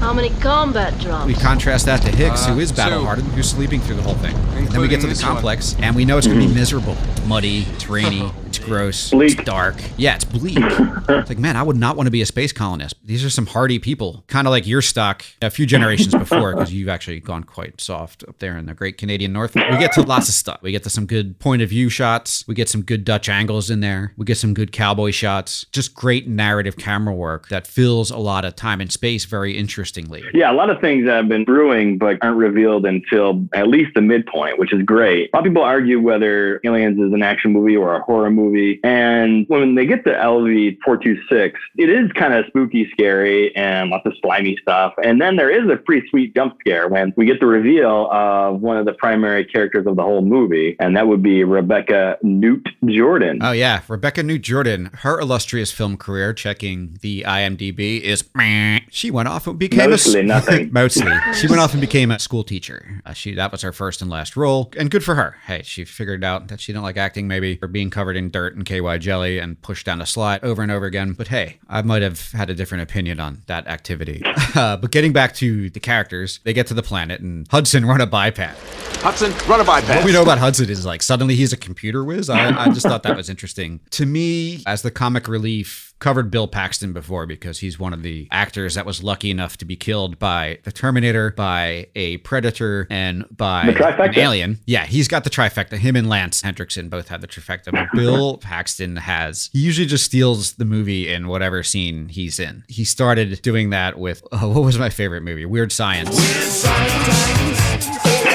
How 0.00 0.12
many 0.12 0.30
combat 0.40 0.98
drops? 1.00 1.26
We 1.26 1.34
contrast 1.34 1.86
that 1.86 2.02
to 2.02 2.10
Hicks, 2.10 2.46
Uh, 2.46 2.52
who 2.54 2.60
is 2.60 2.70
battle 2.72 3.04
hardened, 3.04 3.28
who's 3.32 3.48
sleeping 3.48 3.80
through 3.80 3.96
the 3.96 4.02
whole 4.02 4.14
thing. 4.16 4.34
And 4.56 4.68
then 4.68 4.80
we 4.80 4.88
get 4.88 4.96
to 5.00 5.06
the 5.06 5.08
this 5.08 5.22
one. 5.22 5.32
complex, 5.32 5.76
and 5.80 5.96
we 5.96 6.04
know 6.04 6.18
it's 6.18 6.26
going 6.26 6.40
to 6.40 6.46
be 6.46 6.52
miserable. 6.52 6.96
Muddy, 7.26 7.66
it's 7.74 7.88
rainy, 7.88 8.20
it's 8.43 8.43
gross, 8.64 9.10
Bleak. 9.10 9.32
it's 9.38 9.44
dark. 9.44 9.76
Yeah, 9.96 10.14
it's 10.16 10.24
bleak. 10.24 10.56
it's 10.60 11.28
like, 11.28 11.38
man, 11.38 11.56
I 11.56 11.62
would 11.62 11.76
not 11.76 11.96
want 11.96 12.06
to 12.06 12.10
be 12.10 12.22
a 12.22 12.26
space 12.26 12.52
colonist. 12.52 12.94
These 13.04 13.24
are 13.24 13.30
some 13.30 13.46
hardy 13.46 13.78
people, 13.78 14.24
kind 14.26 14.46
of 14.46 14.50
like 14.50 14.66
your 14.66 14.82
stock 14.82 15.24
a 15.42 15.50
few 15.50 15.66
generations 15.66 16.14
before, 16.14 16.54
because 16.54 16.72
you've 16.72 16.88
actually 16.88 17.20
gone 17.20 17.44
quite 17.44 17.80
soft 17.80 18.24
up 18.26 18.38
there 18.38 18.56
in 18.56 18.66
the 18.66 18.74
great 18.74 18.98
Canadian 18.98 19.32
North. 19.32 19.54
We 19.54 19.60
get 19.78 19.92
to 19.92 20.02
lots 20.02 20.28
of 20.28 20.34
stuff. 20.34 20.60
We 20.62 20.72
get 20.72 20.82
to 20.84 20.90
some 20.90 21.06
good 21.06 21.38
point 21.38 21.62
of 21.62 21.68
view 21.68 21.88
shots. 21.88 22.44
We 22.48 22.54
get 22.54 22.68
some 22.68 22.82
good 22.82 23.04
Dutch 23.04 23.28
angles 23.28 23.70
in 23.70 23.80
there. 23.80 24.12
We 24.16 24.24
get 24.24 24.38
some 24.38 24.54
good 24.54 24.72
cowboy 24.72 25.10
shots. 25.10 25.66
Just 25.72 25.94
great 25.94 26.26
narrative 26.28 26.76
camera 26.76 27.14
work 27.14 27.48
that 27.48 27.66
fills 27.66 28.10
a 28.10 28.18
lot 28.18 28.44
of 28.44 28.56
time 28.56 28.80
and 28.80 28.90
space 28.90 29.24
very 29.24 29.56
interestingly. 29.56 30.22
Yeah, 30.32 30.50
a 30.50 30.54
lot 30.54 30.70
of 30.70 30.80
things 30.80 31.06
that 31.06 31.14
have 31.16 31.28
been 31.28 31.44
brewing 31.44 31.98
but 31.98 32.18
aren't 32.22 32.36
revealed 32.36 32.86
until 32.86 33.46
at 33.52 33.68
least 33.68 33.92
the 33.94 34.00
midpoint, 34.00 34.58
which 34.58 34.72
is 34.72 34.82
great. 34.82 35.30
A 35.32 35.36
lot 35.36 35.46
of 35.46 35.50
people 35.50 35.62
argue 35.62 36.00
whether 36.00 36.60
Aliens 36.64 36.98
is 36.98 37.12
an 37.12 37.22
action 37.22 37.52
movie 37.52 37.76
or 37.76 37.94
a 37.94 38.00
horror 38.00 38.30
movie. 38.30 38.53
And 38.84 39.46
when 39.48 39.74
they 39.74 39.86
get 39.86 40.04
to 40.04 40.12
LV 40.12 40.78
426, 40.84 41.58
it 41.76 41.90
is 41.90 42.10
kind 42.12 42.34
of 42.34 42.44
spooky, 42.46 42.88
scary, 42.92 43.54
and 43.56 43.90
lots 43.90 44.06
of 44.06 44.12
slimy 44.20 44.56
stuff. 44.60 44.94
And 45.02 45.20
then 45.20 45.36
there 45.36 45.50
is 45.50 45.70
a 45.70 45.76
pretty 45.76 46.08
sweet 46.08 46.34
jump 46.34 46.56
scare 46.60 46.88
when 46.88 47.12
we 47.16 47.26
get 47.26 47.40
the 47.40 47.46
reveal 47.46 48.08
of 48.10 48.60
one 48.60 48.76
of 48.76 48.86
the 48.86 48.94
primary 48.94 49.44
characters 49.44 49.86
of 49.86 49.96
the 49.96 50.02
whole 50.02 50.22
movie, 50.22 50.76
and 50.80 50.96
that 50.96 51.06
would 51.06 51.22
be 51.22 51.44
Rebecca 51.44 52.18
Newt 52.22 52.66
Jorden. 52.84 53.38
Oh 53.42 53.52
yeah, 53.52 53.82
Rebecca 53.88 54.22
Newt 54.22 54.42
Jorden. 54.42 54.94
Her 54.96 55.18
illustrious 55.18 55.72
film 55.72 55.96
career, 55.96 56.32
checking 56.32 56.98
the 57.00 57.24
IMDb, 57.26 58.00
is 58.00 58.24
meh. 58.34 58.80
she 58.90 59.10
went 59.10 59.28
off 59.28 59.46
and 59.46 59.58
became 59.58 59.90
Mostly 59.90 60.20
a 60.20 60.24
nothing. 60.24 60.68
mostly 60.72 61.12
she 61.34 61.46
went 61.46 61.60
off 61.60 61.72
and 61.72 61.80
became 61.80 62.10
a 62.10 62.18
school 62.18 62.44
teacher. 62.44 63.00
Uh, 63.04 63.12
she 63.12 63.34
that 63.34 63.52
was 63.52 63.62
her 63.62 63.72
first 63.72 64.02
and 64.02 64.10
last 64.10 64.36
role, 64.36 64.70
and 64.76 64.90
good 64.90 65.04
for 65.04 65.14
her. 65.14 65.36
Hey, 65.46 65.62
she 65.64 65.84
figured 65.84 66.24
out 66.24 66.48
that 66.48 66.60
she 66.60 66.72
didn't 66.72 66.84
like 66.84 66.96
acting, 66.96 67.26
maybe, 67.26 67.58
or 67.62 67.68
being 67.68 67.90
covered 67.90 68.16
in 68.16 68.30
dirt 68.30 68.43
and 68.52 68.64
KY 68.66 68.98
jelly 68.98 69.38
and 69.38 69.60
push 69.62 69.84
down 69.84 70.00
a 70.00 70.06
slot 70.06 70.44
over 70.44 70.62
and 70.62 70.70
over 70.70 70.84
again. 70.86 71.12
But 71.12 71.28
hey, 71.28 71.58
I 71.68 71.82
might 71.82 72.02
have 72.02 72.32
had 72.32 72.50
a 72.50 72.54
different 72.54 72.82
opinion 72.82 73.20
on 73.20 73.42
that 73.46 73.66
activity. 73.66 74.22
Uh, 74.54 74.76
but 74.76 74.92
getting 74.92 75.12
back 75.12 75.34
to 75.34 75.68
the 75.70 75.80
characters, 75.80 76.38
they 76.44 76.52
get 76.52 76.68
to 76.68 76.74
the 76.74 76.82
planet 76.82 77.20
and 77.20 77.48
Hudson 77.50 77.84
run 77.84 78.00
a 78.00 78.06
bypass. 78.06 78.56
Hudson, 79.02 79.32
run 79.48 79.60
a 79.60 79.64
bypass. 79.64 79.96
What 79.96 80.04
we 80.04 80.12
know 80.12 80.22
about 80.22 80.38
Hudson 80.38 80.70
is 80.70 80.86
like 80.86 81.02
suddenly 81.02 81.34
he's 81.34 81.52
a 81.52 81.56
computer 81.56 82.04
whiz. 82.04 82.30
I, 82.30 82.50
I 82.56 82.68
just 82.68 82.86
thought 82.86 83.02
that 83.02 83.16
was 83.16 83.28
interesting. 83.28 83.80
To 83.90 84.06
me, 84.06 84.62
as 84.64 84.82
the 84.82 84.92
comic 84.92 85.26
relief, 85.26 85.93
covered 86.04 86.30
Bill 86.30 86.46
Paxton 86.46 86.92
before 86.92 87.24
because 87.24 87.60
he's 87.60 87.78
one 87.78 87.94
of 87.94 88.02
the 88.02 88.28
actors 88.30 88.74
that 88.74 88.84
was 88.84 89.02
lucky 89.02 89.30
enough 89.30 89.56
to 89.56 89.64
be 89.64 89.74
killed 89.74 90.18
by 90.18 90.58
the 90.64 90.70
Terminator, 90.70 91.30
by 91.30 91.86
a 91.94 92.18
Predator, 92.18 92.86
and 92.90 93.24
by 93.34 93.68
an 93.68 94.18
alien. 94.18 94.58
Yeah, 94.66 94.84
he's 94.84 95.08
got 95.08 95.24
the 95.24 95.30
trifecta. 95.30 95.78
Him 95.78 95.96
and 95.96 96.06
Lance 96.06 96.42
Henriksen 96.42 96.90
both 96.90 97.08
have 97.08 97.22
the 97.22 97.26
trifecta. 97.26 97.72
But 97.72 97.88
Bill 97.94 98.36
Paxton 98.36 98.96
has, 98.96 99.48
he 99.54 99.60
usually 99.60 99.86
just 99.86 100.04
steals 100.04 100.52
the 100.52 100.66
movie 100.66 101.10
in 101.10 101.26
whatever 101.26 101.62
scene 101.62 102.10
he's 102.10 102.38
in. 102.38 102.64
He 102.68 102.84
started 102.84 103.40
doing 103.40 103.70
that 103.70 103.98
with, 103.98 104.22
oh, 104.30 104.50
what 104.50 104.62
was 104.62 104.78
my 104.78 104.90
favorite 104.90 105.22
movie? 105.22 105.46
Weird 105.46 105.72
Science. 105.72 106.10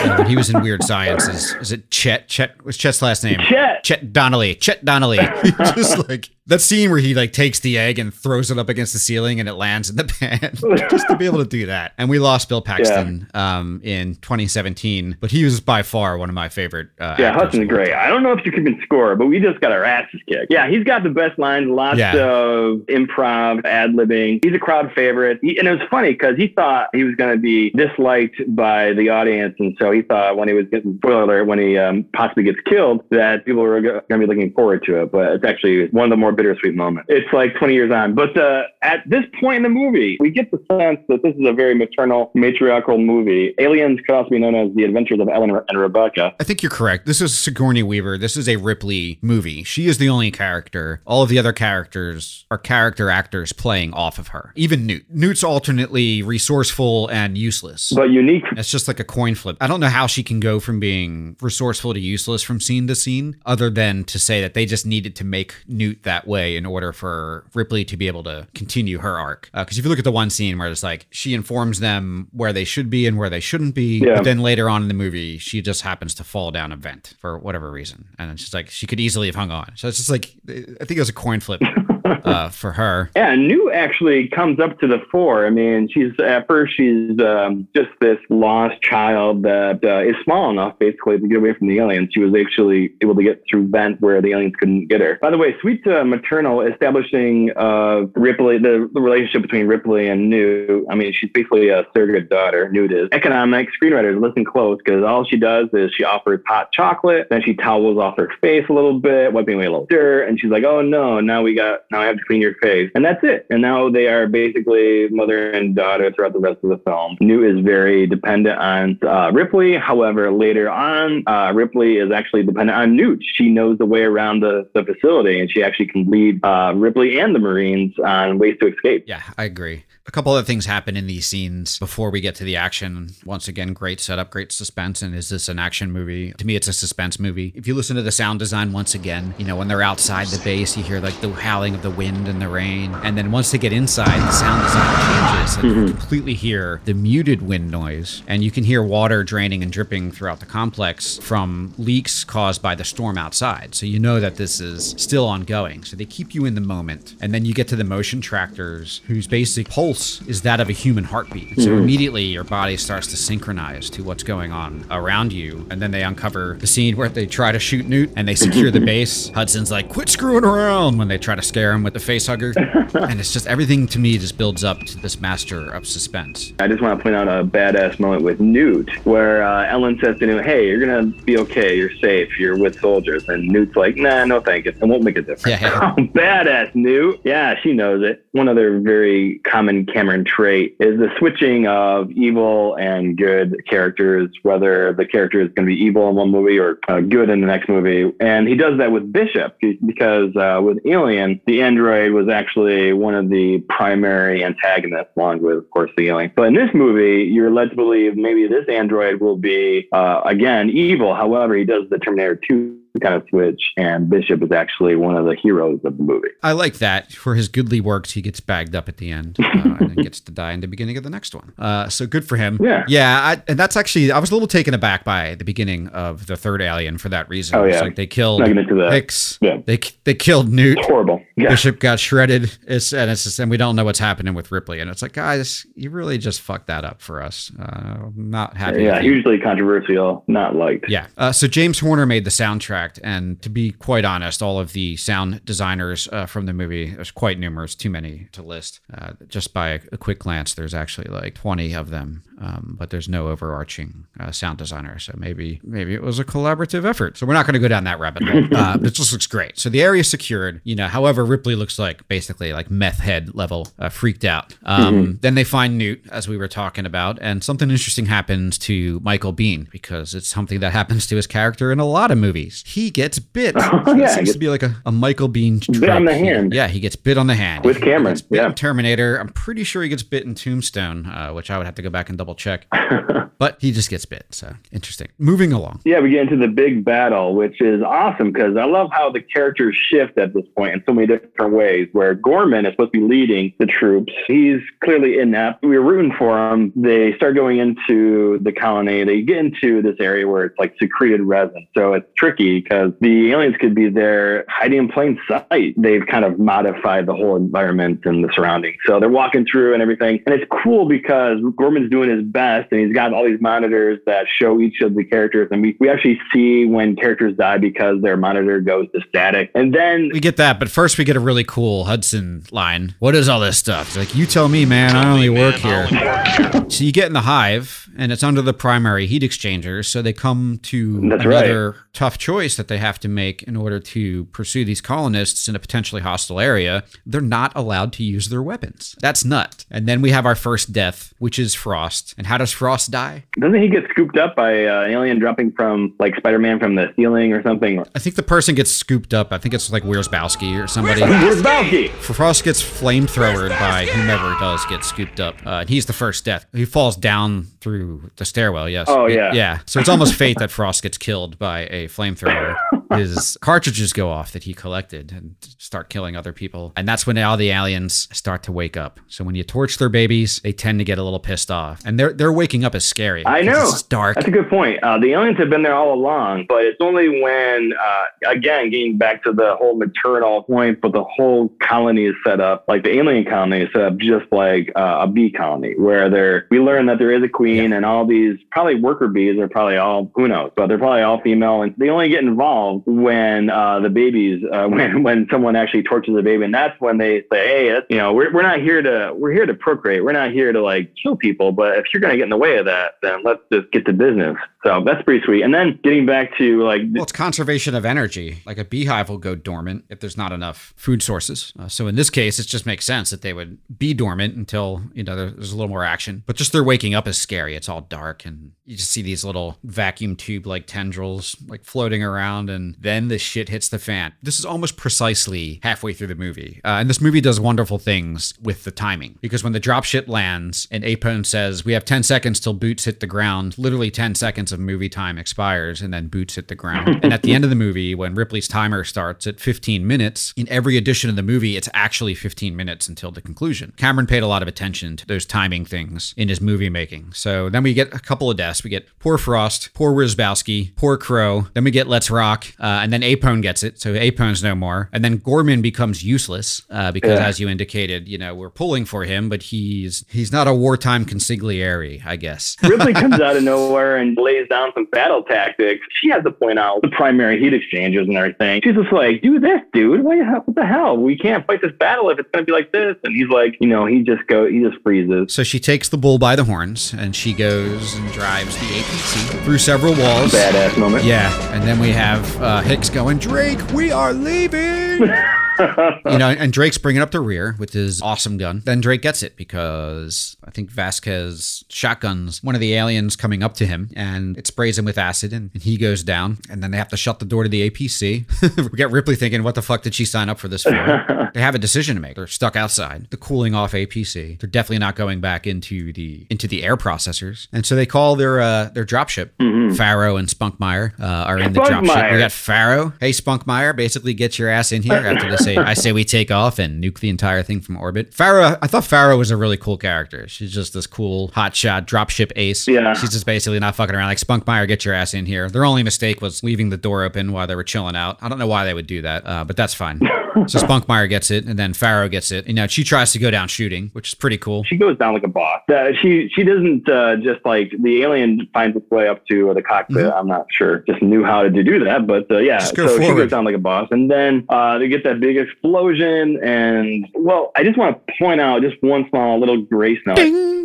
Uh, 0.02 0.16
when 0.18 0.28
he 0.28 0.36
was 0.36 0.50
in 0.50 0.60
Weird 0.62 0.84
Science, 0.84 1.28
is, 1.28 1.54
is 1.56 1.72
it 1.72 1.92
Chet? 1.92 2.28
Chet 2.28 2.64
was 2.66 2.78
Chet's 2.78 3.04
last 3.04 3.24
name. 3.24 3.40
Chet. 3.42 3.84
Chet 3.84 4.12
Donnelly. 4.12 4.56
Chet 4.56 4.84
Donnelly. 4.84 5.20
He 5.44 5.52
just 5.52 6.10
like 6.10 6.30
That 6.50 6.62
scene 6.62 6.90
where 6.90 7.00
he 7.00 7.14
like 7.14 7.32
takes 7.32 7.60
the 7.60 7.78
egg 7.78 8.00
and 8.00 8.12
throws 8.14 8.50
it 8.50 8.58
up 8.58 8.70
against 8.70 8.94
the 8.94 9.00
ceiling 9.00 9.40
and 9.40 9.48
it 9.48 9.54
lands 9.54 9.90
in 9.90 9.96
the 9.98 10.04
pan, 10.04 10.52
just 10.90 11.08
to 11.08 11.16
be 11.16 11.26
able 11.26 11.38
to 11.38 11.46
do 11.46 11.68
that. 11.68 11.94
And 11.98 12.10
we 12.10 12.18
lost 12.18 12.50
Bill 12.50 12.62
Paxton 12.62 13.30
um, 13.36 13.80
in 13.84 14.16
2017, 14.16 15.18
but 15.20 15.30
he 15.30 15.44
was 15.44 15.62
by 15.62 15.84
far 15.84 16.18
one 16.18 16.28
of 16.28 16.34
my 16.36 16.50
favorite. 16.50 16.90
Uh, 17.00 17.16
Yeah, 17.20 17.34
Hudson's 17.34 17.68
great. 17.68 17.94
I 17.94 18.08
don't 18.08 18.24
know 18.24 18.32
if 18.32 18.44
you 18.46 18.52
can 18.52 18.80
score, 18.84 19.16
but 19.16 19.28
we 19.28 19.40
just 19.40 19.62
got 19.62 19.72
our 19.72 19.84
asses 19.84 20.22
kicked. 20.28 20.48
Yeah, 20.50 20.68
he's 20.70 20.84
got 20.84 21.04
the 21.04 21.10
best 21.10 21.38
lines, 21.38 21.68
lots 21.70 22.00
Yeah. 22.00 22.16
of 22.16 22.80
improv, 22.88 23.64
ad 23.66 23.92
libbing. 23.92 24.44
He's 24.44 24.56
a 24.56 24.60
crowd 24.60 24.92
favorite. 24.94 25.38
He, 25.44 25.58
and 25.60 25.68
it 25.68 25.72
was 25.80 25.88
funny 25.90 26.14
because 26.14 26.36
he 26.36 26.48
thought 26.48 26.90
he 26.94 27.04
was 27.04 27.14
going 27.16 27.32
to 27.36 27.40
be 27.40 27.70
disliked 27.72 28.42
by 28.56 28.94
the 28.94 29.10
audience. 29.10 29.56
And 29.60 29.78
so 29.80 29.92
he 29.92 30.02
thought 30.02 30.36
when 30.38 30.48
he 30.48 30.56
was 30.56 30.66
getting, 30.72 30.98
spoiler 30.98 31.24
alert, 31.24 31.46
when 31.46 31.60
he 31.60 31.78
um, 31.78 32.06
possibly 32.14 32.44
gets 32.44 32.60
killed, 32.66 33.04
that 33.12 33.46
people 33.46 33.62
were 33.62 33.80
going 33.82 34.02
to 34.10 34.18
be 34.18 34.26
looking 34.26 34.52
forward 34.54 34.84
to 34.86 35.04
it. 35.04 35.12
But 35.12 35.34
it's 35.34 35.46
actually 35.46 35.90
one 35.90 36.06
of 36.06 36.10
the 36.10 36.18
more 36.18 36.32
bittersweet 36.39 36.75
moment. 36.75 37.06
It's 37.10 37.32
like 37.34 37.56
20 37.56 37.73
years 37.73 37.91
on. 37.91 38.15
But 38.15 38.38
uh, 38.38 38.63
at 38.82 39.08
this 39.10 39.23
point 39.39 39.58
in 39.58 39.63
the 39.63 39.69
movie, 39.69 40.17
we 40.19 40.32
get 40.32 40.52
the 40.52 40.58
sense 40.71 40.99
that 41.10 41.21
this 41.21 41.36
is 41.36 41.45
a 41.45 41.54
very 41.54 41.75
maternal, 41.75 42.32
matriarchal 42.34 42.97
movie. 42.97 43.54
Aliens 43.60 43.99
could 44.06 44.15
also 44.15 44.30
be 44.30 44.39
known 44.39 44.56
as 44.56 44.73
The 44.75 44.84
Adventures 44.86 45.19
of 45.19 45.28
Ellen 45.28 45.52
and 45.67 45.78
Rebecca. 45.78 46.34
I 46.39 46.43
think 46.43 46.63
you're 46.63 46.69
correct. 46.69 47.06
This 47.06 47.19
is 47.19 47.38
Sigourney 47.38 47.84
Weaver. 47.84 48.17
This 48.17 48.38
is 48.38 48.47
a 48.47 48.56
Ripley 48.56 49.19
movie. 49.21 49.63
She 49.63 49.88
is 49.88 49.97
the 49.97 50.08
only 50.08 50.32
character. 50.32 51.02
All 51.06 51.23
of 51.23 51.30
the 51.30 51.38
other 51.38 51.52
characters 51.52 52.45
are 52.49 52.58
character 52.58 53.10
actors 53.10 53.52
playing 53.52 53.93
off 53.93 54.17
of 54.17 54.30
her. 54.30 54.54
Even 54.56 54.86
Newt. 54.86 55.06
Newt's 55.10 55.43
alternately 55.43 56.21
resourceful 56.21 57.08
and 57.10 57.38
useless. 57.38 57.91
But 57.93 58.12
unique. 58.12 58.43
It's 58.56 58.71
just 58.71 58.88
like 58.88 58.99
a 58.99 59.04
coin 59.04 59.36
flip. 59.36 59.58
I 59.60 59.67
don't 59.67 59.80
know 59.80 59.88
how 59.88 60.08
she 60.08 60.23
can 60.23 60.39
go 60.39 60.60
from 60.60 60.80
being 60.80 61.36
resourceful 61.41 61.93
to 61.93 61.99
useless 61.99 62.43
from 62.43 62.62
scene 62.62 62.88
to 62.88 62.95
scene, 62.95 63.38
other 63.45 63.69
than 63.69 64.04
to 64.06 64.19
say 64.19 64.41
that 64.41 64.54
they 64.54 64.65
just 64.65 64.86
needed 64.86 65.15
to 65.17 65.23
make 65.23 65.56
Newt 65.67 66.04
that 66.04 66.19
way 66.28 66.56
in 66.58 66.66
order 66.66 66.92
for 66.94 67.46
Ripley 67.54 67.86
to 67.86 67.98
be 67.98 68.08
able 68.08 68.24
to 68.24 68.48
continue 68.56 69.00
her 69.00 69.18
arc. 69.18 69.50
Uh, 69.54 69.64
because 69.64 69.78
if 69.78 69.84
you 69.86 69.90
look 69.90 70.00
at 70.00 70.06
the 70.06 70.12
one 70.12 70.30
scene 70.30 70.58
where 70.58 70.70
it's 70.70 70.84
like 70.84 71.08
she 71.12 71.34
informs 71.34 71.80
them 71.80 72.28
where 72.32 72.54
they 72.54 72.64
should 72.64 72.90
be 72.90 73.06
and 73.08 73.18
where 73.18 73.30
they 73.30 73.40
shouldn't 73.40 73.76
be, 73.76 74.00
Yeah. 74.00 74.16
but 74.16 74.24
then 74.24 74.40
later 74.40 74.70
on 74.70 74.82
in 74.82 74.88
the 74.88 74.94
movie, 74.94 75.38
she 75.38 75.62
just 75.62 75.82
happens 75.82 76.14
to 76.16 76.24
fall 76.24 76.52
down 76.52 76.72
a 76.72 76.76
vent 76.76 77.14
for 77.20 77.38
whatever 77.38 77.72
reason. 77.72 78.10
And 78.18 78.38
just 78.38 78.54
like 78.54 78.70
she 78.70 78.88
could 78.88 79.00
easily 79.00 79.28
have 79.28 79.36
hung 79.36 79.52
on. 79.52 79.72
So 79.76 79.88
it's 79.88 79.98
just 79.98 80.10
like, 80.10 80.36
I 80.48 80.86
think 80.86 80.92
it 80.92 81.00
was 81.00 81.10
a 81.10 81.14
coin 81.14 81.40
flip 81.40 81.62
uh, 82.26 82.50
for 82.50 82.72
her. 82.72 83.10
Yeah, 83.15 83.36
Newt 83.36 83.74
actually 83.74 84.28
comes 84.30 84.60
up 84.60 84.80
to 84.80 84.88
the 84.88 85.00
fore. 85.12 85.45
I 85.45 85.50
mean, 85.50 85.89
she's 85.91 86.12
at 86.19 86.48
first 86.48 86.76
she's 86.76 87.19
um, 87.19 87.67
just 87.76 87.89
this 88.02 88.17
lost 88.30 88.82
child 88.82 89.43
that 89.43 89.84
uh, 89.84 90.00
is 90.00 90.15
small 90.24 90.50
enough, 90.50 90.78
basically, 90.80 91.19
to 91.19 91.28
get 91.28 91.38
away 91.38 91.54
from 91.54 91.67
the 91.67 91.80
aliens. 91.80 92.10
She 92.13 92.19
was 92.19 92.34
actually 92.39 92.93
able 93.02 93.15
to 93.15 93.24
get 93.24 93.43
through 93.50 93.67
vent 93.69 94.02
where 94.02 94.22
the 94.22 94.32
aliens 94.32 94.54
couldn't 94.60 94.88
get 94.88 95.02
her. 95.02 95.17
By 95.22 95.30
the 95.30 95.38
way, 95.38 95.56
Sweet 95.62 95.86
uh, 95.88 96.04
Maternal 96.04 96.62
establishing 96.62 97.52
uh, 97.56 98.06
Ripley, 98.15 98.58
the, 98.58 98.89
the 98.93 99.02
relationship 99.02 99.41
between 99.41 99.67
Ripley 99.67 100.08
and 100.08 100.30
Newt. 100.30 100.86
I 100.89 100.95
mean, 100.95 101.13
she's 101.13 101.30
basically 101.34 101.69
a 101.69 101.86
surrogate 101.95 102.30
daughter. 102.30 102.69
Newt 102.72 102.91
is 102.91 103.10
economic 103.12 103.69
screenwriters. 103.82 104.19
Listen 104.19 104.45
close, 104.45 104.78
because 104.84 105.04
all 105.04 105.26
she 105.26 105.38
does 105.38 105.67
is 105.74 105.91
she 105.93 106.04
offers 106.04 106.41
hot 106.48 106.72
chocolate, 106.72 107.28
then 107.30 107.41
she 107.41 107.54
towels 107.56 107.98
off 107.98 108.17
her 108.17 108.32
face 108.41 108.65
a 108.69 108.74
little 108.74 109.00
bit, 109.00 109.34
wiping 109.34 109.56
away 109.56 109.65
a 109.65 109.72
little 109.72 109.88
dirt, 109.89 110.28
and 110.28 110.39
she's 110.39 110.52
like, 110.52 110.63
"Oh 110.63 110.82
no, 110.82 111.19
now 111.19 111.41
we 111.41 111.56
got 111.56 111.82
now 111.91 111.99
I 112.00 112.06
have 112.08 112.18
to 112.18 112.24
clean 112.26 112.42
your 112.42 112.56
face," 112.56 112.92
and 112.96 113.04
that's 113.04 113.24
it. 113.24 113.46
And 113.50 113.62
now 113.62 113.90
they 113.90 114.08
are 114.08 114.28
basically 114.28 115.08
mother 115.10 115.52
and 115.52 115.76
daughter 115.76 116.12
throughout 116.12 116.34
the 116.34 116.40
rest 116.40 116.60
of 116.64 116.70
the 116.70 116.78
film. 116.80 117.18
Newt 117.20 117.58
is 117.58 117.64
very 117.64 118.08
dependent 118.08 118.60
on 118.60 119.00
uh, 119.04 119.32
Ripley. 119.32 119.78
However, 119.78 120.32
later 120.32 120.70
on, 120.70 121.24
uh, 121.28 121.52
Ripley 121.54 121.98
is 121.98 122.12
actually 122.12 122.44
dependent 122.44 122.78
on 122.78 122.96
Newt. 122.96 123.22
She 123.36 123.50
knows 123.50 123.78
the 123.78 123.86
way 123.86 124.02
around 124.02 124.42
the, 124.42 124.70
the 124.74 124.84
facility, 124.84 125.40
and 125.40 125.52
she 125.52 125.64
actually 125.64 125.88
can 125.88 126.10
lead 126.10 126.44
uh, 126.44 126.74
Ripley 126.76 127.20
and 127.20 127.36
the 127.36 127.40
Marines 127.40 127.94
on 128.00 128.40
ways 128.40 128.58
to 128.62 128.68
escape. 128.68 129.06
Yeah, 129.08 129.22
I 129.38 129.44
agree. 129.44 129.84
A 130.10 130.12
couple 130.12 130.34
other 130.34 130.43
things 130.43 130.65
happen 130.65 130.98
in 130.98 131.06
these 131.06 131.28
scenes 131.28 131.78
before 131.78 132.10
we 132.10 132.19
get 132.19 132.34
to 132.34 132.43
the 132.43 132.56
action. 132.56 133.12
Once 133.26 133.48
again, 133.48 133.74
great 133.74 134.00
setup, 134.00 134.32
great 134.32 134.52
suspense. 134.52 135.04
And 135.04 135.13
is 135.13 135.30
this 135.30 135.48
an 135.48 135.60
action 135.60 135.91
movie? 135.91 136.32
To 136.32 136.48
me, 136.48 136.56
it's 136.56 136.67
a 136.67 136.74
suspense 136.74 137.19
movie. 137.19 137.54
If 137.56 137.67
you 137.67 137.76
listen 137.76 137.95
to 137.95 138.02
the 138.02 138.12
sound 138.12 138.39
design 138.39 138.74
once 138.74 138.95
again, 138.95 139.36
you 139.38 139.45
know, 139.45 139.56
when 139.56 139.67
they're 139.67 139.84
outside 139.84 140.26
the 140.30 140.43
base, 140.43 140.76
you 140.76 140.82
hear 140.82 141.00
like 141.00 141.22
the 141.22 141.30
howling 141.30 141.76
of 141.76 141.84
the 141.84 141.91
wind 141.91 142.28
and 142.28 142.41
the 142.41 142.50
rain. 142.50 142.91
And 143.04 143.15
then 143.15 143.32
once 143.32 143.52
they 143.52 143.60
get 143.60 143.72
inside, 143.72 144.19
the 144.19 144.32
sound 144.32 144.63
design 144.63 144.95
changes 144.95 145.58
and 145.58 145.63
you 145.63 145.76
mm-hmm. 145.76 146.00
completely 146.00 146.34
hear 146.34 146.82
the 146.86 146.95
muted 146.95 147.43
wind 147.43 147.69
noise. 147.69 148.24
And 148.26 148.43
you 148.43 148.50
can 148.50 148.63
hear 148.63 148.82
water 148.82 149.24
draining 149.24 149.62
and 149.62 149.72
dripping 149.72 150.12
throughout 150.12 150.39
the 150.39 150.48
complex 150.48 151.19
from 151.19 151.76
leaks 151.78 152.24
caused 152.24 152.63
by 152.63 152.74
the 152.74 152.84
storm 152.84 153.19
outside. 153.19 153.76
So 153.76 153.86
you 153.86 154.00
know 154.00 154.19
that 154.19 154.38
this 154.38 154.60
is 154.60 154.95
still 154.98 155.28
ongoing. 155.28 155.84
So 155.84 155.95
they 155.95 156.06
keep 156.06 156.34
you 156.34 156.45
in 156.45 156.56
the 156.56 156.62
moment. 156.62 157.13
And 157.22 157.32
then 157.32 157.45
you 157.45 157.54
get 157.54 157.67
to 157.67 157.76
the 157.76 157.84
motion 157.84 158.22
trackers, 158.22 159.02
whose 159.06 159.28
basic 159.28 159.69
pulse 159.69 159.99
is 160.28 160.42
that 160.44 160.60
of 160.60 160.70
a 160.70 160.74
human 160.74 161.04
heartbeat. 161.04 161.60
So 161.60 161.70
Mhm. 161.72 161.80
immediately 161.82 162.24
your 162.24 162.44
body 162.44 162.78
starts 162.78 163.08
to 163.08 163.18
synchronize 163.18 163.90
to 163.92 164.04
what's 164.04 164.24
going 164.24 164.52
on 164.52 164.84
around 164.92 165.34
you. 165.34 165.66
And 165.70 165.82
then 165.82 165.92
they 165.92 166.04
uncover 166.04 166.58
the 166.60 166.68
scene 166.68 166.96
where 166.98 167.10
they 167.10 167.26
try 167.26 167.52
to 167.52 167.60
shoot 167.60 167.88
Newt 167.88 168.10
and 168.16 168.28
they 168.28 168.36
secure 168.36 168.72
the 168.72 168.80
base. 168.94 169.30
Hudson's 169.34 169.72
like, 169.72 169.90
quit 169.90 170.10
screwing 170.10 170.44
around 170.46 170.98
when 170.98 171.08
they 171.08 171.18
try 171.18 171.36
to 171.36 171.42
scare 171.42 171.72
him 171.74 171.84
with 171.84 171.94
the 171.94 172.00
face 172.00 172.28
hugger. 172.28 172.54
and 172.94 173.20
it's 173.20 173.34
just 173.34 173.48
everything 173.48 173.88
to 173.88 174.00
me 174.00 174.18
just 174.18 174.38
builds 174.38 174.64
up 174.64 174.80
to 174.86 174.98
this 174.98 175.20
master 175.22 175.70
of 175.72 175.86
suspense. 175.88 176.54
I 176.60 176.68
just 176.68 176.82
want 176.82 176.98
to 176.98 177.04
point 177.04 177.16
out 177.16 177.28
a 177.28 177.44
badass 177.44 178.00
moment 178.00 178.24
with 178.24 178.40
Newt, 178.40 178.90
where 179.06 179.44
uh, 179.44 179.66
Ellen 179.68 180.00
says 180.04 180.18
to 180.20 180.26
Newt, 180.28 180.44
"Hey, 180.46 180.68
you're 180.68 180.80
gonna 180.80 181.04
be 181.26 181.38
okay. 181.40 181.78
You're 181.78 181.94
safe. 182.02 182.40
You're 182.40 182.58
with 182.58 182.80
soldiers." 182.80 183.28
And 183.30 183.48
Newt's 183.48 183.76
like, 183.76 183.96
"Nah, 183.98 184.26
no, 184.26 184.40
thank 184.42 184.66
you. 184.66 184.72
It 184.72 184.80
won't 184.82 185.04
make 185.04 185.18
a 185.18 185.22
difference." 185.22 185.62
Yeah. 185.62 185.70
Oh, 185.98 186.02
badass 186.02 186.74
Newt. 186.76 187.20
Yeah, 187.24 187.56
she 187.62 187.74
knows 187.74 188.04
it. 188.04 188.26
One 188.32 188.48
other 188.50 188.80
very 188.80 189.40
common 189.46 189.86
Cameron 189.93 190.25
trait 190.25 190.75
is 190.80 190.99
the 190.99 191.10
switching 191.17 191.67
of 191.67 192.12
evil 192.12 192.75
and 192.75 193.17
good 193.17 193.65
characters, 193.67 194.30
whether 194.43 194.93
the 194.93 195.06
character 195.06 195.41
is 195.41 195.49
going 195.49 195.67
to 195.67 195.73
be 195.73 195.82
evil 195.82 196.10
in 196.10 196.15
one 196.15 196.32
movie 196.32 196.58
or 196.58 196.80
uh, 196.88 197.02
good 197.02 197.30
in 197.30 197.41
the 197.41 197.47
next 197.47 197.69
movie. 197.69 198.13
And 198.19 198.47
he 198.47 198.56
does 198.56 198.78
that 198.78 198.91
with 198.91 199.12
Bishop 199.12 199.58
because 199.86 200.36
uh, 200.36 200.62
with 200.62 200.80
Alien, 200.86 201.41
the 201.45 201.62
android 201.62 202.12
was 202.12 202.30
actually 202.30 202.93
one 202.93 203.15
of 203.15 203.30
the 203.30 203.60
primary 203.69 204.43
antagonists, 204.43 205.12
along 205.17 205.41
with, 205.41 205.58
of 205.58 205.69
course, 205.71 205.91
the 205.97 206.10
alien. 206.10 206.32
But 206.36 206.47
in 206.47 206.54
this 206.54 206.69
movie, 206.73 207.23
you're 207.23 207.52
led 207.52 207.71
to 207.71 207.75
believe 207.75 208.15
maybe 208.15 208.47
this 208.47 208.65
android 208.69 209.19
will 209.19 209.38
be, 209.38 209.88
uh, 209.91 210.21
again, 210.25 210.69
evil. 210.69 211.13
However, 211.15 211.56
he 211.56 211.65
does 211.65 211.89
the 211.89 211.99
Terminator 211.99 212.36
2 212.36 212.79
kind 213.00 213.16
of 213.16 213.24
switch, 213.30 213.62
and 213.78 214.10
Bishop 214.10 214.42
is 214.44 214.52
actually 214.52 214.96
one 214.96 215.16
of 215.16 215.26
the 215.26 215.36
heroes 215.36 215.80
of 215.84 215.98
the 215.98 216.04
movie. 216.04 216.30
I 216.44 216.52
like 216.54 216.76
that. 216.76 217.12
For 217.14 217.36
his 217.36 217.48
goodly 217.48 217.82
works, 217.82 218.12
he 218.12 218.22
gets 218.22 218.40
bagged 218.40 218.76
up 218.76 218.88
at 218.90 218.98
the 218.98 219.12
end 219.12 219.38
uh, 219.40 219.50
and 219.80 219.90
then 219.92 219.96
gets 220.04 220.20
to 220.22 220.32
die 220.32 220.52
in 220.52 220.62
the 220.62 220.68
beginning 220.68 220.98
of 220.98 221.04
the 221.04 221.10
next 221.10 221.34
one. 221.36 221.54
Uh, 221.58 221.90
so 221.90 222.06
good 222.08 222.28
for 222.28 222.38
him. 222.38 222.58
Yeah. 222.62 222.84
Yeah. 222.88 223.20
I, 223.20 223.44
and 223.48 223.58
that's 223.60 223.76
actually, 223.76 224.12
I 224.12 224.20
was 224.20 224.32
a 224.32 224.34
little 224.36 224.48
taken 224.48 224.74
aback 224.74 225.04
by 225.04 225.36
the 225.36 225.44
beginning 225.44 225.88
of 225.90 226.28
the 226.28 226.36
third 226.38 226.62
Alien 226.62 226.98
for 226.98 227.10
that 227.10 227.30
reason. 227.30 227.58
Oh, 227.58 227.64
It's 227.64 227.76
yeah. 227.76 227.82
like 227.82 227.96
they 227.96 228.08
killed 228.08 228.40
Not 228.40 228.48
gonna 228.50 228.64
get 228.64 228.70
to 228.70 228.76
that. 228.76 228.94
Hicks. 228.94 229.38
Yeah. 229.42 229.58
They, 229.66 229.80
they 230.04 230.14
killed 230.14 230.50
Newt. 230.50 230.78
It's 230.80 230.88
horrible. 230.88 231.22
Yeah. 231.36 231.50
Bishop 231.50 231.80
got 231.80 232.00
shredded. 232.00 232.58
It's, 232.68 232.94
and 232.94 233.10
it's 233.12 233.24
just, 233.24 233.40
and 233.40 233.50
we 233.50 233.58
don't 233.58 233.76
know 233.76 233.86
what's 233.86 234.00
happening 234.00 234.34
with 234.34 234.52
Ripley. 234.52 234.80
And 234.80 234.90
it's 234.90 235.02
like, 235.02 235.14
guys, 235.14 235.66
you 235.76 235.90
really 235.90 236.18
just 236.18 236.42
fucked 236.42 236.68
that 236.68 236.84
up 236.86 237.02
for 237.02 237.22
us. 237.22 237.52
Uh, 237.60 238.10
not 238.16 238.58
happy. 238.58 238.84
Yeah, 238.84 239.00
hugely 239.02 239.40
controversial, 239.40 240.24
not 240.28 240.56
liked. 240.56 240.90
Yeah. 240.90 241.08
Uh, 241.18 241.32
so 241.32 241.48
James 241.48 241.80
Horner 241.80 242.06
made 242.06 242.24
the 242.26 242.30
soundtrack, 242.32 242.88
and 243.04 243.41
to 243.41 243.49
be 243.49 243.71
quite 243.71 244.06
honest, 244.06 244.41
all 244.41 244.60
of 244.60 244.73
the 244.73 244.97
sound 244.97 245.43
designers 245.45 246.08
uh, 246.12 246.25
from 246.25 246.45
the 246.45 246.54
movie, 246.54 246.95
there's 246.95 247.12
quite 247.12 247.38
numerous, 247.38 247.75
too 247.75 247.89
many 247.89 248.28
to 248.32 248.41
list. 248.41 248.80
Uh, 248.93 249.12
just 249.28 249.54
by 249.54 249.69
a, 249.69 249.80
a 249.91 249.97
quick 249.97 250.19
glance, 250.19 250.54
there's 250.54 250.73
actually 250.73 251.08
like 251.10 251.36
20 251.36 251.73
of 251.73 251.89
them, 251.89 252.23
um, 252.41 252.75
but 252.80 252.89
there's 252.89 253.08
no 253.10 253.28
overarching 253.28 254.06
uh, 254.19 254.32
sound 254.32 254.58
designer. 254.58 254.97
So 254.99 255.13
maybe 255.17 255.60
maybe 255.63 255.93
it 255.93 256.02
was 256.02 256.19
a 256.19 256.25
collaborative 256.25 256.86
effort. 256.86 257.17
So 257.17 257.25
we're 257.25 257.34
not 257.34 257.45
going 257.45 257.54
to 257.54 257.60
go 257.60 257.67
down 257.67 257.84
that 257.84 257.99
rabbit 257.99 258.23
hole. 258.23 258.43
uh, 258.56 258.78
but 258.78 258.88
it 258.88 258.93
just 258.93 259.12
looks 259.12 259.28
great. 259.28 259.60
So 259.60 259.69
the 259.69 259.82
area 259.84 260.02
is 260.02 260.10
secured. 260.10 260.62
You 260.63 260.75
know, 260.75 260.88
however, 260.88 261.23
Ripley 261.25 261.56
looks 261.56 261.78
like 261.78 262.08
basically 262.08 262.54
like 262.54 262.71
meth 262.71 262.99
head 262.99 263.36
level, 263.36 263.67
uh, 263.78 263.89
freaked 263.89 264.25
out. 264.25 264.56
Um, 264.63 264.89
Mhm. 264.89 265.21
Then 265.21 265.36
they 265.36 265.43
find 265.43 265.78
Newt, 265.78 266.02
as 266.12 266.28
we 266.28 266.36
were 266.38 266.47
talking 266.47 266.86
about, 266.86 267.19
and 267.21 267.43
something 267.43 267.69
interesting 267.69 268.08
happens 268.08 268.58
to 268.60 268.99
Michael 269.04 269.34
Biehn 269.34 269.69
because 269.71 270.15
it's 270.15 270.28
something 270.28 270.60
that 270.62 270.71
happens 270.71 271.06
to 271.08 271.15
his 271.15 271.28
character 271.28 271.71
in 271.71 271.80
a 271.80 271.86
lot 271.86 272.10
of 272.12 272.17
movies. 272.17 272.63
He 272.70 272.92
gets 272.92 273.18
bit. 273.18 273.56
So 273.90 273.96
yeah, 273.96 274.06
it 274.06 274.16
seems 274.16 274.30
he 274.30 274.34
to 274.34 274.40
be 274.40 274.50
like 274.50 274.62
a, 274.62 274.76
a 274.86 274.92
Michael 274.92 275.30
Biehn 275.30 275.60
Bit 275.80 275.90
on 275.90 276.06
the 276.06 276.14
hand. 276.14 276.54
Yeah, 276.54 276.68
he 276.68 276.80
gets 276.80 276.96
bit 276.96 277.18
on 277.18 277.28
the 277.28 277.34
hand. 277.34 277.66
With 277.66 277.78
He 277.78 277.84
Cameron, 277.84 278.14
gets 278.14 278.22
bit 278.22 278.38
yeah. 278.38 278.48
in 278.48 278.54
Terminator. 278.54 279.16
I'm 279.18 279.30
pretty 279.30 279.64
sure 279.64 279.82
he 279.82 279.90
gets 279.90 280.04
bit 280.04 280.26
in 280.26 280.36
Tombstone, 280.36 281.06
uh, 281.08 281.32
which 281.32 281.50
I 281.50 281.58
would 281.58 281.66
have 281.66 281.76
to 281.76 281.82
go 281.82 281.90
back 281.90 282.10
and 282.10 282.18
double 282.18 282.36
check. 282.36 282.68
but 283.40 283.58
he 283.60 283.72
just 283.72 283.90
gets 283.90 284.06
bit. 284.06 284.28
So 284.32 284.54
interesting. 284.72 285.08
Moving 285.18 285.54
along. 285.54 285.82
Yeah, 285.86 286.00
we 286.02 286.12
get 286.12 286.22
into 286.22 286.38
the 286.38 286.48
big 286.48 286.84
battle, 286.86 287.36
which 287.36 287.62
is 287.62 287.82
awesome 287.82 288.32
because 288.32 288.58
I 288.58 288.66
love 288.66 288.90
how 288.92 289.10
the 289.10 289.22
characters 289.22 289.76
shift 289.76 290.18
at 290.18 290.34
this 290.34 290.46
point 290.56 290.74
in 290.76 290.84
so 290.86 290.94
many 290.94 291.08
different 291.08 291.54
ways. 291.54 291.88
Where 291.94 292.14
Gorman 292.14 292.66
is 292.66 292.74
supposed 292.74 292.94
to 292.94 293.00
be 293.00 293.08
leading 293.08 293.54
the 293.60 293.66
troops, 293.66 294.14
he's 294.28 294.62
clearly 294.84 295.20
inept. 295.20 295.64
We 295.64 295.80
were 295.80 295.86
rooting 295.86 296.14
for 296.18 296.52
him. 296.52 296.72
They 296.76 297.16
start 297.16 297.36
going 297.36 297.58
into 297.60 298.40
the 298.40 298.52
colony. 298.52 299.04
They 299.06 299.22
get 299.22 299.38
into 299.38 299.82
this 299.82 299.96
area 300.00 300.28
where 300.28 300.46
it's 300.46 300.60
like 300.60 300.76
secreted 300.80 301.22
resin, 301.22 301.68
so 301.76 301.94
it's 301.94 302.08
tricky. 302.16 302.59
Because 302.62 302.91
the 303.02 303.32
aliens 303.32 303.56
could 303.60 303.76
be 303.76 303.89
there 303.89 304.45
hiding 304.48 304.80
in 304.80 304.89
plain 304.89 305.19
sight. 305.28 305.74
They've 305.78 306.06
kind 306.06 306.26
of 306.26 306.39
modified 306.39 307.06
the 307.06 307.13
whole 307.13 307.36
environment 307.36 308.02
and 308.06 308.24
the 308.24 308.30
surroundings. 308.34 308.78
So 308.86 309.00
they're 309.00 309.10
walking 309.10 309.45
through 309.45 309.74
and 309.74 309.82
everything. 309.82 310.22
And 310.26 310.36
it's 310.36 310.50
cool 310.63 310.88
because 310.88 311.39
Gorman's 311.56 311.89
doing 311.89 312.10
his 312.10 312.24
best 312.24 312.72
and 312.72 312.82
he's 312.82 312.93
got 312.93 313.13
all 313.13 313.26
these 313.26 313.41
monitors 313.41 314.00
that 314.06 314.28
show 314.28 314.60
each 314.60 314.82
of 314.82 314.95
the 314.95 315.04
characters. 315.04 315.48
And 315.52 315.62
we, 315.62 315.78
we 315.80 315.89
actually 315.89 316.19
see 316.34 316.65
when 316.65 316.95
characters 316.95 317.36
die 317.38 317.58
because 317.58 318.02
their 318.02 318.17
monitor 318.17 318.60
goes 318.60 318.88
to 318.93 319.02
static. 319.08 319.52
And 319.56 319.74
then 319.74 320.10
we 320.13 320.19
get 320.19 320.38
that, 320.38 320.60
but 320.60 320.69
first 320.69 320.98
we 320.98 321.04
get 321.04 321.15
a 321.15 321.19
really 321.19 321.43
cool 321.43 321.86
Hudson 321.86 322.43
line. 322.52 322.95
What 323.00 323.15
is 323.15 323.30
all 323.30 323.39
this 323.39 323.58
stuff? 323.58 323.88
It's 323.89 323.98
like, 323.98 324.15
you 324.15 324.26
tell 324.26 324.50
me, 324.50 324.65
man, 324.65 324.95
I 324.95 325.10
only 325.12 325.30
work 325.30 325.56
here. 325.56 325.88
so 326.69 326.84
you 326.84 326.91
get 326.91 327.08
in 327.08 327.13
the 327.13 327.22
hive 327.22 327.89
and 327.98 328.12
it's 328.12 328.24
under 328.24 328.41
the 328.41 328.54
primary 328.54 329.08
heat 329.08 329.24
exchanger. 329.24 329.86
So 329.86 330.02
they 330.02 330.13
come 330.13 330.60
to 330.63 331.10
That's 331.10 331.26
another 331.26 331.72
right. 331.72 331.80
tough 331.93 332.17
choice 332.17 332.49
that 332.58 332.68
they 332.68 332.78
have 332.78 333.00
to 333.00 333.08
make 333.08 333.44
in 333.44 333.56
order 333.56 333.80
to 333.80 334.26
pursue 334.26 334.66
these 334.66 334.82
colonists 334.82 335.48
in 335.48 335.56
a 335.56 335.60
potentially 335.60 336.02
hostile 336.02 336.40
area. 336.40 336.84
They're 337.06 337.22
not 337.22 337.52
allowed 337.56 337.94
to 337.94 338.04
use 338.04 338.30
their 338.30 338.42
weapons. 338.42 338.96
That's 339.02 339.26
nut. 339.26 339.65
And 339.69 339.88
then 339.88 340.02
we 340.02 340.12
have 340.12 340.26
our 340.26 340.36
first 340.36 340.71
death, 340.71 341.13
which 341.19 341.40
is 341.40 341.54
Frost. 341.56 342.13
And 342.17 342.28
how 342.28 342.38
does 342.38 342.52
Frost 342.52 342.92
die? 342.92 343.26
Doesn't 343.40 343.62
he 343.62 343.67
get 343.67 343.84
scooped 343.90 344.17
up 344.17 344.36
by 344.36 344.65
uh, 344.65 344.84
an 344.84 344.92
alien 344.92 345.19
dropping 345.19 345.52
from 345.52 345.94
like 346.00 346.15
Spider-Man 346.15 346.60
from 346.60 346.76
the 346.76 346.92
ceiling 346.96 347.34
or 347.34 347.44
something? 347.44 347.84
I 347.96 348.00
think 348.00 348.15
the 348.15 348.23
person 348.23 348.56
gets 348.56 348.71
scooped 348.71 349.13
up. 349.13 349.32
I 349.32 349.38
think 349.38 349.54
it's 349.54 349.71
like 349.71 349.84
Wierzbowski 349.84 350.62
or 350.62 350.67
somebody. 350.67 351.02
Wierzbowski! 351.10 351.90
Frost 351.90 352.44
gets 352.44 352.62
flamethrowered 352.62 353.50
by 353.50 353.86
whomever 353.86 354.36
does 354.40 354.65
get 354.65 354.84
scooped 354.84 355.19
up. 355.19 355.36
Uh, 355.46 355.60
and 355.62 355.69
he's 355.69 355.86
the 355.86 355.94
first 355.94 356.26
death. 356.26 356.46
He 356.54 356.65
falls 356.65 356.96
down 356.96 357.48
through 357.62 358.12
the 358.17 358.26
stairwell, 358.26 358.69
yes. 358.69 358.88
Oh, 358.90 359.08
yeah. 359.08 359.34
Yeah. 359.34 359.60
So 359.65 359.80
it's 359.80 359.90
almost 359.90 360.15
fate 360.15 360.38
that 360.40 360.52
Frost 360.52 360.84
gets 360.84 360.98
killed 360.98 361.38
by 361.38 361.62
a 361.67 361.88
flamethrower 361.88 362.38
anyway. 362.40 362.79
His 362.92 363.37
cartridges 363.42 363.94
go 363.94 364.10
off 364.10 364.31
that 364.31 364.44
he 364.44 364.54
collected 364.54 365.12
and 365.12 365.35
start 365.58 365.90
killing 365.90 366.15
other 366.15 366.33
people. 366.33 366.73
And 366.75 366.87
that's 366.87 367.06
when 367.06 367.17
all 367.17 367.37
the 367.37 367.50
aliens 367.50 368.08
start 368.12 368.44
to 368.44 368.52
wake 368.52 368.77
up. 368.77 369.00
So 369.08 369.23
when 369.23 369.35
you 369.35 369.44
torch 369.44 369.77
their 369.77 369.90
babies, 369.90 370.40
they 370.40 370.52
tend 370.52 370.79
to 370.79 370.85
get 370.85 370.98
a 370.98 371.04
little 371.04 371.19
pissed 371.19 371.52
off. 371.52 371.81
And 371.85 372.00
they're 372.00 372.13
they're 372.13 372.33
waking 372.33 372.65
up 372.65 372.75
is 372.75 372.85
scary. 372.85 373.25
I 373.25 373.42
know. 373.42 373.63
It's 373.63 373.83
dark. 373.83 374.15
That's 374.15 374.27
a 374.27 374.31
good 374.31 374.50
point. 374.50 374.81
Uh, 374.83 374.98
the 374.98 375.13
aliens 375.13 375.37
have 375.37 375.50
been 375.50 375.63
there 375.63 375.75
all 375.75 375.94
along, 375.94 376.46
but 376.48 376.63
it's 376.63 376.77
only 376.79 377.21
when, 377.21 377.73
uh, 377.73 378.04
again, 378.27 378.69
getting 378.69 378.98
back 378.98 379.23
to 379.23 379.33
the 379.33 379.56
whole 379.58 379.75
maternal 379.75 380.44
point, 380.44 380.81
but 380.81 380.92
the 380.92 381.04
whole 381.04 381.50
colony 381.62 382.06
is 382.06 382.15
set 382.25 382.40
up, 382.42 382.65
like 382.67 382.83
the 382.83 382.98
alien 382.98 383.25
colony 383.25 383.62
is 383.62 383.69
set 383.73 383.83
up 383.83 383.98
just 383.98 384.25
like 384.31 384.71
uh, 384.75 385.00
a 385.02 385.08
bee 385.08 385.31
colony, 385.31 385.75
where 385.77 386.10
there 386.10 386.48
we 386.50 386.60
learn 386.60 386.85
that 386.87 386.98
there 386.98 387.12
is 387.12 387.23
a 387.23 387.29
queen 387.29 387.73
and 387.73 387.85
all 387.85 388.06
these 388.06 388.37
probably 388.52 388.75
worker 388.75 389.08
bees 389.08 389.37
are 389.37 389.48
probably 389.48 389.77
all 389.77 390.12
who 390.15 390.27
knows, 390.27 390.52
but 390.56 390.67
they're 390.67 390.77
probably 390.77 391.02
all 391.02 391.21
female, 391.21 391.62
and 391.62 391.75
they 391.77 391.90
only 391.90 392.10
get 392.10 392.23
involved 392.23 392.79
when 392.86 393.50
uh, 393.50 393.80
the 393.80 393.90
babies, 393.90 394.44
uh, 394.52 394.67
when 394.69 395.04
when 395.04 395.27
someone 395.32 395.56
actually 395.56 395.84
tortures 395.84 396.15
a 396.17 396.21
baby, 396.21 396.44
and 396.44 396.54
that's 396.54 396.80
when 396.80 396.98
they 396.98 397.21
say, 397.32 397.48
hey, 397.48 397.82
you 397.90 397.98
know, 397.98 398.13
we're 398.13 398.32
we're 398.34 398.42
not 398.42 398.60
here 398.60 398.82
to 398.82 399.13
we're 399.15 399.32
here 399.32 399.46
to 399.46 399.54
procreate, 399.54 400.04
we're 400.04 400.12
not 400.12 400.32
here 400.32 400.52
to 400.52 400.62
like 400.62 400.94
kill 401.02 401.15
people, 401.15 401.52
but 401.52 401.77
if 401.77 401.86
you're 401.94 402.02
gonna 402.02 402.17
get 402.17 402.23
in 402.23 402.30
the 402.30 402.38
way 402.38 402.58
of 402.58 402.65
that, 402.65 402.94
then 403.02 403.21
let's 403.23 403.42
just 403.52 403.71
get 403.71 403.86
to 403.86 403.94
business. 403.94 404.38
So 404.64 404.84
that's 404.86 405.02
pretty 405.04 405.24
sweet. 405.24 405.42
And 405.44 405.54
then 405.54 405.80
getting 405.84 406.06
back 406.06 406.38
to 406.38 406.62
like 406.64 406.82
Well, 406.92 407.04
it's 407.04 407.14
conservation 407.14 407.76
of 407.76 407.86
energy. 407.86 408.42
Like 408.46 408.58
a 408.58 408.66
beehive 408.66 409.08
will 409.08 409.18
go 409.18 409.34
dormant 409.34 409.86
if 409.90 410.02
there's 410.02 410.18
not 410.18 410.34
enough 410.34 410.74
food 410.76 411.02
sources. 411.02 411.54
Uh, 411.58 411.70
so 411.70 411.88
in 411.88 411.96
this 411.96 412.10
case, 412.10 412.40
it 412.40 412.44
just 412.48 412.66
makes 412.66 412.84
sense 412.84 413.10
that 413.12 413.22
they 413.22 413.32
would 413.32 413.58
be 413.78 413.94
dormant 413.94 414.36
until 414.36 414.82
you 414.94 415.04
know 415.04 415.16
there- 415.16 415.30
there's 415.32 415.54
a 415.54 415.56
little 415.56 415.70
more 415.70 415.86
action. 415.86 416.24
But 416.26 416.36
just 416.36 416.52
their 416.52 416.64
waking 416.64 416.94
up 416.94 417.08
is 417.08 417.18
scary. 417.18 417.56
It's 417.56 417.70
all 417.70 417.82
dark, 417.82 418.26
and 418.26 418.52
you 418.66 418.76
just 418.76 418.92
see 418.92 419.02
these 419.02 419.24
little 419.24 419.58
vacuum 419.64 420.18
tube 420.18 420.46
like 420.46 420.66
tendrils 420.68 421.38
like 421.48 421.64
floating 421.64 422.04
around, 422.04 422.50
and 422.50 422.76
then 422.80 423.08
the 423.08 423.18
shit 423.18 423.48
hits 423.48 423.70
the 423.70 423.80
fan. 423.80 424.12
This 424.22 424.40
is 424.40 424.46
almost 424.46 424.76
precisely 424.76 425.62
halfway 425.64 425.94
through 425.94 426.08
the 426.08 426.16
movie, 426.16 426.60
uh, 426.66 426.78
and 426.82 426.90
this 426.90 427.00
movie 427.00 427.22
does 427.22 427.40
wonderful 427.40 427.80
things 427.80 428.34
with 428.42 428.66
the 428.66 428.72
timing 428.72 429.18
because 429.22 429.42
when 429.44 429.54
the 429.54 429.60
dropship 429.62 430.10
lands 430.10 430.68
and 430.70 430.84
Apone 430.84 431.26
says 431.26 431.64
we 431.64 431.72
have 431.72 431.86
10 431.86 432.04
seconds 432.04 432.42
till 432.42 432.54
boots 432.54 432.84
hit 432.84 433.00
the 433.00 433.08
ground, 433.08 433.58
literally 433.58 433.90
10 433.90 434.16
seconds 434.16 434.48
of 434.52 434.60
movie 434.60 434.89
time 434.89 435.17
expires, 435.17 435.81
and 435.81 435.93
then 435.93 436.08
boots 436.08 436.35
hit 436.35 436.47
the 436.47 436.56
ground. 436.56 437.00
and 437.04 437.13
at 437.13 437.21
the 437.23 437.33
end 437.33 437.43
of 437.43 437.50
the 437.50 437.56
movie, 437.56 437.95
when 437.95 438.15
Ripley's 438.15 438.47
timer 438.47 438.83
starts 438.83 439.27
at 439.27 439.39
15 439.39 439.85
minutes, 439.85 440.33
in 440.37 440.47
every 440.50 440.77
edition 440.77 441.10
of 441.10 441.15
the 441.15 441.23
movie, 441.23 441.58
it's 441.58 441.69
actually 441.73 442.15
15 442.15 442.56
minutes 442.56 442.87
until 442.87 443.12
the 443.12 443.21
conclusion. 443.21 443.73
Cameron 443.77 444.08
paid 444.08 444.23
a 444.23 444.27
lot 444.27 444.41
of 444.41 444.47
attention 444.47 444.95
to 444.97 445.06
those 445.06 445.25
timing 445.25 445.65
things 445.65 446.13
in 446.17 446.29
his 446.29 446.41
movie 446.41 446.69
making. 446.69 447.12
So 447.13 447.50
then 447.50 447.63
we 447.63 447.73
get 447.73 447.93
a 447.93 448.00
couple 448.00 448.29
of 448.31 448.37
deaths. 448.37 448.63
We 448.63 448.69
get 448.69 448.87
poor 449.00 449.17
Frost, 449.17 449.73
poor 449.73 449.93
Wierzbowski, 449.93 450.75
poor 450.75 450.97
Crowe. 450.97 451.47
Then 451.54 451.63
we 451.63 451.71
get 451.71 451.87
Let's 451.87 452.10
Rock, 452.12 452.45
uh, 452.60 452.79
and 452.83 452.91
then 452.93 453.02
Apone 453.02 453.41
gets 453.41 453.63
it. 453.63 453.79
So 453.79 453.93
Apone's 453.93 454.43
no 454.43 454.56
more. 454.56 454.89
And 454.93 455.04
then 455.04 455.17
Gorman 455.17 455.62
becomes 455.62 456.04
useless 456.04 456.62
uh, 456.69 456.91
because, 456.91 457.19
Yeah. 457.19 457.25
as 457.27 457.39
you 457.39 457.50
indicated, 457.50 458.08
you 458.08 458.17
know, 458.17 458.33
we're 458.35 458.50
pulling 458.50 458.85
for 458.85 459.04
him, 459.04 459.29
but 459.29 459.43
he's 459.43 460.06
he's 460.10 460.31
not 460.31 460.47
a 460.47 460.54
wartime 460.54 461.06
consigliere, 461.06 462.06
I 462.06 462.15
guess. 462.15 462.56
Ripley 462.63 462.93
comes 462.93 463.19
out 463.19 463.35
of 463.37 463.43
nowhere 463.50 463.97
and 463.97 464.17
lays 464.17 464.38
down 464.48 464.71
some 464.73 464.85
battle 464.85 465.23
tactics. 465.23 465.85
She 466.02 466.10
has 466.10 466.23
to 466.23 466.31
point 466.31 466.60
out 466.60 466.81
the 466.81 466.90
primary 466.90 467.40
heat 467.40 467.54
exchangers 467.54 468.08
and 468.08 468.15
everything. 468.15 468.62
She's 468.63 468.75
just 468.75 468.92
like, 468.92 469.21
do 469.21 469.40
this, 469.40 469.62
dude. 469.73 470.04
What, 470.04 470.17
what 470.46 470.56
the 470.56 470.65
hell? 470.65 470.98
We 470.98 471.17
can't 471.17 471.46
fight 471.46 471.62
this 471.62 471.71
battle 471.79 472.10
if 472.10 472.19
it's 472.19 472.29
going 472.31 472.46
to 472.46 472.50
be 472.50 472.54
like 472.56 472.71
this. 472.71 472.96
And 473.04 473.15
he's 473.15 473.29
like, 473.29 473.58
you 473.60 473.67
know, 473.67 473.85
he 473.85 474.04
just 474.04 474.25
go, 474.27 474.48
he 474.48 474.62
just 474.62 474.81
freezes. 474.83 475.33
So 475.33 475.44
she 475.44 475.60
takes 475.60 475.90
the 475.90 475.98
bull 475.98 476.17
by 476.17 476.35
the 476.35 476.44
horns 476.44 476.94
and 476.94 477.15
she 477.15 477.33
goes 477.33 477.96
and 477.96 478.12
drives 478.12 478.56
the 478.58 478.65
APC 478.65 479.44
through 479.44 479.58
several 479.58 479.96
walls. 479.96 480.31
Badass 480.31 480.77
moment. 480.77 481.04
Yeah, 481.04 481.33
and 481.54 481.63
then 481.63 481.79
we 481.79 481.92
have 481.92 482.42
uh, 482.42 482.62
Hicks 482.62 482.90
going, 482.90 483.17
Drake, 483.17 483.60
we 483.71 483.92
are 483.92 484.13
leaving. 484.13 485.10
you 486.06 486.18
know, 486.18 486.30
and 486.30 486.52
Drake's 486.54 486.78
bringing 486.78 487.02
up 487.02 487.12
the 487.12 487.20
rear 487.20 487.56
with 487.60 487.74
his 487.74 488.02
awesome 488.02 488.38
gun. 488.38 488.62
Then 488.66 488.82
Drake 488.82 489.02
gets 489.02 489.24
it 489.24 489.36
because 489.36 490.38
I 490.44 490.52
think 490.52 490.70
Vasquez 490.72 491.64
shotguns 491.70 492.44
one 492.44 492.56
of 492.56 492.62
the 492.62 492.74
aliens 492.74 493.16
coming 493.16 493.44
up 493.44 493.54
to 493.56 493.66
him 493.66 493.90
and 493.96 494.38
it 494.38 494.48
sprays 494.48 494.78
him 494.78 494.86
with 494.86 494.98
acid 494.98 495.34
and, 495.34 495.52
and 495.54 495.64
he 495.64 495.78
goes 495.78 496.04
down. 496.04 496.40
And 496.50 496.64
then 496.64 496.72
they 496.72 496.78
have 496.78 496.90
to 496.90 496.98
shut 496.98 497.20
the 497.20 497.26
door 497.26 497.44
to 497.44 497.50
the 497.50 497.70
APC. 497.70 498.26
we 498.72 498.78
get 498.78 498.92
Ripley 498.92 499.16
thinking, 499.16 499.44
what 499.44 499.56
the 499.56 499.62
fuck 499.62 499.82
did 499.82 499.94
she 499.96 500.06
sign 500.06 500.30
up 500.30 500.40
for 500.40 500.48
this 500.48 500.64
for? 500.64 501.30
they 501.34 501.42
have 501.42 501.56
a 501.56 501.60
decision 501.60 501.96
to 501.96 502.02
make. 502.02 502.16
They're 502.16 502.28
stuck 502.28 502.56
outside. 502.56 503.10
The 503.10 503.18
cooling 503.18 503.54
off 503.54 503.74
APC. 503.74 504.40
They're 504.40 504.50
definitely 504.50 504.80
not 504.80 504.96
going 504.96 505.20
back 505.20 505.46
into 505.46 505.92
the 505.94 506.26
into 506.30 506.48
the 506.48 506.64
air 506.64 506.78
processors. 506.78 507.48
And 507.52 507.66
so 507.66 507.76
they 507.76 507.86
call 507.86 508.16
their 508.16 508.40
uh, 508.40 508.66
their 508.70 508.86
dropship. 508.86 509.32
Ferro 509.76 510.18
and 510.18 510.28
Spunkmeyer 510.28 511.00
uh, 511.00 511.06
are 511.06 511.38
in 511.38 511.54
the 511.54 511.60
dropship. 511.60 512.12
We 512.12 512.20
got 512.20 512.32
Ferro. 512.32 512.94
Hey, 513.00 513.12
Spunkmeyer, 513.12 513.76
basically 513.76 514.14
get 514.14 514.40
your 514.40 514.50
ass 514.50 514.72
in 514.72 514.82
here 514.82 514.94
after 514.94 515.30
they 515.30 515.38
say, 515.56 515.58
I 515.58 515.73
say 515.73 515.91
we 515.91 516.04
take 516.04 516.31
off 516.31 516.60
and 516.60 516.83
nuke 516.83 517.00
the 517.00 517.10
entire 517.10 517.43
thing 517.43 517.62
from 517.62 517.77
orbit. 517.77 518.13
Ferro, 518.13 518.58
I 518.62 518.67
thought 518.67 518.85
Ferro 518.85 519.17
was 519.17 519.31
a 519.31 519.37
really 519.37 519.58
cool 519.58 519.77
character. 519.77 520.27
She's 520.27 520.52
just 520.52 520.73
this 520.73 520.87
cool 520.87 521.29
hotshot 521.29 521.85
dropship 521.85 522.31
ace. 522.35 522.67
Yeah. 522.67 522.93
She's 522.93 523.12
just 523.12 523.25
basically 523.25 523.60
not 523.60 523.75
fucking 523.75 523.95
around. 523.95 524.08
Like, 524.08 524.17
Spunkmeyer, 524.17 524.67
get 524.67 524.85
your 524.85 524.93
ass 524.93 525.13
in 525.13 525.25
here. 525.25 525.50
Their 525.50 525.65
only 525.65 525.83
mistake 525.83 526.21
was 526.21 526.43
leaving 526.43 526.69
the 526.69 526.77
door 526.77 527.04
open 527.04 527.31
while 527.31 527.47
they 527.47 527.56
were 527.56 527.63
chilling 527.63 527.95
out. 527.95 528.17
I 528.21 528.29
don't 528.29 528.39
know 528.39 528.47
why 528.47 528.65
they 528.65 528.73
would 528.73 528.87
do 528.87 529.02
that, 529.02 529.25
uh, 529.25 529.43
but 529.43 529.56
that's 529.56 529.73
fine. 529.73 530.00
so 530.48 530.60
Spunkmeyer 530.60 531.10
gets 531.10 531.31
it, 531.31 531.46
and 531.46 531.58
then 531.58 531.73
Ferro 531.73 532.08
gets 532.08 532.31
it. 532.31 532.48
You 532.48 532.54
know, 532.54 532.67
she 532.67 532.83
tries 532.83 533.12
to 533.13 533.19
go 533.19 533.31
down 533.31 533.48
shooting, 533.48 533.90
which 533.94 534.10
is 534.10 534.13
pretty 534.15 534.37
cool. 534.37 534.63
She 534.63 534.77
goes 534.77 534.98
down 534.98 535.13
like 535.13 535.23
a 535.23 535.27
boss. 535.27 535.62
Uh, 535.69 535.94
she 536.02 536.29
she 536.29 536.44
doesn't 536.44 536.87
uh, 536.90 537.17
just 537.17 537.46
like 537.46 537.71
the 537.79 538.02
alien 538.02 538.48
finds 538.54 538.75
its 538.77 538.90
way 538.90 539.08
up 539.08 539.25
to 539.27 539.54
the 539.54 539.62
cockpit. 539.62 540.12
I'm 540.13 540.27
not 540.27 540.48
sure, 540.52 540.79
just 540.79 541.02
knew 541.02 541.23
how 541.23 541.44
to 541.44 541.50
do 541.50 541.83
that, 541.85 542.08
but 542.08 542.29
uh, 542.31 542.37
yeah. 542.37 542.58
Mm-hmm. 542.60 542.75
Go 542.75 542.87
so 542.87 543.02
she 543.02 543.08
goes 543.08 543.29
down 543.29 543.46
like 543.46 543.56
a 543.56 543.60
boss, 543.60 543.87
and 543.92 544.10
then 544.10 544.46
uh, 544.50 544.77
they 544.77 544.87
get 544.87 545.04
that 545.04 545.19
big 545.19 545.37
explosion. 545.37 546.40
And 546.44 547.08
well, 547.13 547.52
I 547.56 547.63
just 547.63 547.77
want 547.77 548.06
to 548.06 548.13
point 548.19 548.42
out 548.42 548.62
just 548.62 548.81
one 548.81 549.08
small 549.10 549.40
little 549.40 549.62
grace 549.62 550.00
note. 550.06 550.17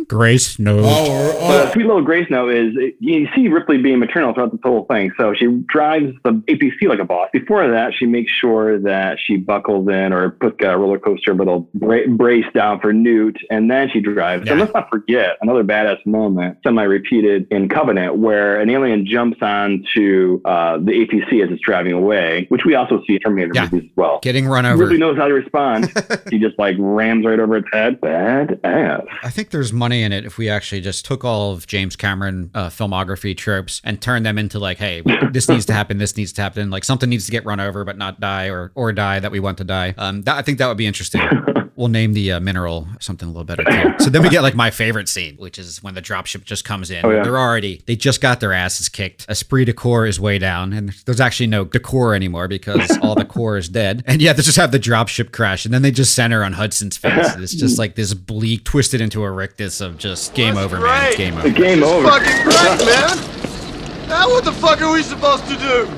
Grace, 0.07 0.59
no. 0.59 0.81
The 0.81 1.71
sweet 1.71 1.85
little 1.85 2.01
grace 2.03 2.29
note 2.29 2.49
is 2.53 2.73
you 2.99 3.27
see 3.35 3.47
Ripley 3.47 3.77
being 3.77 3.99
maternal 3.99 4.33
throughout 4.33 4.51
this 4.51 4.61
whole 4.63 4.85
thing. 4.85 5.11
So 5.17 5.33
she 5.33 5.47
drives 5.67 6.13
the 6.23 6.31
APC 6.47 6.87
like 6.87 6.99
a 6.99 7.05
boss. 7.05 7.29
Before 7.33 7.67
that, 7.69 7.93
she 7.97 8.05
makes 8.05 8.31
sure 8.31 8.79
that 8.79 9.17
she 9.23 9.37
buckles 9.37 9.87
in 9.87 10.13
or 10.13 10.31
puts 10.31 10.57
a 10.61 10.77
roller 10.77 10.99
coaster 10.99 11.33
little 11.33 11.69
bra- 11.73 12.07
brace 12.09 12.45
down 12.53 12.79
for 12.79 12.93
Newt, 12.93 13.37
and 13.49 13.69
then 13.71 13.89
she 13.91 13.99
drives. 13.99 14.47
And 14.49 14.59
let's 14.59 14.73
not 14.73 14.89
forget 14.89 15.37
another 15.41 15.63
badass 15.63 16.05
moment, 16.05 16.57
semi-repeated 16.63 17.47
in 17.51 17.69
Covenant, 17.69 18.17
where 18.17 18.59
an 18.59 18.69
alien 18.69 19.05
jumps 19.05 19.37
onto 19.41 20.41
uh, 20.45 20.77
the 20.77 20.91
APC 20.91 21.43
as 21.43 21.51
it's 21.51 21.61
driving 21.61 21.93
away, 21.93 22.45
which 22.49 22.61
we 22.65 22.75
also 22.75 23.01
see 23.07 23.13
in 23.15 23.19
Terminator 23.19 23.51
Yeah. 23.53 23.63
movies 23.71 23.89
as 23.89 23.95
well. 23.95 24.19
Getting 24.21 24.47
run 24.47 24.65
over. 24.65 24.83
Ripley 24.83 24.97
knows 24.97 25.17
how 25.17 25.27
to 25.27 25.33
respond. 25.33 25.91
she 26.29 26.39
just 26.39 26.57
like 26.59 26.75
rams 26.79 27.25
right 27.25 27.39
over 27.39 27.57
its 27.57 27.67
head. 27.71 27.99
Badass. 28.01 29.05
I 29.23 29.29
think 29.29 29.49
there's 29.51 29.71
money 29.73 29.84
in 29.91 30.11
it 30.11 30.25
if 30.25 30.37
we 30.37 30.49
actually 30.49 30.81
just 30.81 31.05
took 31.05 31.23
all 31.23 31.51
of 31.51 31.67
James 31.67 31.95
Cameron 31.95 32.51
uh, 32.53 32.69
filmography 32.69 33.35
tropes 33.35 33.81
and 33.83 34.01
turned 34.01 34.25
them 34.25 34.37
into 34.37 34.59
like, 34.59 34.77
hey, 34.77 35.01
this 35.31 35.49
needs 35.49 35.65
to 35.65 35.73
happen, 35.73 35.97
this 35.97 36.15
needs 36.17 36.33
to 36.33 36.41
happen, 36.41 36.69
like 36.69 36.83
something 36.83 37.09
needs 37.09 37.25
to 37.25 37.31
get 37.31 37.45
run 37.45 37.59
over 37.59 37.83
but 37.83 37.97
not 37.97 38.19
die 38.19 38.49
or 38.49 38.71
or 38.75 38.91
die 38.91 39.19
that 39.19 39.31
we 39.31 39.39
want 39.39 39.57
to 39.57 39.63
die. 39.63 39.93
Um, 39.97 40.23
that, 40.23 40.37
I 40.37 40.41
think 40.41 40.57
that 40.59 40.67
would 40.67 40.77
be 40.77 40.87
interesting. 40.87 41.21
We'll 41.75 41.89
name 41.89 42.13
the 42.13 42.33
uh, 42.33 42.39
mineral 42.39 42.87
something 42.99 43.27
a 43.27 43.31
little 43.31 43.43
better 43.43 43.63
too. 43.63 44.03
So 44.03 44.09
then 44.09 44.23
we 44.23 44.29
get 44.29 44.43
like 44.43 44.55
my 44.55 44.71
favorite 44.71 45.09
scene, 45.09 45.35
which 45.35 45.59
is 45.59 45.83
when 45.83 45.93
the 45.93 46.01
dropship 46.01 46.45
just 46.45 46.63
comes 46.63 46.89
in. 46.89 47.05
Oh, 47.05 47.09
yeah. 47.09 47.23
They're 47.23 47.37
already 47.37 47.81
they 47.85 47.95
just 47.95 48.21
got 48.21 48.39
their 48.39 48.53
asses 48.53 48.87
kicked. 48.87 49.25
Esprit 49.27 49.65
de 49.65 49.73
corps 49.73 50.05
is 50.05 50.19
way 50.19 50.37
down, 50.37 50.71
and 50.73 50.89
there's 51.05 51.19
actually 51.19 51.47
no 51.47 51.65
decor 51.65 52.15
anymore 52.15 52.47
because 52.47 52.97
all 53.01 53.15
the 53.15 53.25
core 53.25 53.57
is 53.57 53.67
dead. 53.67 54.03
And 54.07 54.21
yeah, 54.21 54.33
they 54.33 54.41
just 54.41 54.57
have 54.57 54.71
the 54.71 54.79
dropship 54.79 55.31
crash, 55.31 55.65
and 55.65 55.73
then 55.73 55.81
they 55.81 55.91
just 55.91 56.15
center 56.15 56.43
on 56.43 56.53
Hudson's 56.53 56.97
face. 56.97 57.33
And 57.33 57.43
it's 57.43 57.53
just 57.53 57.77
like 57.77 57.95
this 57.95 58.13
bleak, 58.13 58.63
twisted 58.63 59.01
into 59.01 59.23
a 59.23 59.31
rictus 59.31 59.81
of 59.81 59.97
just 59.97 60.33
game 60.33 60.57
over, 60.57 60.79
man. 60.79 61.07
It's 61.07 61.17
game 61.17 61.37
over. 61.37 61.49
Game 61.49 61.83
over. 61.83 62.07
Fucking 62.07 62.43
great, 62.43 62.85
man. 62.85 64.07
Now 64.07 64.29
what 64.29 64.45
the 64.45 64.53
fuck 64.53 64.81
are 64.81 64.93
we 64.93 65.03
supposed 65.03 65.45
to 65.47 65.57
do? 65.57 65.89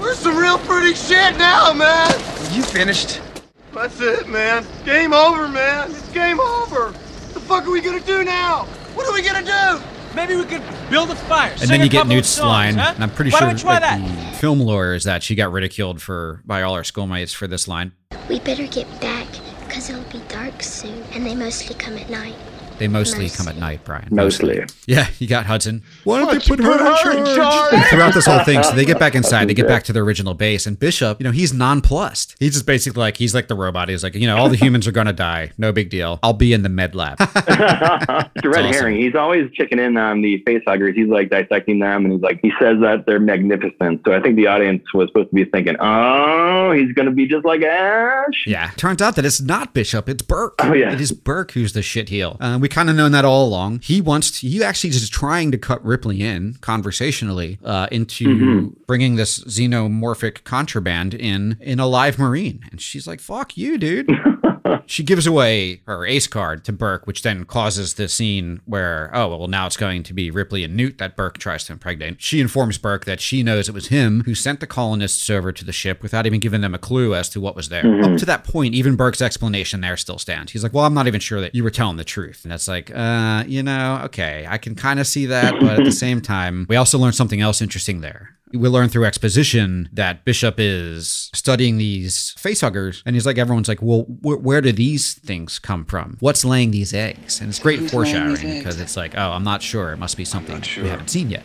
We're 0.00 0.14
some 0.14 0.36
real 0.36 0.58
pretty 0.58 0.94
shit 0.94 1.36
now, 1.38 1.72
man. 1.72 2.10
You 2.52 2.62
finished? 2.62 3.20
That's 3.76 4.00
it, 4.00 4.26
man. 4.28 4.64
Game 4.86 5.12
over, 5.12 5.48
man. 5.48 5.90
It's 5.90 6.08
game 6.08 6.40
over. 6.40 6.92
What 6.92 7.34
the 7.34 7.40
fuck 7.40 7.66
are 7.66 7.70
we 7.70 7.82
gonna 7.82 8.00
do 8.00 8.24
now? 8.24 8.64
What 8.94 9.06
are 9.06 9.12
we 9.12 9.20
gonna 9.22 9.44
do? 9.44 9.84
Maybe 10.14 10.34
we 10.34 10.44
could 10.44 10.62
build 10.88 11.10
a 11.10 11.14
fire. 11.14 11.50
And 11.50 11.60
sing 11.60 11.68
then 11.68 11.80
a 11.82 11.84
you 11.84 11.90
get 11.90 11.98
couple 11.98 12.14
Newt's 12.14 12.30
songs, 12.30 12.48
line, 12.48 12.74
huh? 12.76 12.92
and 12.94 13.04
I'm 13.04 13.10
pretty 13.10 13.32
Why 13.32 13.40
sure 13.40 13.48
don't 13.48 13.58
try 13.58 13.78
that 13.78 14.00
that? 14.00 14.32
the 14.32 14.38
film 14.38 14.60
lore 14.60 14.94
is 14.94 15.04
that 15.04 15.22
she 15.22 15.34
got 15.34 15.52
ridiculed 15.52 16.00
for 16.00 16.40
by 16.46 16.62
all 16.62 16.72
our 16.72 16.84
schoolmates 16.84 17.34
for 17.34 17.46
this 17.46 17.68
line. 17.68 17.92
We 18.30 18.40
better 18.40 18.66
get 18.66 18.88
back, 19.02 19.26
because 19.66 19.90
it'll 19.90 20.02
be 20.10 20.22
dark 20.28 20.62
soon, 20.62 21.02
and 21.12 21.26
they 21.26 21.34
mostly 21.34 21.74
come 21.74 21.98
at 21.98 22.08
night. 22.08 22.34
They 22.78 22.88
mostly 22.88 23.30
come 23.30 23.48
at 23.48 23.56
night, 23.56 23.84
Bryan. 23.84 24.08
Mostly. 24.10 24.64
Yeah, 24.86 25.08
you 25.18 25.26
got 25.26 25.46
Hudson. 25.46 25.82
Why 26.04 26.18
don't 26.18 26.32
they 26.32 26.46
put 26.46 26.62
her 26.62 26.72
in 27.12 27.24
charge? 27.24 27.72
And 27.72 27.84
throughout 27.86 28.14
this 28.14 28.26
whole 28.26 28.44
thing, 28.44 28.62
so 28.62 28.72
they 28.74 28.84
get 28.84 28.98
back 28.98 29.14
inside, 29.14 29.48
they 29.48 29.54
get 29.54 29.66
back 29.66 29.84
to 29.84 29.92
their 29.92 30.02
original 30.02 30.34
base, 30.34 30.66
and 30.66 30.78
Bishop, 30.78 31.20
you 31.20 31.24
know, 31.24 31.30
he's 31.30 31.52
nonplussed. 31.52 32.36
He's 32.38 32.52
just 32.52 32.66
basically 32.66 33.00
like 33.00 33.16
he's 33.16 33.34
like 33.34 33.48
the 33.48 33.54
robot. 33.54 33.88
He's 33.88 34.02
like, 34.02 34.14
you 34.14 34.26
know, 34.26 34.36
all 34.36 34.48
the 34.48 34.56
humans 34.56 34.86
are 34.86 34.92
gonna 34.92 35.12
die. 35.12 35.52
No 35.58 35.72
big 35.72 35.90
deal. 35.90 36.18
I'll 36.22 36.32
be 36.32 36.52
in 36.52 36.62
the 36.62 36.68
med 36.68 36.94
lab. 36.94 37.16
it's 37.20 37.32
a 37.36 38.48
red 38.48 38.66
awesome. 38.66 38.72
herring. 38.72 39.00
He's 39.00 39.14
always 39.14 39.50
checking 39.52 39.78
in 39.78 39.96
on 39.96 40.22
the 40.22 40.42
facehuggers. 40.46 40.94
He's 40.94 41.08
like 41.08 41.30
dissecting 41.30 41.78
them, 41.78 42.04
and 42.04 42.12
he's 42.14 42.22
like, 42.22 42.40
he 42.42 42.52
says 42.60 42.80
that 42.80 43.04
they're 43.06 43.20
magnificent. 43.20 44.02
So 44.06 44.12
I 44.12 44.20
think 44.20 44.36
the 44.36 44.46
audience 44.46 44.82
was 44.92 45.08
supposed 45.08 45.30
to 45.30 45.34
be 45.34 45.44
thinking, 45.44 45.76
oh, 45.80 46.72
he's 46.72 46.92
gonna 46.92 47.10
be 47.10 47.26
just 47.26 47.44
like 47.44 47.62
Ash. 47.62 48.44
Yeah. 48.46 48.70
Turns 48.76 49.00
out 49.00 49.16
that 49.16 49.24
it's 49.24 49.40
not 49.40 49.74
Bishop, 49.74 50.08
it's 50.08 50.22
Burke. 50.22 50.54
Oh, 50.60 50.72
yeah. 50.72 50.92
It 50.92 51.00
is 51.00 51.12
Burke 51.12 51.52
who's 51.52 51.72
the 51.72 51.82
shit 51.82 52.08
heel. 52.08 52.36
Uh, 52.40 52.58
we 52.66 52.68
kind 52.68 52.90
of 52.90 52.96
known 52.96 53.12
that 53.12 53.24
all 53.24 53.46
along. 53.46 53.78
He 53.80 54.00
wants 54.00 54.40
to, 54.40 54.48
he 54.48 54.62
actually 54.64 54.90
is 54.90 55.08
trying 55.08 55.52
to 55.52 55.58
cut 55.58 55.84
Ripley 55.84 56.20
in 56.22 56.54
conversationally 56.62 57.58
uh, 57.64 57.86
into 57.92 58.24
Mhm. 58.26 58.74
bringing 58.88 59.14
this 59.14 59.38
xenomorphic 59.44 60.42
contraband 60.42 61.14
in 61.14 61.56
in 61.60 61.78
a 61.78 61.86
live 61.86 62.18
marine. 62.18 62.60
And 62.72 62.80
she's 62.80 63.06
like, 63.06 63.20
fuck 63.20 63.56
you, 63.56 63.78
dude. 63.78 64.08
she 64.86 65.02
gives 65.02 65.26
away 65.26 65.82
her 65.86 66.04
ace 66.06 66.26
card 66.26 66.64
to 66.64 66.72
Burke, 66.72 67.06
which 67.06 67.22
then 67.22 67.44
causes 67.44 67.94
the 67.94 68.08
scene 68.08 68.60
where, 68.64 69.10
oh, 69.12 69.28
well, 69.28 69.48
now 69.48 69.66
it's 69.66 69.76
going 69.76 70.02
to 70.04 70.14
be 70.14 70.30
Ripley 70.30 70.64
and 70.64 70.76
Newt 70.76 70.98
that 70.98 71.16
Burke 71.16 71.38
tries 71.38 71.64
to 71.64 71.72
impregnate. 71.72 72.20
She 72.20 72.40
informs 72.40 72.78
Burke 72.78 73.04
that 73.04 73.20
she 73.20 73.42
knows 73.42 73.68
it 73.68 73.74
was 73.74 73.88
him 73.88 74.22
who 74.24 74.34
sent 74.34 74.60
the 74.60 74.66
colonists 74.66 75.28
over 75.30 75.52
to 75.52 75.64
the 75.64 75.72
ship 75.72 76.02
without 76.02 76.26
even 76.26 76.40
giving 76.40 76.60
them 76.60 76.74
a 76.74 76.78
clue 76.78 77.14
as 77.14 77.28
to 77.30 77.40
what 77.40 77.56
was 77.56 77.68
there. 77.68 77.82
Mhm. 77.84 78.12
Up 78.14 78.18
to 78.18 78.26
that 78.26 78.44
point, 78.44 78.74
even 78.74 78.96
Burke's 78.96 79.22
explanation 79.22 79.80
there 79.80 79.96
still 79.96 80.18
stands. 80.18 80.52
He's 80.52 80.62
like, 80.62 80.72
well, 80.74 80.84
I'm 80.84 80.94
not 80.94 81.06
even 81.06 81.20
sure 81.20 81.40
that 81.40 81.54
you 81.54 81.64
were 81.64 81.70
telling 81.70 81.96
the 81.96 82.04
truth. 82.04 82.40
And 82.44 82.52
that's 82.52 82.68
like, 82.68 82.90
uh, 82.94 83.44
you 83.46 83.62
know, 83.62 84.00
okay, 84.04 84.46
I 84.48 84.58
can 84.58 84.74
kind 84.74 85.00
of 85.00 85.06
see 85.06 85.26
that, 85.26 85.54
but 85.60 85.78
at 85.80 85.84
the 85.84 85.92
same 86.06 86.20
time, 86.20 86.66
we 86.68 86.76
also 86.76 86.98
learned 86.98 87.14
something 87.14 87.40
else 87.40 87.60
interesting 87.60 88.00
there. 88.00 88.35
We 88.52 88.68
learn 88.68 88.88
through 88.88 89.04
exposition 89.06 89.88
that 89.92 90.24
Bishop 90.24 90.54
is 90.58 91.30
studying 91.34 91.78
these 91.78 92.34
facehuggers, 92.38 93.02
and 93.04 93.16
he's 93.16 93.26
like, 93.26 93.38
everyone's 93.38 93.68
like, 93.68 93.82
well, 93.82 94.02
wh- 94.22 94.42
where 94.42 94.60
do 94.60 94.70
these 94.72 95.14
things 95.14 95.58
come 95.58 95.84
from? 95.84 96.16
What's 96.20 96.44
laying 96.44 96.70
these 96.70 96.94
eggs? 96.94 97.40
And 97.40 97.48
it's 97.48 97.58
great 97.58 97.80
Who's 97.80 97.90
foreshadowing 97.90 98.58
because 98.58 98.80
it's 98.80 98.96
like, 98.96 99.16
oh, 99.16 99.32
I'm 99.32 99.44
not 99.44 99.62
sure. 99.62 99.92
It 99.92 99.98
must 99.98 100.16
be 100.16 100.24
something 100.24 100.62
we 100.80 100.88
haven't 100.88 101.10
seen 101.10 101.28
yet. 101.30 101.44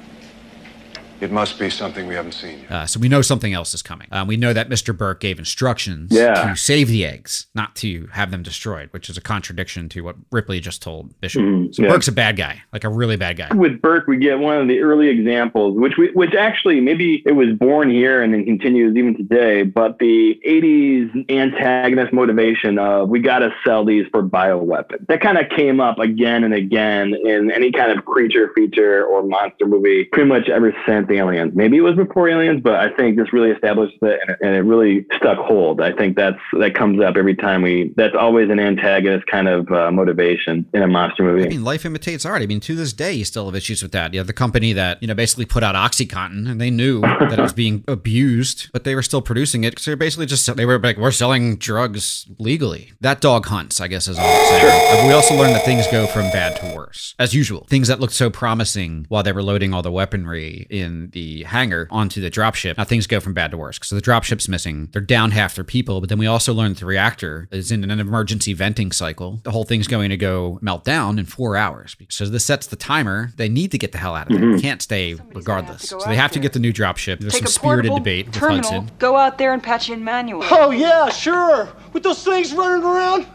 It 1.22 1.32
must 1.32 1.60
be 1.60 1.70
something 1.70 2.08
we 2.08 2.16
haven't 2.16 2.32
seen 2.34 2.60
yet. 2.62 2.72
Uh, 2.72 2.86
so 2.88 3.00
we 3.00 3.08
know 3.08 3.22
something 3.22 3.54
else 3.54 3.74
is 3.76 3.82
coming. 3.84 4.08
Um, 4.12 4.28
we 4.28 4.38
know 4.38 4.54
that 4.54 4.70
Mr. 4.70 4.96
Burke 4.98 5.20
gave 5.20 5.38
instructions 5.40 6.10
Yeah. 6.12 6.34
to 6.50 6.56
save 6.56 6.88
the 6.88 7.06
eggs, 7.06 7.46
not 7.54 7.76
to 7.78 8.08
have 8.14 8.32
them 8.32 8.42
destroyed, 8.42 8.90
which 8.92 9.10
is 9.10 9.18
a 9.18 9.22
contradiction 9.22 9.88
to 9.90 10.02
what 10.02 10.16
Ripley 10.32 10.60
just 10.60 10.82
told 10.82 11.14
Bishop. 11.22 11.44
Mhm, 11.44 11.76
So 11.76 11.84
yeah. 11.84 11.90
Burke's 11.90 12.08
a 12.08 12.12
bad 12.12 12.38
guy, 12.38 12.62
like 12.74 12.84
a 12.84 12.90
really 12.90 13.18
bad 13.18 13.38
guy. 13.38 13.54
With 13.54 13.82
Burke, 13.82 14.08
we 14.08 14.18
get 14.18 14.40
one 14.40 14.58
of 14.58 14.68
the 14.68 14.80
early 14.82 15.10
examples, 15.10 15.78
which 15.78 15.94
we, 15.98 16.08
which 16.14 16.34
actually 16.34 16.82
maybe 16.82 17.22
it 17.26 17.34
was 17.34 17.50
born 17.54 17.90
here 17.92 18.24
and 18.24 18.34
then 18.34 18.44
continues 18.44 18.96
even 18.98 19.16
today. 19.16 19.62
But 19.64 20.00
the 20.00 20.40
'80s 20.44 21.26
antagonist 21.30 22.14
motivation 22.14 22.80
of 22.80 23.10
we 23.10 23.20
got 23.20 23.40
to 23.40 23.54
sell 23.64 23.86
these 23.86 24.06
for 24.12 24.24
bioweapons 24.24 25.06
that 25.08 25.22
kind 25.22 25.38
of 25.38 25.50
came 25.50 25.80
up 25.80 26.00
again 26.00 26.44
and 26.44 26.54
again 26.54 27.14
in 27.26 27.52
any 27.52 27.72
kind 27.72 27.92
of 27.92 28.06
creature 28.06 28.52
feature 28.56 29.04
or 29.06 29.22
monster 29.24 29.68
movie, 29.68 30.06
pretty 30.06 30.28
much 30.28 30.50
ever 30.50 30.74
since 30.88 31.08
Aliens. 31.12 31.54
Maybe 31.56 31.78
it 31.78 31.82
was 31.82 31.96
before 31.96 32.30
Aliens, 32.30 32.62
but 32.64 32.76
I 32.76 32.90
think 32.96 33.18
this 33.18 33.34
really 33.34 33.52
established 33.52 33.98
it 34.02 34.20
and, 34.28 34.38
and 34.42 34.56
it 34.56 34.62
really 34.62 35.06
stuck 35.16 35.38
hold. 35.38 35.82
I 35.82 35.92
think 35.92 36.16
that's 36.16 36.40
that 36.60 36.76
comes 36.76 37.02
up 37.02 37.16
every 37.18 37.36
time 37.36 37.62
we. 37.62 37.94
That's 37.96 38.16
always 38.16 38.50
an 38.50 38.60
antagonist 38.60 39.28
kind 39.28 39.48
of 39.48 39.72
uh, 39.72 39.92
motivation 39.92 40.66
in 40.74 40.82
a 40.82 40.88
monster 40.88 41.24
movie. 41.24 41.46
I 41.46 41.50
mean, 41.50 41.64
life 41.64 41.86
imitates 41.86 42.26
art. 42.26 42.42
I 42.42 42.46
mean, 42.46 42.60
to 42.62 42.76
this 42.76 42.94
day, 42.94 43.14
you 43.14 43.26
still 43.26 43.46
have 43.46 43.56
issues 43.56 43.82
with 43.82 43.92
that. 43.92 44.14
You 44.14 44.20
have 44.20 44.28
the 44.28 44.34
company 44.34 44.74
that, 44.74 45.02
you 45.02 45.08
know, 45.08 45.16
basically 45.16 45.46
put 45.46 45.64
out 45.64 45.76
OxyContin 45.76 46.50
and 46.50 46.60
they 46.60 46.70
knew 46.70 47.02
that 47.02 47.38
it 47.38 47.42
was 47.42 47.54
being 47.62 47.84
abused, 47.88 48.70
but 48.74 48.84
they 48.84 48.96
were 48.96 49.04
still 49.04 49.22
producing 49.22 49.64
it 49.64 49.72
because 49.72 49.86
they're 49.86 49.96
basically 49.96 50.26
just, 50.26 50.54
they 50.56 50.66
were 50.66 50.80
like, 50.80 50.98
we're 50.98 51.12
selling 51.12 51.58
drugs 51.58 52.28
legally. 52.38 52.92
That 53.02 53.22
dog 53.22 53.46
hunts, 53.46 53.82
I 53.82 53.88
guess, 53.88 54.08
is 54.08 54.18
all 54.18 54.26
I'm 54.26 54.46
saying. 54.48 54.96
But 54.96 55.08
we 55.08 55.14
also 55.14 55.36
learned 55.36 55.56
that 55.56 55.66
things 55.66 55.88
go 55.88 56.08
from 56.08 56.24
bad 56.32 56.56
to 56.58 56.76
worse, 56.76 57.16
as 57.20 57.34
usual. 57.34 57.66
Things 57.70 57.88
that 57.88 58.00
looked 58.00 58.14
so 58.14 58.30
promising 58.30 59.06
while 59.10 59.24
they 59.24 59.32
were 59.32 59.44
loading 59.44 59.74
all 59.74 59.82
the 59.82 59.92
weaponry 59.92 60.68
in 60.70 61.01
the 61.10 61.44
hangar 61.44 61.88
onto 61.90 62.22
the 62.22 62.30
dropship. 62.30 62.78
Now 62.78 62.84
things 62.84 63.08
go 63.08 63.20
from 63.20 63.34
bad 63.34 63.52
to 63.52 63.58
worse 63.58 63.78
because 63.80 63.90
the 63.90 64.02
dropship's 64.02 64.48
missing. 64.48 64.90
They're 64.92 65.02
down 65.02 65.32
half 65.32 65.56
their 65.56 65.64
people, 65.64 66.00
but 66.00 66.10
then 66.10 66.18
we 66.20 66.28
also 66.28 66.54
learned 66.54 66.76
that 66.76 66.80
the 66.82 66.86
reactor 66.86 67.48
is 67.52 67.72
in 67.72 67.90
an 67.90 68.00
emergency 68.00 68.54
venting 68.54 68.92
cycle. 68.92 69.40
The 69.44 69.52
whole 69.52 69.64
thing's 69.64 69.88
going 69.88 70.10
to 70.12 70.18
go 70.18 70.60
melt 70.62 70.86
down 70.86 71.18
in 71.18 71.26
four 71.26 71.58
hours. 71.58 71.96
So 72.10 72.26
this 72.26 72.46
sets 72.46 72.68
the 72.68 72.76
timer. 72.76 73.32
They 73.38 73.50
need 73.50 73.72
to 73.72 73.78
get 73.78 73.92
the 73.92 73.98
hell 73.98 74.16
out 74.16 74.32
of 74.32 74.38
there. 74.38 74.48
Mhm. 74.48 74.56
They 74.58 74.62
can't 74.62 74.82
stay 74.82 75.16
regardless. 75.34 75.90
So 75.90 76.00
they 76.06 76.16
have 76.16 76.32
to 76.34 76.40
get 76.40 76.54
the 76.54 76.60
new 76.60 76.72
dropship. 76.74 77.20
There's 77.20 77.34
Take 77.34 77.40
some 77.44 77.46
a 77.48 77.50
spirited 77.50 77.90
portable 77.90 77.98
debate 77.98 78.26
with 78.28 78.36
terminal, 78.36 78.70
Hudson. 78.72 78.92
Go 79.00 79.18
out 79.18 79.38
there 79.38 79.54
and 79.54 79.64
patch 79.64 79.90
in 79.90 80.04
manually. 80.04 80.48
Oh 80.52 80.72
yeah, 80.72 81.10
sure. 81.10 81.70
With 81.94 82.04
those 82.04 82.24
things 82.24 82.54
running 82.54 82.84
around, 82.86 83.26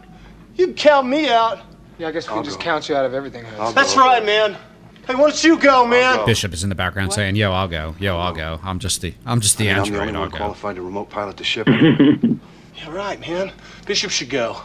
you 0.55 0.67
can 0.67 0.75
count 0.75 1.07
me 1.07 1.29
out. 1.29 1.59
Yeah, 1.99 2.09
I 2.09 2.11
guess 2.11 2.27
we 2.27 2.33
can 2.35 2.43
just 2.43 2.59
count 2.59 2.89
you 2.89 2.95
out 2.95 3.05
of 3.05 3.13
everything. 3.13 3.43
Hudson. 3.43 3.75
That's 3.75 3.95
right, 3.97 4.23
man. 4.23 4.55
Hey, 5.07 5.15
why 5.15 5.21
don't 5.29 5.43
you 5.43 5.57
go, 5.57 5.87
man? 5.87 6.25
Bishop 6.25 6.53
is 6.53 6.63
in 6.63 6.69
the 6.69 6.75
background 6.75 7.13
saying, 7.13 7.35
"Yo, 7.37 7.51
I'll 7.53 7.67
go. 7.69 7.95
Yo, 7.99 8.17
I'll 8.17 8.33
go. 8.33 8.59
I'm 8.61 8.77
just 8.79 9.01
the 9.01 9.13
I'm 9.25 9.39
just 9.39 9.57
the 9.57 9.69
I 9.69 9.73
mean, 9.73 9.77
I'm 9.77 9.83
the 9.83 9.99
android. 9.99 10.07
only 10.09 10.13
I'll 10.15 10.21
one 10.23 10.29
go." 10.31 10.37
qualified 10.37 10.75
to 10.75 10.81
remote 10.81 11.09
pilot 11.09 11.37
the 11.37 11.43
ship. 11.43 11.67
Yeah, 12.79 12.91
right, 12.91 13.19
man. 13.19 13.51
Bishop 13.87 14.11
should 14.11 14.29
go. 14.29 14.61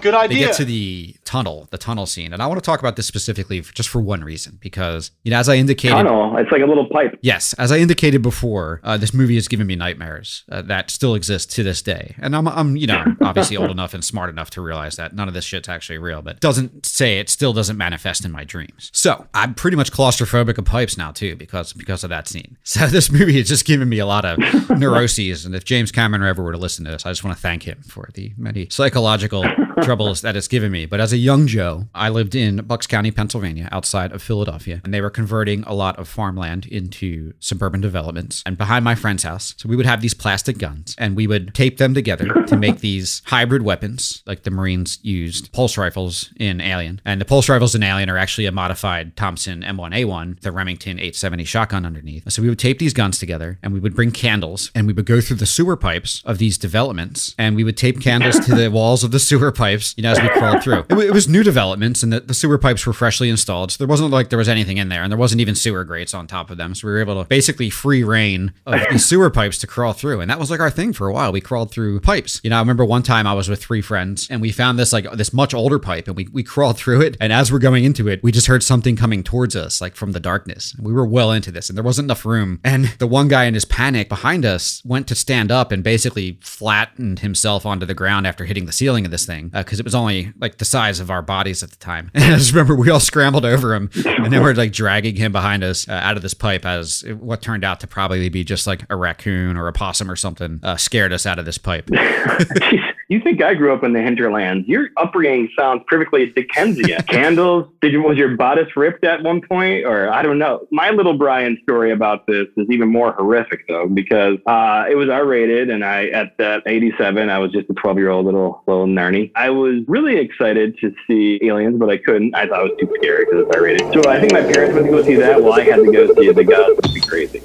Good 0.00 0.14
idea. 0.14 0.38
They 0.38 0.44
get 0.46 0.54
to 0.56 0.64
the 0.64 1.14
tunnel, 1.24 1.68
the 1.70 1.78
tunnel 1.78 2.06
scene, 2.06 2.32
and 2.32 2.42
I 2.42 2.46
want 2.46 2.62
to 2.62 2.64
talk 2.64 2.80
about 2.80 2.96
this 2.96 3.06
specifically 3.06 3.60
for, 3.62 3.72
just 3.74 3.88
for 3.88 4.00
one 4.00 4.22
reason, 4.22 4.58
because 4.60 5.10
you 5.22 5.30
know, 5.30 5.38
as 5.38 5.48
I 5.48 5.56
indicated, 5.56 5.94
Tunnel. 5.94 6.36
It's 6.36 6.50
like 6.50 6.62
a 6.62 6.66
little 6.66 6.88
pipe. 6.88 7.18
Yes, 7.22 7.54
as 7.54 7.72
I 7.72 7.78
indicated 7.78 8.22
before, 8.22 8.80
uh, 8.84 8.96
this 8.96 9.14
movie 9.14 9.34
has 9.34 9.48
given 9.48 9.66
me 9.66 9.76
nightmares 9.76 10.44
uh, 10.50 10.62
that 10.62 10.90
still 10.90 11.14
exist 11.14 11.50
to 11.52 11.62
this 11.62 11.82
day, 11.82 12.14
and 12.18 12.36
I'm, 12.36 12.46
I'm, 12.46 12.76
you 12.76 12.86
know, 12.86 13.04
obviously 13.22 13.56
old 13.56 13.70
enough 13.70 13.94
and 13.94 14.04
smart 14.04 14.30
enough 14.30 14.50
to 14.50 14.60
realize 14.60 14.96
that 14.96 15.14
none 15.14 15.28
of 15.28 15.34
this 15.34 15.44
shit's 15.44 15.68
actually 15.68 15.98
real, 15.98 16.22
but 16.22 16.40
doesn't 16.40 16.86
say 16.86 17.18
it 17.18 17.28
still 17.28 17.52
doesn't 17.52 17.76
manifest 17.76 18.24
in 18.24 18.30
my 18.30 18.44
dreams. 18.44 18.90
So 18.92 19.26
I'm 19.34 19.54
pretty 19.54 19.76
much 19.76 19.92
claustrophobic 19.92 20.58
of 20.58 20.64
pipes 20.64 20.96
now 20.96 21.12
too, 21.12 21.36
because 21.36 21.72
because 21.72 22.04
of 22.04 22.10
that 22.10 22.28
scene. 22.28 22.56
So 22.74 22.88
this 22.88 23.08
movie 23.08 23.38
has 23.38 23.46
just 23.46 23.66
given 23.66 23.88
me 23.88 24.00
a 24.00 24.06
lot 24.06 24.24
of 24.24 24.36
neuroses, 24.70 25.46
and 25.46 25.54
if 25.54 25.64
James 25.64 25.92
Cameron 25.92 26.24
ever 26.24 26.42
were 26.42 26.50
to 26.50 26.58
listen 26.58 26.84
to 26.86 26.90
this, 26.90 27.06
I 27.06 27.10
just 27.10 27.22
want 27.22 27.36
to 27.36 27.40
thank 27.40 27.62
him 27.62 27.82
for 27.82 28.08
the 28.14 28.32
many 28.36 28.68
psychological 28.68 29.44
troubles 29.82 30.22
that 30.22 30.34
it's 30.34 30.48
given 30.48 30.72
me. 30.72 30.86
But 30.86 31.00
as 31.00 31.13
a 31.14 31.16
young 31.16 31.46
Joe, 31.46 31.86
I 31.94 32.08
lived 32.08 32.34
in 32.34 32.56
Bucks 32.56 32.88
County, 32.88 33.12
Pennsylvania, 33.12 33.68
outside 33.70 34.10
of 34.10 34.20
Philadelphia, 34.20 34.80
and 34.84 34.92
they 34.92 35.00
were 35.00 35.10
converting 35.10 35.62
a 35.62 35.72
lot 35.72 35.96
of 35.96 36.08
farmland 36.08 36.66
into 36.66 37.32
suburban 37.38 37.80
developments. 37.80 38.42
And 38.44 38.58
behind 38.58 38.84
my 38.84 38.96
friend's 38.96 39.22
house, 39.22 39.54
so 39.56 39.68
we 39.68 39.76
would 39.76 39.86
have 39.86 40.00
these 40.00 40.12
plastic 40.12 40.58
guns, 40.58 40.96
and 40.98 41.14
we 41.14 41.28
would 41.28 41.54
tape 41.54 41.78
them 41.78 41.94
together 41.94 42.26
to 42.48 42.56
make 42.56 42.80
these 42.80 43.22
hybrid 43.26 43.62
weapons, 43.62 44.24
like 44.26 44.42
the 44.42 44.50
Marines 44.50 44.98
used 45.02 45.52
pulse 45.52 45.78
rifles 45.78 46.30
in 46.36 46.60
Alien. 46.60 47.00
And 47.04 47.20
the 47.20 47.24
pulse 47.24 47.48
rifles 47.48 47.76
in 47.76 47.84
Alien 47.84 48.10
are 48.10 48.18
actually 48.18 48.46
a 48.46 48.52
modified 48.52 49.16
Thompson 49.16 49.62
M1A1, 49.62 50.40
the 50.40 50.50
Remington 50.50 50.98
870 50.98 51.44
shotgun 51.44 51.86
underneath. 51.86 52.30
So 52.32 52.42
we 52.42 52.48
would 52.48 52.58
tape 52.58 52.80
these 52.80 52.92
guns 52.92 53.20
together, 53.20 53.60
and 53.62 53.72
we 53.72 53.78
would 53.78 53.94
bring 53.94 54.10
candles, 54.10 54.72
and 54.74 54.88
we 54.88 54.92
would 54.92 55.06
go 55.06 55.20
through 55.20 55.36
the 55.36 55.46
sewer 55.46 55.76
pipes 55.76 56.22
of 56.24 56.38
these 56.38 56.58
developments, 56.58 57.36
and 57.38 57.54
we 57.54 57.62
would 57.62 57.76
tape 57.76 58.00
candles 58.00 58.40
to 58.40 58.54
the 58.56 58.68
walls 58.68 59.04
of 59.04 59.12
the 59.12 59.20
sewer 59.20 59.52
pipes, 59.52 59.94
you 59.96 60.02
know, 60.02 60.10
as 60.10 60.20
we 60.20 60.28
crawled 60.30 60.62
through. 60.62 60.84
It, 61.04 61.12
was 61.12 61.28
new 61.28 61.42
developments, 61.42 62.02
and 62.02 62.12
the, 62.12 62.20
the 62.20 62.34
sewer 62.34 62.58
pipes 62.58 62.86
were 62.86 62.92
freshly 62.92 63.30
installed. 63.30 63.72
So 63.72 63.78
there 63.78 63.88
wasn't 63.88 64.10
like 64.10 64.30
there 64.30 64.38
was 64.38 64.48
anything 64.48 64.78
in 64.78 64.88
there, 64.88 65.02
and 65.02 65.10
there 65.10 65.18
wasn't 65.18 65.40
even 65.40 65.54
sewer 65.54 65.84
grates 65.84 66.14
on 66.14 66.26
top 66.26 66.50
of 66.50 66.56
them. 66.56 66.74
So 66.74 66.86
we 66.86 66.92
were 66.92 67.00
able 67.00 67.22
to 67.22 67.28
basically 67.28 67.70
free 67.70 68.04
reign 68.04 68.52
of 68.66 68.80
these 68.90 69.04
sewer 69.08 69.30
pipes 69.30 69.58
to 69.58 69.66
crawl 69.66 69.92
through, 69.92 70.20
and 70.20 70.30
that 70.30 70.38
was 70.38 70.50
like 70.50 70.60
our 70.60 70.70
thing 70.70 70.92
for 70.92 71.08
a 71.08 71.12
while. 71.12 71.32
We 71.32 71.40
crawled 71.40 71.70
through 71.70 72.00
pipes. 72.00 72.40
You 72.42 72.50
know, 72.50 72.56
I 72.56 72.60
remember 72.60 72.84
one 72.84 73.02
time 73.02 73.26
I 73.26 73.34
was 73.34 73.48
with 73.48 73.62
three 73.62 73.80
friends, 73.80 74.28
and 74.30 74.40
we 74.40 74.52
found 74.52 74.78
this 74.78 74.92
like 74.92 75.10
this 75.12 75.32
much 75.32 75.54
older 75.54 75.78
pipe, 75.78 76.06
and 76.06 76.16
we 76.16 76.28
we 76.32 76.42
crawled 76.42 76.76
through 76.76 77.02
it. 77.02 77.16
And 77.20 77.32
as 77.32 77.52
we're 77.52 77.58
going 77.58 77.84
into 77.84 78.08
it, 78.08 78.22
we 78.22 78.32
just 78.32 78.46
heard 78.46 78.62
something 78.62 78.96
coming 78.96 79.22
towards 79.22 79.56
us, 79.56 79.80
like 79.80 79.96
from 79.96 80.12
the 80.12 80.20
darkness. 80.20 80.74
We 80.78 80.92
were 80.92 81.06
well 81.06 81.32
into 81.32 81.50
this, 81.50 81.68
and 81.68 81.76
there 81.76 81.84
wasn't 81.84 82.06
enough 82.06 82.24
room. 82.24 82.60
And 82.64 82.86
the 82.98 83.06
one 83.06 83.28
guy 83.28 83.44
in 83.44 83.54
his 83.54 83.64
panic 83.64 84.08
behind 84.08 84.44
us 84.44 84.82
went 84.84 85.06
to 85.08 85.14
stand 85.14 85.50
up 85.50 85.72
and 85.72 85.82
basically 85.82 86.38
flattened 86.40 87.20
himself 87.20 87.66
onto 87.66 87.86
the 87.86 87.94
ground 87.94 88.26
after 88.26 88.44
hitting 88.44 88.66
the 88.66 88.72
ceiling 88.72 89.04
of 89.04 89.10
this 89.10 89.26
thing 89.26 89.50
uh, 89.54 89.62
because 89.62 89.80
it 89.80 89.84
was 89.84 89.94
only 89.94 90.32
like 90.38 90.58
the 90.58 90.64
size 90.64 90.93
of 91.00 91.10
our 91.10 91.22
bodies 91.22 91.62
at 91.62 91.70
the 91.70 91.76
time. 91.76 92.10
And 92.14 92.24
I 92.34 92.36
just 92.38 92.52
remember 92.52 92.74
we 92.74 92.90
all 92.90 93.00
scrambled 93.00 93.44
over 93.44 93.74
him, 93.74 93.90
and 93.94 94.32
then 94.32 94.42
we're 94.42 94.54
like 94.54 94.72
dragging 94.72 95.16
him 95.16 95.32
behind 95.32 95.64
us 95.64 95.88
uh, 95.88 95.92
out 95.92 96.16
of 96.16 96.22
this 96.22 96.34
pipe 96.34 96.64
as 96.64 97.04
what 97.18 97.42
turned 97.42 97.64
out 97.64 97.80
to 97.80 97.86
probably 97.86 98.28
be 98.28 98.44
just 98.44 98.66
like 98.66 98.84
a 98.90 98.96
raccoon 98.96 99.56
or 99.56 99.68
a 99.68 99.72
possum 99.72 100.10
or 100.10 100.16
something 100.16 100.60
uh, 100.62 100.76
scared 100.76 101.12
us 101.12 101.26
out 101.26 101.38
of 101.38 101.44
this 101.44 101.58
pipe. 101.58 101.90
you 103.08 103.20
think 103.20 103.42
I 103.42 103.54
grew 103.54 103.72
up 103.72 103.84
in 103.84 103.92
the 103.92 104.02
hinterlands? 104.02 104.66
Your 104.66 104.88
upbringing 104.96 105.48
sounds 105.58 105.82
perfectly 105.86 106.26
Dickensian. 106.26 107.02
Candles? 107.04 107.68
Did 107.80 107.92
you 107.92 108.02
was 108.02 108.16
your 108.16 108.36
bodice 108.36 108.76
ripped 108.76 109.04
at 109.04 109.22
one 109.22 109.40
point, 109.40 109.84
or 109.84 110.10
I 110.10 110.22
don't 110.22 110.38
know? 110.38 110.66
My 110.70 110.90
little 110.90 111.16
Bryan 111.16 111.58
story 111.62 111.92
about 111.92 112.26
this 112.26 112.46
is 112.56 112.66
even 112.70 112.88
more 112.88 113.12
horrific 113.12 113.66
though, 113.68 113.86
because 113.86 114.38
uh, 114.46 114.84
it 114.90 114.96
was 114.96 115.08
R 115.08 115.24
rated, 115.24 115.70
and 115.70 115.84
I 115.84 116.06
at 116.08 116.36
that 116.38 116.62
'87 116.66 117.28
I 117.28 117.38
was 117.38 117.52
just 117.52 117.68
a 117.70 117.74
12 117.74 117.98
year 117.98 118.10
old 118.10 118.26
little 118.26 118.62
little 118.66 118.86
narny. 118.86 119.30
I 119.36 119.50
was 119.50 119.82
really 119.86 120.16
excited 120.16 120.76
to 120.90 120.94
see 121.06 121.40
Aliens, 121.46 121.78
but 121.78 121.90
I 121.90 121.98
couldn't. 121.98 122.34
I 122.34 122.46
thought 122.46 122.66
it 122.66 122.70
was 122.70 122.80
too 122.80 122.92
scary 122.98 123.24
because 123.24 123.46
it's 123.46 123.56
R 123.56 123.62
rated. 123.62 123.92
So 123.92 124.10
I 124.10 124.20
think 124.20 124.32
my 124.32 124.42
parents 124.42 124.74
went 124.74 124.86
to 124.86 124.92
go 124.92 125.02
see 125.02 125.14
that. 125.16 125.42
Well, 125.42 125.52
I 125.52 125.62
had 125.62 125.76
to 125.76 125.90
go 125.90 126.14
see 126.14 126.30
The 126.30 126.44
Gods. 126.44 126.80
Would 126.82 126.94
be 126.94 127.00
crazy. 127.00 127.42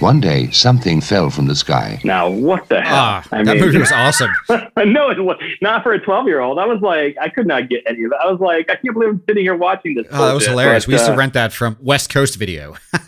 One 0.00 0.20
day, 0.20 0.50
something 0.50 1.00
fell 1.00 1.30
from 1.30 1.46
the 1.46 1.54
sky. 1.54 2.00
Now, 2.04 2.28
what 2.28 2.68
the 2.68 2.82
hell? 2.82 2.94
Ah, 2.96 3.24
that 3.30 3.56
movie 3.56 3.78
was 3.86 3.92
awesome. 3.92 4.30
no, 4.48 5.10
it 5.10 5.18
was 5.18 5.38
not 5.62 5.82
for 5.82 5.92
a 5.92 5.98
12 5.98 6.26
year 6.26 6.40
old. 6.40 6.58
I 6.58 6.66
was 6.66 6.80
like, 6.82 7.16
I 7.20 7.30
could 7.30 7.46
not 7.46 7.70
get 7.70 7.82
any 7.86 8.04
of 8.04 8.10
that. 8.10 8.20
I 8.20 8.30
was 8.30 8.40
like, 8.40 8.70
I 8.70 8.76
can't 8.76 8.92
believe 8.92 9.08
I'm 9.08 9.22
sitting 9.26 9.44
here 9.44 9.56
watching 9.56 9.94
this. 9.94 10.06
Oh, 10.10 10.26
that 10.26 10.34
was 10.34 10.46
hilarious. 10.46 10.84
But, 10.84 10.88
we 10.88 10.94
used 10.94 11.06
to 11.06 11.14
uh, 11.14 11.16
rent 11.16 11.32
that 11.32 11.52
from 11.52 11.78
West 11.80 12.10
Coast 12.10 12.36
Video. 12.36 12.76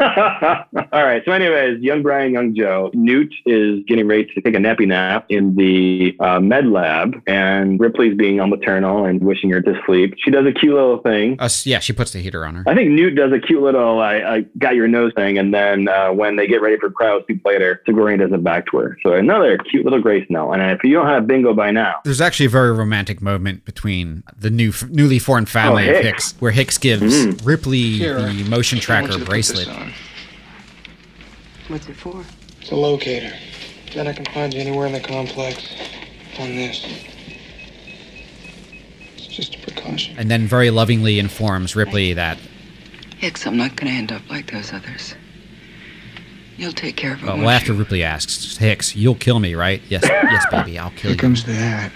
All 0.00 1.04
right. 1.04 1.22
So, 1.24 1.32
anyways, 1.32 1.80
young 1.80 2.02
Bryan, 2.02 2.32
young 2.32 2.54
Joe, 2.54 2.90
Newt 2.94 3.34
is 3.46 3.82
getting 3.88 4.06
ready 4.06 4.26
to 4.26 4.40
take 4.40 4.54
a 4.54 4.58
nappy 4.58 4.86
nap 4.86 5.26
in 5.28 5.56
the 5.56 6.16
uh, 6.20 6.38
med 6.38 6.66
lab, 6.66 7.20
and 7.26 7.80
Ripley's 7.80 8.16
being 8.16 8.40
all 8.40 8.46
maternal 8.46 9.04
and 9.04 9.20
wishing 9.20 9.50
her 9.50 9.60
to 9.60 9.80
sleep. 9.86 10.14
She 10.18 10.30
does 10.30 10.46
a 10.46 10.52
cute 10.52 10.74
little 10.74 10.98
thing. 10.98 11.36
Uh, 11.40 11.48
yeah, 11.64 11.80
she 11.80 11.92
puts 11.92 12.12
the 12.12 12.20
heater 12.20 12.46
on 12.46 12.54
her. 12.54 12.64
I 12.66 12.74
think 12.74 12.90
Newt 12.90 13.16
does 13.16 13.32
a 13.32 13.40
cute 13.40 13.62
little 13.62 13.98
I, 13.98 14.16
I 14.16 14.40
got 14.58 14.76
your 14.76 14.86
nose 14.88 15.12
thing, 15.16 15.38
and 15.38 15.52
then 15.52 15.88
uh, 15.88 16.12
when 16.28 16.36
they 16.36 16.46
get 16.46 16.60
ready 16.60 16.76
for 16.76 16.90
cryo 16.90 17.26
soup 17.26 17.40
later, 17.44 17.82
Sigourney 17.86 18.18
doesn't 18.18 18.42
back 18.42 18.66
to 18.70 18.76
her. 18.76 18.98
So 19.02 19.14
another 19.14 19.56
cute 19.56 19.84
little 19.84 20.00
Grace 20.00 20.26
Note. 20.28 20.52
And 20.52 20.62
if 20.70 20.84
you 20.84 20.92
don't 20.92 21.06
have 21.06 21.26
bingo 21.26 21.54
by 21.54 21.70
now, 21.70 21.96
There's 22.04 22.20
actually 22.20 22.46
a 22.46 22.50
very 22.50 22.70
romantic 22.70 23.22
moment 23.22 23.64
between 23.64 24.22
the 24.38 24.50
new 24.50 24.72
newly 24.90 25.18
formed 25.18 25.48
family 25.48 25.88
Oh, 25.88 25.90
of 25.92 25.96
Hicks. 25.96 26.06
Hicks, 26.32 26.34
where 26.40 26.52
Hicks 26.52 26.76
gives 26.76 27.02
Mhm. 27.26 27.46
Ripley 27.46 27.92
Here, 27.92 28.20
the 28.20 28.44
motion 28.44 28.78
tracker 28.78 29.06
you 29.06 29.12
to 29.14 29.18
put 29.20 29.28
bracelet. 29.28 29.68
What's 31.68 31.88
it 31.88 31.96
for? 31.96 32.22
It's 32.60 32.70
a 32.70 32.76
locator. 32.76 33.32
Then 33.94 34.06
I 34.06 34.12
can 34.12 34.26
find 34.26 34.52
you 34.52 34.60
anywhere 34.60 34.86
in 34.86 34.92
the 34.92 35.00
complex. 35.00 35.66
On 36.38 36.54
this. 36.54 36.86
It's 39.16 39.26
just 39.26 39.54
a 39.54 39.58
precaution. 39.60 40.14
And 40.18 40.30
then 40.30 40.46
very 40.46 40.68
lovingly 40.70 41.18
informs 41.18 41.74
Ripley 41.74 42.12
that, 42.12 42.36
Hicks, 43.16 43.46
I'm 43.46 43.56
not 43.56 43.74
gonna 43.76 43.90
end 43.92 44.12
up 44.12 44.22
like 44.30 44.52
those 44.52 44.72
others. 44.74 45.14
You'll 46.58 46.72
take 46.72 46.96
care 46.96 47.14
of 47.14 47.22
it. 47.22 47.26
well, 47.26 47.48
after 47.48 47.72
Ripley 47.72 48.02
asks, 48.02 48.56
Hicks, 48.56 48.94
you'll 48.96 49.14
kill 49.14 49.38
me, 49.38 49.54
right? 49.54 49.80
Yes, 49.88 50.02
yes, 50.04 50.44
baby, 50.50 50.78
I'll 50.78 50.90
kill 50.90 51.02
Here 51.02 51.10
you. 51.12 51.16
comes 51.16 51.44
to 51.44 51.52
that. 51.52 51.92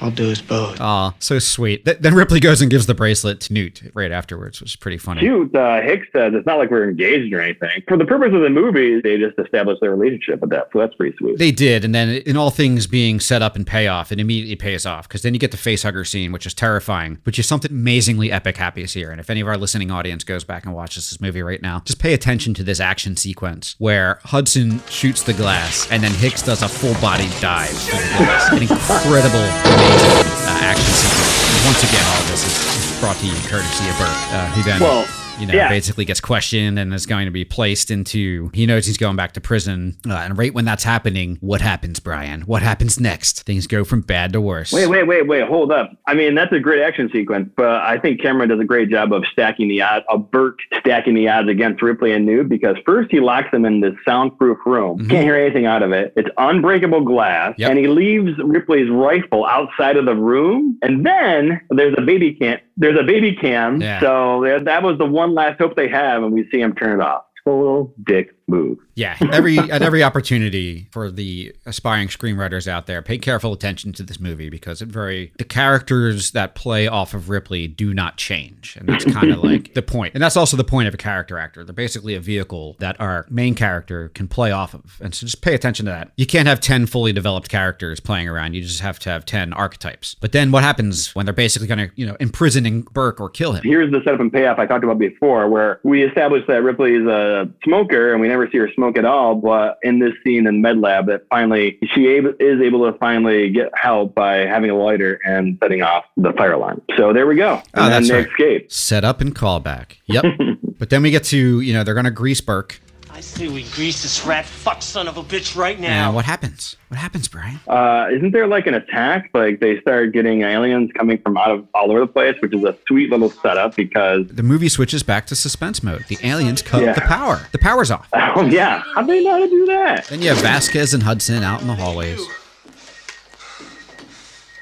I'll 0.00 0.10
do 0.10 0.30
us 0.30 0.40
both. 0.40 0.80
Aw, 0.80 1.14
so 1.18 1.38
sweet. 1.38 1.84
Th- 1.84 1.98
then 1.98 2.14
Ripley 2.14 2.40
goes 2.40 2.60
and 2.60 2.70
gives 2.70 2.86
the 2.86 2.94
bracelet 2.94 3.40
to 3.42 3.52
Newt 3.52 3.82
right 3.94 4.10
afterwards, 4.12 4.60
which 4.60 4.70
is 4.70 4.76
pretty 4.76 4.98
funny. 4.98 5.20
cute. 5.20 5.54
Uh, 5.54 5.80
Hicks 5.80 6.06
says 6.12 6.32
it's 6.34 6.46
not 6.46 6.58
like 6.58 6.70
we're 6.70 6.88
engaged 6.88 7.32
or 7.34 7.40
anything. 7.40 7.82
For 7.88 7.96
the 7.96 8.04
purpose 8.04 8.32
of 8.34 8.42
the 8.42 8.50
movie, 8.50 9.00
they 9.00 9.16
just 9.18 9.38
established 9.38 9.80
their 9.80 9.94
relationship 9.94 10.40
with 10.40 10.50
that. 10.50 10.68
So 10.72 10.78
that's 10.80 10.94
pretty 10.94 11.16
sweet. 11.16 11.38
They 11.38 11.50
did, 11.50 11.84
and 11.84 11.94
then 11.94 12.08
in 12.08 12.36
all 12.36 12.50
things 12.50 12.86
being 12.86 13.20
set 13.20 13.42
up 13.42 13.56
and 13.56 13.66
payoff, 13.66 14.12
it 14.12 14.20
immediately 14.20 14.56
pays 14.56 14.86
off 14.86 15.08
because 15.08 15.22
then 15.22 15.34
you 15.34 15.40
get 15.40 15.50
the 15.50 15.56
facehugger 15.56 16.06
scene, 16.06 16.32
which 16.32 16.46
is 16.46 16.54
terrifying, 16.54 17.18
which 17.24 17.38
is 17.38 17.46
something 17.46 17.70
amazingly 17.70 18.30
epic 18.30 18.56
happens 18.56 18.92
here. 18.92 19.10
And 19.10 19.20
if 19.20 19.30
any 19.30 19.40
of 19.40 19.48
our 19.48 19.56
listening 19.56 19.90
audience 19.90 20.24
goes 20.24 20.44
back 20.44 20.64
and 20.64 20.74
watches 20.74 21.10
this 21.10 21.20
movie 21.20 21.42
right 21.42 21.60
now, 21.62 21.80
just 21.84 21.98
pay 21.98 22.14
attention 22.14 22.54
to 22.54 22.62
this 22.62 22.80
action 22.80 23.16
sequence 23.16 23.74
where 23.78 24.20
Hudson 24.24 24.80
shoots 24.88 25.22
the 25.22 25.32
glass 25.32 25.90
and 25.90 26.02
then 26.02 26.12
Hicks 26.12 26.42
does 26.42 26.62
a 26.62 26.68
full 26.68 26.94
body 27.00 27.28
dive 27.40 27.68
through 27.70 27.98
the 27.98 28.14
glass. 28.18 28.48
An 28.52 28.62
incredible, 28.62 29.38
amazing 29.38 29.87
uh, 29.88 30.68
action 30.68 30.92
sequence. 30.92 31.66
Once 31.66 31.82
again, 31.84 32.04
all 32.14 32.22
this 32.30 32.44
is, 32.44 33.00
brought 33.00 33.16
to 33.22 33.26
you 33.26 33.34
courtesy 33.46 33.86
of 33.88 33.96
Burke, 33.98 34.10
uh, 34.34 34.50
who 34.52 34.62
then. 34.62 34.80
Well, 34.80 35.06
you 35.38 35.46
know, 35.46 35.54
yeah. 35.54 35.68
basically 35.68 36.04
gets 36.04 36.20
questioned 36.20 36.78
and 36.78 36.92
is 36.92 37.06
going 37.06 37.26
to 37.26 37.30
be 37.30 37.44
placed 37.44 37.90
into. 37.90 38.50
He 38.54 38.66
knows 38.66 38.86
he's 38.86 38.96
going 38.96 39.16
back 39.16 39.32
to 39.32 39.40
prison, 39.40 39.96
uh, 40.08 40.14
and 40.14 40.36
right 40.36 40.52
when 40.52 40.64
that's 40.64 40.84
happening, 40.84 41.38
what 41.40 41.60
happens, 41.60 42.00
Bryan? 42.00 42.42
What 42.42 42.62
happens 42.62 42.98
next? 43.00 43.42
Things 43.42 43.66
go 43.66 43.84
from 43.84 44.00
bad 44.00 44.32
to 44.32 44.40
worse. 44.40 44.72
Wait, 44.72 44.86
wait, 44.86 45.06
wait, 45.06 45.26
wait. 45.26 45.46
Hold 45.46 45.72
up. 45.72 45.92
I 46.06 46.14
mean, 46.14 46.34
that's 46.34 46.52
a 46.52 46.60
great 46.60 46.82
action 46.82 47.10
sequence, 47.12 47.50
but 47.56 47.82
I 47.82 47.98
think 47.98 48.20
Cameron 48.20 48.48
does 48.48 48.60
a 48.60 48.64
great 48.64 48.90
job 48.90 49.12
of 49.12 49.24
stacking 49.32 49.68
the 49.68 49.82
odds, 49.82 50.04
of 50.08 50.30
Burke 50.30 50.58
stacking 50.80 51.14
the 51.14 51.28
odds 51.28 51.48
against 51.48 51.82
Ripley 51.82 52.12
and 52.12 52.26
Newt 52.26 52.48
because 52.48 52.76
first 52.84 53.10
he 53.10 53.20
locks 53.20 53.50
them 53.50 53.64
in 53.64 53.80
this 53.80 53.94
soundproof 54.04 54.58
room. 54.66 55.08
Can't 55.08 55.24
hear 55.24 55.36
anything 55.36 55.66
out 55.66 55.82
of 55.82 55.92
it. 55.92 56.12
It's 56.16 56.28
unbreakable 56.36 57.04
glass. 57.04 57.54
Yep. 57.58 57.70
And 57.70 57.78
he 57.78 57.88
leaves 57.88 58.32
Ripley's 58.42 58.90
rifle 58.90 59.46
outside 59.46 59.96
of 59.96 60.04
the 60.04 60.14
room. 60.14 60.78
And 60.82 61.04
then 61.04 61.60
there's 61.70 61.94
a 61.96 62.02
baby 62.02 62.34
cam. 62.34 62.58
There's 62.78 62.98
a 62.98 63.02
baby 63.02 63.34
cam. 63.34 63.80
Yeah. 63.82 64.00
So 64.00 64.42
that- 64.44 64.64
that 64.64 64.82
was 64.82 64.96
the 64.98 65.04
one 65.04 65.34
last 65.34 65.58
hope 65.58 65.76
they 65.76 65.88
have. 65.88 66.22
And 66.22 66.32
we 66.32 66.48
see 66.50 66.60
him 66.60 66.74
turn 66.74 67.00
it 67.00 67.02
off. 67.02 67.24
Total 67.44 67.92
dick 68.04 68.34
move. 68.48 68.78
Yeah, 68.94 69.16
every 69.32 69.58
at 69.58 69.82
every 69.82 70.02
opportunity 70.02 70.88
for 70.90 71.10
the 71.10 71.54
aspiring 71.66 72.08
screenwriters 72.08 72.66
out 72.66 72.86
there, 72.86 73.00
pay 73.00 73.18
careful 73.18 73.52
attention 73.52 73.92
to 73.92 74.02
this 74.02 74.18
movie 74.18 74.50
because 74.50 74.82
it 74.82 74.88
very 74.88 75.32
the 75.38 75.44
characters 75.44 76.32
that 76.32 76.54
play 76.54 76.88
off 76.88 77.14
of 77.14 77.28
Ripley 77.28 77.68
do 77.68 77.94
not 77.94 78.16
change, 78.16 78.76
and 78.76 78.88
that's 78.88 79.04
kind 79.04 79.30
of 79.30 79.38
like 79.44 79.74
the 79.74 79.82
point. 79.82 80.14
And 80.14 80.22
that's 80.22 80.36
also 80.36 80.56
the 80.56 80.64
point 80.64 80.88
of 80.88 80.94
a 80.94 80.96
character 80.96 81.38
actor. 81.38 81.62
They're 81.62 81.72
basically 81.72 82.14
a 82.14 82.20
vehicle 82.20 82.76
that 82.80 83.00
our 83.00 83.26
main 83.30 83.54
character 83.54 84.08
can 84.08 84.26
play 84.26 84.50
off 84.50 84.74
of, 84.74 84.98
and 85.00 85.14
so 85.14 85.26
just 85.26 85.42
pay 85.42 85.54
attention 85.54 85.86
to 85.86 85.92
that. 85.92 86.10
You 86.16 86.26
can't 86.26 86.48
have 86.48 86.60
ten 86.60 86.86
fully 86.86 87.12
developed 87.12 87.48
characters 87.48 88.00
playing 88.00 88.28
around. 88.28 88.54
You 88.54 88.62
just 88.62 88.80
have 88.80 88.98
to 89.00 89.10
have 89.10 89.24
ten 89.24 89.52
archetypes. 89.52 90.16
But 90.20 90.32
then 90.32 90.50
what 90.50 90.64
happens 90.64 91.14
when 91.14 91.24
they're 91.24 91.32
basically 91.32 91.68
going 91.68 91.88
to 91.88 91.90
you 91.94 92.06
know 92.06 92.16
imprisoning 92.18 92.82
Burke 92.82 93.20
or 93.20 93.30
kill 93.30 93.52
him? 93.52 93.62
Here's 93.62 93.92
the 93.92 94.00
setup 94.04 94.20
and 94.20 94.32
payoff 94.32 94.58
I 94.58 94.66
talked 94.66 94.82
about 94.82 94.98
before, 94.98 95.48
where 95.48 95.78
we 95.84 96.02
established 96.02 96.48
that 96.48 96.62
Ripley 96.62 96.94
is 96.94 97.06
a 97.06 97.48
smoker 97.62 98.12
and 98.12 98.20
we 98.20 98.26
never 98.28 98.37
see 98.50 98.58
her 98.58 98.70
smoke 98.74 98.96
at 98.98 99.04
all. 99.04 99.34
But 99.34 99.78
in 99.82 99.98
this 99.98 100.12
scene 100.22 100.46
in 100.46 100.60
Med 100.62 100.78
Lab, 100.78 101.06
that 101.06 101.22
finally 101.30 101.78
she 101.94 102.06
able, 102.08 102.34
is 102.38 102.60
able 102.60 102.90
to 102.90 102.96
finally 102.98 103.50
get 103.50 103.70
help 103.74 104.14
by 104.14 104.36
having 104.38 104.70
a 104.70 104.76
lighter 104.76 105.18
and 105.24 105.58
setting 105.62 105.82
off 105.82 106.04
the 106.16 106.32
fire 106.34 106.52
alarm. 106.52 106.80
So 106.96 107.12
there 107.12 107.26
we 107.26 107.34
go. 107.36 107.54
Oh, 107.54 107.54
and 107.56 107.64
Oh, 107.74 107.82
then 107.82 107.90
that's 107.90 108.08
they 108.08 108.14
right. 108.18 108.26
escape. 108.28 108.70
Set 108.72 109.04
up 109.04 109.20
and 109.20 109.34
callback. 109.34 109.96
Yep. 110.06 110.24
but 110.78 110.90
then 110.90 111.02
we 111.02 111.10
get 111.10 111.24
to 111.24 111.60
you 111.60 111.72
know 111.72 111.82
they're 111.82 111.94
going 111.94 112.04
to 112.04 112.10
grease 112.10 112.40
Burke. 112.40 112.80
I 113.18 113.20
say 113.20 113.48
we 113.48 113.64
grease 113.72 114.00
this 114.04 114.24
rat 114.24 114.46
fuck 114.46 114.80
son 114.80 115.08
of 115.08 115.16
a 115.16 115.24
bitch 115.24 115.56
right 115.56 115.80
now. 115.80 116.06
And 116.06 116.14
what 116.14 116.24
happens? 116.24 116.76
What 116.86 117.00
happens, 117.00 117.26
Bryan? 117.26 117.58
Uh, 117.66 118.06
isn't 118.12 118.30
there 118.30 118.46
like 118.46 118.68
an 118.68 118.74
attack? 118.74 119.30
Like 119.34 119.58
they 119.58 119.80
start 119.80 120.12
getting 120.12 120.42
aliens 120.42 120.92
coming 120.96 121.18
from 121.20 121.36
out 121.36 121.50
of 121.50 121.66
all 121.74 121.90
over 121.90 121.98
the 121.98 122.06
place, 122.06 122.36
which 122.40 122.54
is 122.54 122.62
a 122.62 122.76
sweet 122.86 123.10
little 123.10 123.28
setup 123.28 123.74
because 123.74 124.28
The 124.28 124.44
movie 124.44 124.68
switches 124.68 125.02
back 125.02 125.26
to 125.26 125.34
suspense 125.34 125.82
mode. 125.82 126.04
The 126.06 126.16
aliens 126.22 126.62
cut 126.62 126.84
Yeah. 126.84 126.92
the 126.92 127.00
power. 127.00 127.48
The 127.50 127.58
power's 127.58 127.90
off. 127.90 128.08
oh 128.12 128.42
yeah, 128.46 128.84
how 128.94 129.02
do 129.02 129.08
they 129.08 129.24
know 129.24 129.32
how 129.32 129.38
to 129.40 129.48
do 129.48 129.66
that? 129.66 130.06
Then 130.06 130.22
you 130.22 130.28
have 130.28 130.38
Vasquez 130.38 130.94
and 130.94 131.02
Hudson 131.02 131.42
out 131.42 131.60
in 131.60 131.66
the 131.66 131.74
hallways. 131.74 132.24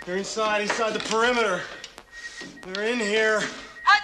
They're 0.07 0.17
inside, 0.17 0.63
inside 0.63 0.95
the 0.95 1.01
perimeter. 1.01 1.61
They're 2.63 2.85
in 2.87 3.01
here. 3.01 3.43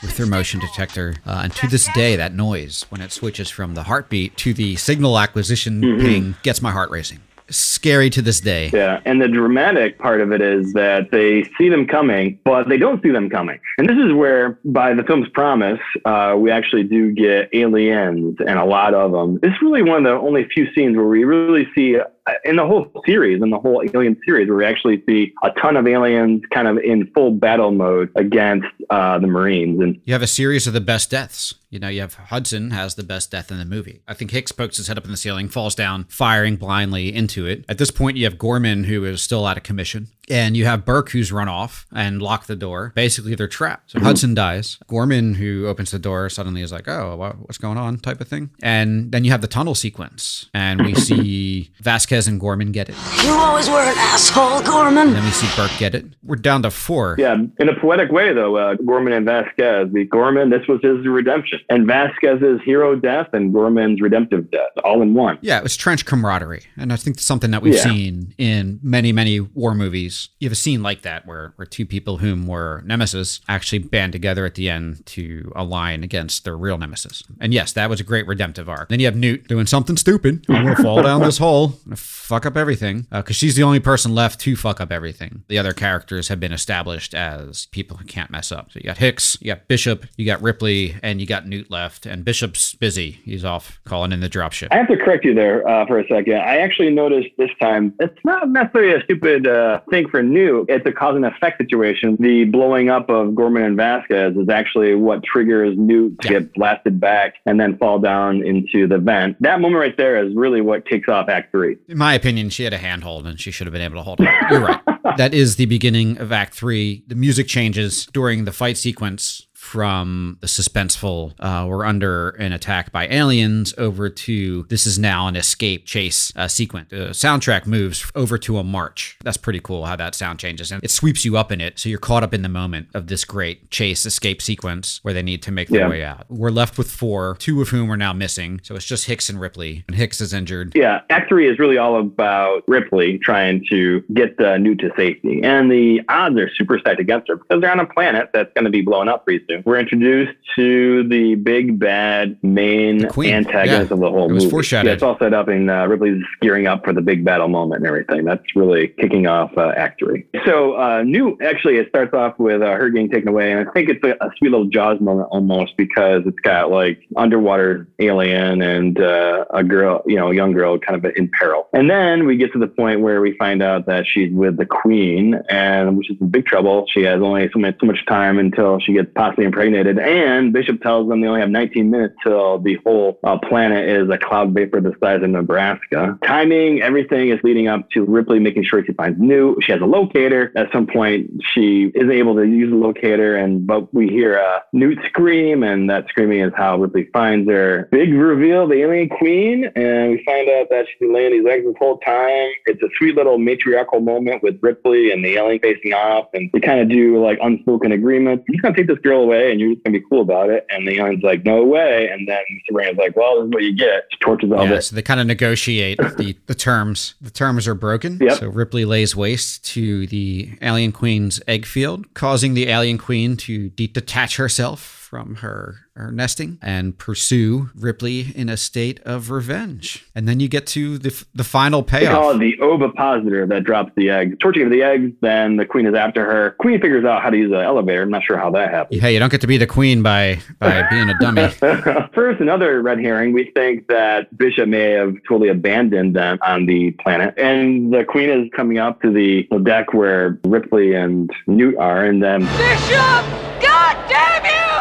With 0.03 0.17
their 0.17 0.27
motion 0.27 0.61
detector. 0.61 1.15
Uh, 1.27 1.41
and 1.45 1.53
to 1.55 1.67
this 1.69 1.89
day, 1.95 2.17
that 2.17 2.35
noise, 2.35 2.85
when 2.91 3.01
it 3.01 3.13
switches 3.13 3.49
from 3.51 3.75
the 3.75 3.85
heartbeat 3.85 4.37
to 4.39 4.53
the 4.55 4.77
signal 4.77 5.19
acquisition 5.19 5.81
Mhm. 5.81 6.01
ping, 6.01 6.35
gets 6.43 6.61
my 6.63 6.71
heart 6.71 6.91
racing. 6.91 7.19
Scary 7.51 8.09
to 8.11 8.23
this 8.23 8.41
day. 8.41 8.71
Yeah, 8.73 9.01
and 9.05 9.21
the 9.21 9.29
dramatic 9.29 9.99
part 9.99 10.23
of 10.23 10.33
it 10.33 10.41
is 10.41 10.73
that 10.73 11.11
they 11.11 11.45
see 11.59 11.69
them 11.69 11.87
coming, 11.87 12.39
but 12.45 12.69
they 12.69 12.79
don't 12.79 13.03
see 13.03 13.11
them 13.11 13.29
coming. 13.29 13.59
And 13.77 13.87
this 13.89 13.99
is 13.99 14.13
where, 14.15 14.59
by 14.65 14.95
the 14.95 15.03
film's 15.03 15.29
promise, 15.31 15.81
uh, 16.07 16.35
we 16.39 16.51
actually 16.51 16.85
do 16.85 17.11
get 17.13 17.51
aliens 17.53 18.37
and 18.47 18.59
a 18.59 18.65
lot 18.65 18.95
of 18.95 19.13
them. 19.13 19.39
It's 19.43 19.61
really 19.61 19.83
one 19.83 19.99
of 19.99 20.05
the 20.05 20.27
only 20.27 20.45
few 20.49 20.67
scenes 20.73 20.97
where 20.97 21.07
we 21.07 21.25
really 21.25 21.69
see 21.75 21.99
in 22.45 22.57
the 22.57 22.67
whole 22.67 22.91
series, 23.05 23.43
in 23.43 23.51
the 23.51 23.59
whole 23.59 23.83
Alien 23.95 24.17
series, 24.25 24.49
where 24.49 24.59
we 24.59 24.65
actually 24.65 25.03
see 25.09 25.33
a 25.43 25.51
ton 25.61 25.77
of 25.77 25.87
aliens 25.87 26.43
kind 26.53 26.69
of 26.69 26.79
in 26.79 27.07
full 27.15 27.33
battle 27.33 27.73
mode 27.73 28.11
against 28.15 28.69
uh, 28.91 29.19
the 29.19 29.27
Marines. 29.27 29.81
And 29.81 30.01
You 30.05 30.13
have 30.13 30.23
a 30.23 30.29
series 30.29 30.67
of 30.67 30.73
the 30.73 30.81
best 30.81 31.11
deaths. 31.11 31.55
You 31.71 31.79
know, 31.79 31.89
you 31.89 32.01
have 32.03 32.15
Hudson 32.15 32.71
has 32.71 32.95
the 32.95 33.03
best 33.03 33.31
death 33.31 33.51
in 33.51 33.59
the 33.59 33.65
movie. 33.65 34.03
I 34.07 34.15
think 34.15 34.31
Hicks 34.31 34.53
pokes 34.53 34.77
his 34.77 34.89
head 34.89 34.99
up 34.99 35.05
in 35.05 35.11
the 35.11 35.17
ceiling, 35.17 35.49
falls 35.49 35.75
down, 35.75 36.05
firing 36.05 36.57
blindly 36.57 37.13
into 37.13 37.47
it. 37.47 37.65
At 37.69 37.79
this 37.79 37.91
point, 37.91 38.17
you 38.17 38.25
have 38.25 38.39
Gorman, 38.39 38.85
who 38.85 39.05
is 39.05 39.23
still 39.23 39.47
out 39.47 39.57
of 39.57 39.63
commission. 39.63 40.09
And 40.31 40.57
you 40.57 40.65
have 40.67 40.85
Burke, 40.85 41.11
who's 41.11 41.33
run 41.33 41.49
off 41.49 41.87
and 41.93 42.23
locked 42.23 42.47
the 42.47 42.55
door. 42.57 42.93
Basically, 42.95 43.35
they're 43.35 43.49
trapped. 43.49 43.91
So 43.91 44.01
Hudson 44.01 44.35
dies. 44.35 44.79
Gorman, 44.87 45.35
who 45.35 45.67
opens 45.67 45.91
the 45.91 45.99
door, 45.99 46.29
suddenly 46.31 46.63
is 46.63 46.71
like, 46.73 46.87
oh, 46.89 47.17
what's 47.41 47.59
going 47.59 47.77
on? 47.77 47.99
type 47.99 48.21
of 48.21 48.29
thing. 48.29 48.51
And 48.63 49.11
then 49.13 49.25
you 49.25 49.31
have 49.33 49.41
the 49.41 49.47
tunnel 49.49 49.75
sequence. 49.75 50.49
And 50.55 50.85
we 50.87 50.95
see 51.09 51.71
Vasquez 51.81 52.29
and 52.29 52.39
Gorman 52.41 52.71
get 52.73 52.89
it. 52.89 52.95
You 53.25 53.33
always 53.33 53.69
were 53.69 53.81
an 53.83 53.95
asshole, 53.99 54.63
Gorman. 54.63 55.09
And 55.09 55.17
then 55.17 55.25
we 55.25 55.31
see 55.31 55.49
Burke 55.57 55.77
get 55.79 55.95
it. 55.95 56.07
We're 56.23 56.37
down 56.37 56.63
to 56.63 56.71
four. 56.71 57.17
Yeah, 57.19 57.35
in 57.59 57.69
a 57.69 57.79
poetic 57.81 58.11
way, 58.13 58.33
though, 58.33 58.57
uh, 58.57 58.75
Gorman 58.77 59.13
and 59.13 59.27
Vasquez. 59.27 59.89
The 59.93 60.05
Gorman, 60.05 60.51
this 60.51 60.67
was 60.69 60.81
his 60.83 61.05
redemption, 61.07 61.59
and 61.69 61.87
Vasquez's 61.87 62.61
hero 62.65 62.95
death 62.95 63.29
and 63.33 63.53
Gorman's 63.53 64.01
redemptive 64.01 64.51
death, 64.53 64.71
all 64.85 65.03
in 65.03 65.15
one. 65.15 65.39
Yeah, 65.43 65.59
it 65.59 65.63
was 65.65 65.77
trench 65.77 66.07
camaraderie. 66.07 66.63
And 66.77 66.93
I 66.93 66.97
think 66.97 67.19
something 67.19 67.51
that 67.51 67.61
we've 67.63 67.75
Yeah. 67.75 67.83
seen 67.83 68.35
in 68.39 68.79
many, 68.83 69.13
many 69.13 69.41
war 69.41 69.75
movies. 69.75 70.12
You 70.39 70.47
have 70.47 70.53
a 70.53 70.57
scene 70.57 70.83
like 70.83 71.03
that 71.03 71.27
where, 71.27 71.53
where 71.57 71.67
two 71.67 71.87
people 71.87 72.19
whom 72.19 72.47
were 72.47 72.83
nemesis 72.85 73.41
actually 73.49 73.81
band 73.81 74.13
together 74.13 74.45
at 74.45 74.55
the 74.55 74.69
end 74.69 75.05
to 75.07 75.53
align 75.55 76.03
against 76.03 76.45
their 76.45 76.57
real 76.57 76.79
nemesis. 76.79 77.23
And 77.41 77.53
yes, 77.53 77.73
that 77.73 77.91
was 77.91 78.01
a 78.01 78.05
great 78.05 78.27
redemptive 78.27 78.69
arc. 78.69 78.89
Then 78.89 79.01
you 79.01 79.07
have 79.07 79.17
Newt 79.17 79.49
doing 79.49 79.67
something 79.67 79.97
stupid. 79.97 80.45
I'm 80.49 80.65
going 80.65 80.77
to 80.77 80.83
fall 80.83 81.03
down 81.03 81.23
this 81.23 81.39
hole, 81.39 81.75
I'm 81.87 81.97
fuck 81.97 82.47
up 82.47 82.57
everything. 82.57 83.07
Because 83.11 83.37
she's 83.37 83.57
the 83.57 83.63
only 83.63 83.81
person 83.81 84.15
left 84.15 84.41
to 84.41 84.57
fuck 84.57 84.81
up 84.81 84.91
everything. 84.93 85.45
The 85.49 85.59
other 85.59 85.73
characters 85.73 86.29
have 86.29 86.41
been 86.41 86.53
established 86.53 87.15
as 87.15 87.67
people 87.67 87.97
who 87.97 88.05
can't 88.05 88.31
mess 88.31 88.53
up. 88.53 88.73
So 88.73 88.79
you 88.79 88.85
got 88.85 88.99
Hicks, 88.99 89.37
you 89.41 89.49
got 89.49 89.69
Bishop, 89.69 90.07
you 90.17 90.27
got 90.27 90.43
Ripley, 90.43 90.97
and 91.03 91.21
you 91.21 91.27
got 91.27 91.47
Newt 91.47 91.71
left. 91.71 92.07
And 92.07 92.25
Bishop's 92.25 92.75
busy. 92.75 93.13
He's 93.25 93.45
off 93.45 93.81
calling 93.85 94.13
in 94.13 94.21
the 94.21 94.29
dropship. 94.29 94.69
I 94.71 94.77
have 94.77 94.89
to 94.89 94.97
correct 94.97 95.25
you 95.25 95.35
there 95.35 95.67
uh, 95.69 95.87
for 95.87 95.99
a 95.99 96.07
second. 96.09 96.35
I 96.35 96.59
actually 96.59 96.91
noticed 96.91 97.29
this 97.39 97.51
time 97.61 97.95
it's 98.01 98.19
not 98.25 98.49
necessarily 98.49 98.95
a 98.95 99.05
stupid 99.05 99.47
uh, 99.47 99.81
thing 99.91 100.02
for 100.11 100.23
Newt. 100.23 100.67
It's 100.69 100.87
a 100.87 100.93
cause 100.93 101.17
and 101.17 101.25
effect 101.25 101.59
situation. 101.59 102.17
The 102.21 102.45
blowing 102.45 102.91
up 102.91 103.09
of 103.09 103.35
Gorman 103.35 103.63
and 103.63 103.77
Vasquez 103.77 104.37
is 104.37 104.49
actually 104.49 104.95
what 104.95 105.23
triggers 105.23 105.77
Newt 105.77 106.21
to 106.21 106.29
get 106.29 106.55
blasted 106.55 107.01
back 107.01 107.35
and 107.47 107.59
then 107.59 107.77
fall 107.79 107.99
down 107.99 108.45
into 108.45 108.87
the 108.87 108.99
vent. 108.99 109.37
That 109.41 109.61
moment 109.61 109.81
right 109.81 109.97
there 109.97 110.25
is 110.25 110.35
really 110.35 110.61
what 110.61 110.87
kicks 110.87 111.09
off 111.09 111.29
Act 111.29 111.51
Three. 111.51 111.77
In 111.89 111.99
my 111.99 112.15
opinion, 112.15 112.51
she 112.51 112.65
had 112.65 112.73
a 112.73 112.79
handhold 112.79 113.27
and 113.27 113.41
she 113.41 113.51
should 113.51 113.67
have 113.67 113.73
been 113.73 113.83
able 113.83 113.97
to 113.97 114.03
hold 114.03 114.21
it. 114.21 114.29
You're 114.51 114.61
right. 114.61 114.81
that 115.17 115.35
is 115.35 115.57
the 115.57 115.67
beginning 115.67 116.19
of 116.19 116.33
Act 116.33 116.55
Three. 116.55 117.05
The 117.07 117.15
music 117.15 117.47
changes 117.47 118.07
during 118.07 118.45
the 118.45 118.53
fight 118.53 118.77
sequence 118.77 119.47
from 119.63 120.37
the 120.41 120.47
suspenseful 120.49 121.33
uh, 121.39 121.65
we're 121.67 121.85
under 121.85 122.31
an 122.31 122.53
attack 122.53 122.91
by 122.91 123.07
aliens 123.07 123.73
over 123.79 124.11
to 124.11 124.65
this 124.69 124.87
is 124.87 124.99
now 124.99 125.29
an 125.29 125.37
escape 125.37 125.87
chase 125.87 126.33
uh, 126.37 126.49
sequence. 126.49 126.91
The 126.91 127.11
soundtrack 127.11 127.65
moves 127.65 128.11
over 128.17 128.37
to 128.39 128.59
a 128.59 128.65
march. 128.65 129.17
That's 129.23 129.37
pretty 129.37 129.61
cool 129.61 129.87
how 129.87 129.95
that 129.97 130.17
sound 130.17 130.41
changes 130.41 130.73
and 130.73 130.83
it 130.83 130.91
sweeps 130.91 131.25
you 131.25 131.39
up 131.39 131.53
in 131.53 131.61
it. 131.61 131.79
So 131.79 131.89
you're 131.89 132.01
caught 132.01 132.25
up 132.25 132.35
in 132.35 132.43
the 132.43 132.49
moment 132.49 132.89
of 132.93 133.07
this 133.07 133.25
great 133.25 133.71
chase 133.71 134.05
escape 134.05 134.43
sequence 134.43 134.99
where 135.05 135.15
they 135.15 135.23
need 135.23 135.43
to 135.45 135.53
make 135.53 135.69
their 135.69 135.83
Yeah. 135.83 135.89
way 135.89 136.05
out. 136.05 136.27
We're 136.29 136.51
left 136.51 136.77
with 136.77 136.91
four 136.91 137.37
two 137.39 137.63
of 137.63 137.69
whom 137.69 137.91
are 137.91 137.97
now 137.97 138.13
missing. 138.13 138.61
So 138.65 138.75
it's 138.75 138.85
just 138.85 139.07
hicks 139.07 139.31
and 139.31 139.41
ripley 139.41 139.85
and 139.87 139.97
hicks 139.97 140.21
is 140.21 140.33
injured. 140.35 140.73
Yeah, 140.75 141.03
Act 141.09 141.29
Three 141.29 141.49
is 141.49 141.61
really 141.61 141.79
all 141.79 142.01
about 142.01 142.65
Ripley 142.67 143.19
trying 143.19 143.65
to 143.71 144.03
get 144.13 144.37
the 144.39 144.59
Newt 144.59 144.81
to 144.81 144.91
safety, 144.97 145.41
and 145.45 145.71
the 145.71 146.01
odds 146.09 146.37
are 146.37 146.51
super 146.57 146.81
stacked 146.81 147.01
against 147.01 147.29
her 147.29 147.37
because 147.37 147.61
they're 147.61 147.71
on 147.71 147.79
a 147.79 147.87
planet 147.87 148.31
that's 148.35 148.53
going 148.55 148.65
to 148.65 148.71
be 148.71 148.83
blown 148.83 149.09
up 149.09 149.25
pretty 149.25 149.45
soon. 149.49 149.52
We're 149.65 149.79
introduced 149.79 150.33
to 150.57 151.09
the 151.09 151.35
big 151.37 151.79
bad 151.79 152.39
main 152.43 153.07
antagonist 153.07 153.91
yeah. 153.91 153.95
of 153.95 154.01
the 154.01 154.11
whole 154.11 154.31
It 154.31 154.35
was 154.35 154.45
movie. 154.45 154.51
foreshadowed. 154.51 154.89
Yeah, 154.89 154.95
it's 154.95 155.03
all 155.03 155.19
set 155.19 155.35
up, 155.35 155.49
and 155.49 155.71
uh, 155.71 155.87
Ripley's 155.89 156.23
gearing 156.41 156.67
up 156.67 156.85
for 156.85 156.93
the 156.93 157.01
big 157.01 157.25
battle 157.25 157.49
moment 157.49 157.81
and 157.81 157.87
everything. 157.87 158.25
That's 158.25 158.45
really 158.55 158.89
kicking 158.89 159.27
off 159.27 159.51
uh, 159.57 159.73
Act 159.77 160.01
Three. 160.01 160.27
So 160.45 160.75
uh, 160.75 161.03
Newt 161.03 161.41
actually 161.43 161.77
it 161.77 161.89
starts 161.89 162.15
off 162.15 162.39
with 162.39 162.63
uh, 162.63 162.73
her 162.73 162.91
getting 162.91 163.11
taken 163.11 163.29
away, 163.29 163.53
and 163.53 163.69
I 163.69 163.73
think 163.73 163.89
it's 163.89 164.03
a, 164.05 164.13
a 164.25 164.31
sweet 164.39 164.51
little 164.51 164.67
Jaws 164.67 165.01
moment 165.01 165.29
almost 165.31 165.77
because 165.77 166.23
it's 166.27 166.41
got 166.41 166.71
like 166.71 167.01
underwater 167.17 167.89
alien 167.99 168.63
and 168.63 169.01
uh, 169.01 169.45
a 169.51 169.63
girl, 169.65 170.03
you 170.07 170.17
know, 170.17 170.31
a 170.31 170.35
young 170.35 170.53
girl 170.53 170.79
kind 170.79 171.05
of 171.05 171.13
in 171.17 171.31
peril. 171.39 171.69
And 171.73 171.91
then 171.91 172.27
we 172.27 172.37
get 172.37 172.53
to 172.53 172.59
the 172.59 172.67
point 172.67 173.01
where 173.01 173.21
we 173.21 173.37
find 173.37 173.63
out 173.63 173.87
that 173.87 174.07
she's 174.07 174.33
with 174.33 174.57
the 174.57 174.67
queen, 174.67 175.41
and 175.49 175.97
which 175.97 176.11
is 176.11 176.17
in 176.21 176.29
big 176.29 176.47
trouble. 176.47 176.87
She 176.93 177.03
has 177.03 177.21
only 177.23 177.49
so 177.53 177.59
much, 177.59 177.77
so 177.81 177.87
much 177.87 178.05
time 178.07 178.39
until 178.39 178.79
she 178.81 178.93
gets 178.93 179.11
possibly 179.15 179.42
impregnated. 179.45 179.99
And 179.99 180.53
Bishop 180.53 180.83
tells 180.83 181.09
them 181.09 181.21
they 181.21 181.27
only 181.29 181.41
have 181.41 181.51
19 181.51 181.91
minutes 181.91 182.15
till 182.23 182.59
the 182.59 182.79
whole 182.85 183.19
uh, 183.25 183.39
planet 183.39 183.89
is 183.89 184.09
a 184.11 184.19
cloud 184.19 184.53
vapor 184.53 184.81
the 184.81 184.95
size 185.01 185.23
of 185.23 185.31
Nebraska. 185.31 186.19
Timing, 186.25 186.83
everything 186.83 187.31
is 187.31 187.41
leading 187.43 187.69
up 187.69 187.89
to 187.91 188.05
Ripley 188.05 188.39
making 188.39 188.65
sure 188.65 188.85
she 188.85 188.93
finds 188.93 189.21
Newt. 189.21 189.63
She 189.63 189.73
has 189.73 189.81
a 189.81 189.87
locator. 189.87 190.53
At 190.57 190.73
some 190.73 190.87
point, 190.87 191.31
she 191.53 191.93
isn't 191.95 192.11
able 192.11 192.35
to 192.37 192.45
use 192.45 192.71
the 192.71 192.77
locator, 192.77 193.37
and 193.37 193.67
but 193.67 193.93
we 193.95 194.09
hear 194.09 194.39
uh, 194.39 194.61
Newt 194.73 194.99
scream, 195.07 195.63
and 195.63 195.89
that 195.91 196.09
screaming 196.09 196.41
is 196.41 196.53
how 196.57 196.79
Ripley 196.79 197.09
finds 197.13 197.49
her. 197.49 197.89
Big 197.91 198.13
reveal, 198.13 198.67
the 198.67 198.83
alien 198.83 199.09
queen, 199.09 199.71
and 199.77 200.13
we 200.13 200.25
find 200.25 200.49
out 200.49 200.69
that 200.71 200.87
she's 200.89 200.99
been 200.99 201.15
laying 201.15 201.33
these 201.33 201.47
eggs 201.47 201.65
this 201.65 201.75
whole 201.79 201.99
time. 201.99 202.51
It's 202.67 202.83
a 202.83 202.89
sweet 202.99 203.15
little 203.15 203.39
matriarchal 203.39 204.01
moment 204.01 204.43
with 204.43 204.59
Ripley 204.63 205.13
and 205.13 205.25
the 205.25 205.37
alien 205.37 205.61
facing 205.61 205.93
off, 205.93 206.29
and 206.35 206.51
they 206.53 206.61
kind 206.61 206.81
of 206.81 206.89
do 206.89 207.23
like 207.23 207.39
unspoken 207.43 207.93
agreements. 207.93 208.45
Just 208.51 208.63
gonna 208.63 208.77
take 208.77 208.89
this 208.89 208.99
girl 208.99 209.23
away, 209.23 209.32
and 209.33 209.61
you're 209.61 209.73
just 209.73 209.85
gonna 209.85 209.99
be 209.99 210.05
cool 210.09 210.21
about 210.23 210.51
it. 210.51 210.67
And 210.71 210.87
the 210.87 210.99
alien's 210.99 211.23
like, 211.23 211.45
no 211.45 211.65
way. 211.65 212.09
And 212.13 212.29
then 212.29 212.43
Sabrina's 212.67 212.97
like, 212.97 213.17
well, 213.17 213.37
this 213.41 213.47
is 213.49 213.53
what 213.55 213.63
you 213.63 213.75
get. 213.77 214.05
She 214.13 214.19
tortures 214.19 214.53
all 214.53 214.65
Yeah, 214.65 214.71
this. 214.77 214.89
so 214.89 214.97
they 214.97 215.03
kind 215.03 215.21
of 215.21 215.27
negotiate 215.27 215.99
the, 215.99 216.37
the 216.47 216.55
terms. 216.55 217.15
The 217.21 217.31
terms 217.31 217.67
are 217.67 217.75
broken. 217.75 218.19
Yep. 218.21 218.39
So 218.39 218.49
Ripley 218.49 218.85
lays 218.85 219.17
waste 219.17 219.65
to 219.73 220.07
the 220.07 220.53
alien 220.63 220.93
queen's 220.93 221.41
egg 221.49 221.67
field, 221.67 222.13
causing 222.15 222.55
the 222.55 222.69
alien 222.69 222.99
queen 222.99 223.37
to 223.39 223.71
de- 223.71 223.87
detach 223.89 224.37
herself 224.37 225.02
from 225.13 225.35
her, 225.37 225.75
her 225.95 226.11
nesting 226.11 226.59
and 226.63 226.97
pursue 226.97 227.69
Ripley 227.75 228.33
in 228.35 228.49
a 228.49 228.57
state 228.57 228.99
of 229.05 229.31
revenge. 229.31 230.07
And 230.15 230.27
then 230.27 230.41
you 230.41 230.49
get 230.49 230.67
to 230.69 230.97
the, 230.97 231.11
f- 231.11 231.27
the 231.35 231.45
final 231.45 231.83
payoff. 231.83 232.01
They 232.01 232.07
call 232.09 232.23
payoff. 232.31 232.37
it 232.37 232.39
the 232.39 232.65
ovipositor 232.65 233.47
that 233.49 233.65
drops 233.65 233.93
the 233.95 234.09
eggs. 234.09 234.39
Torching 234.41 234.63
of 234.63 234.71
the 234.71 234.83
eggs, 234.83 235.13
then 235.21 235.59
the 235.59 235.67
queen 235.67 235.85
is 235.85 235.95
after 235.95 236.25
her. 236.25 236.53
Queen 236.53 236.81
figures 236.81 237.05
out 237.05 237.21
how 237.23 237.29
to 237.29 237.37
use 237.37 237.53
an 237.53 237.59
elevator. 237.59 238.01
I'm 238.01 238.09
not 238.11 238.23
sure 238.25 238.39
how 238.39 238.51
that 238.53 238.71
happened. 238.71 239.03
Hey, 239.03 239.13
you 239.13 239.19
don't 239.19 239.29
get 239.31 239.43
to 239.43 239.47
be 239.47 239.59
the 239.59 239.67
queen 239.67 240.03
by 240.03 240.39
by 240.59 240.83
being 240.89 241.11
a 241.11 241.19
dummy. 241.19 241.49
First, 242.15 242.41
another 242.41 242.81
red 242.81 242.99
herring. 242.99 243.35
We 243.35 243.51
think 243.55 243.89
that 243.89 244.35
Bishop 244.39 244.67
may 244.67 244.93
have 244.93 245.15
totally 245.29 245.51
abandoned 245.51 246.17
them 246.17 246.39
on 246.41 246.65
the 246.65 246.93
planet. 246.93 247.35
And 247.37 247.93
the 247.93 248.03
queen 248.05 248.31
is 248.31 248.49
coming 248.57 248.79
up 248.79 249.03
to 249.03 249.13
the 249.13 249.47
the 249.51 249.59
deck 249.59 249.93
where 249.93 250.41
Ripley 250.47 250.95
and 250.95 251.31
Newt 251.47 251.77
are. 251.77 252.03
And 252.03 252.23
then, 252.23 252.41
Bishop! 252.57 253.27
God 253.61 254.09
damn 254.09 254.45
you! 254.47 254.72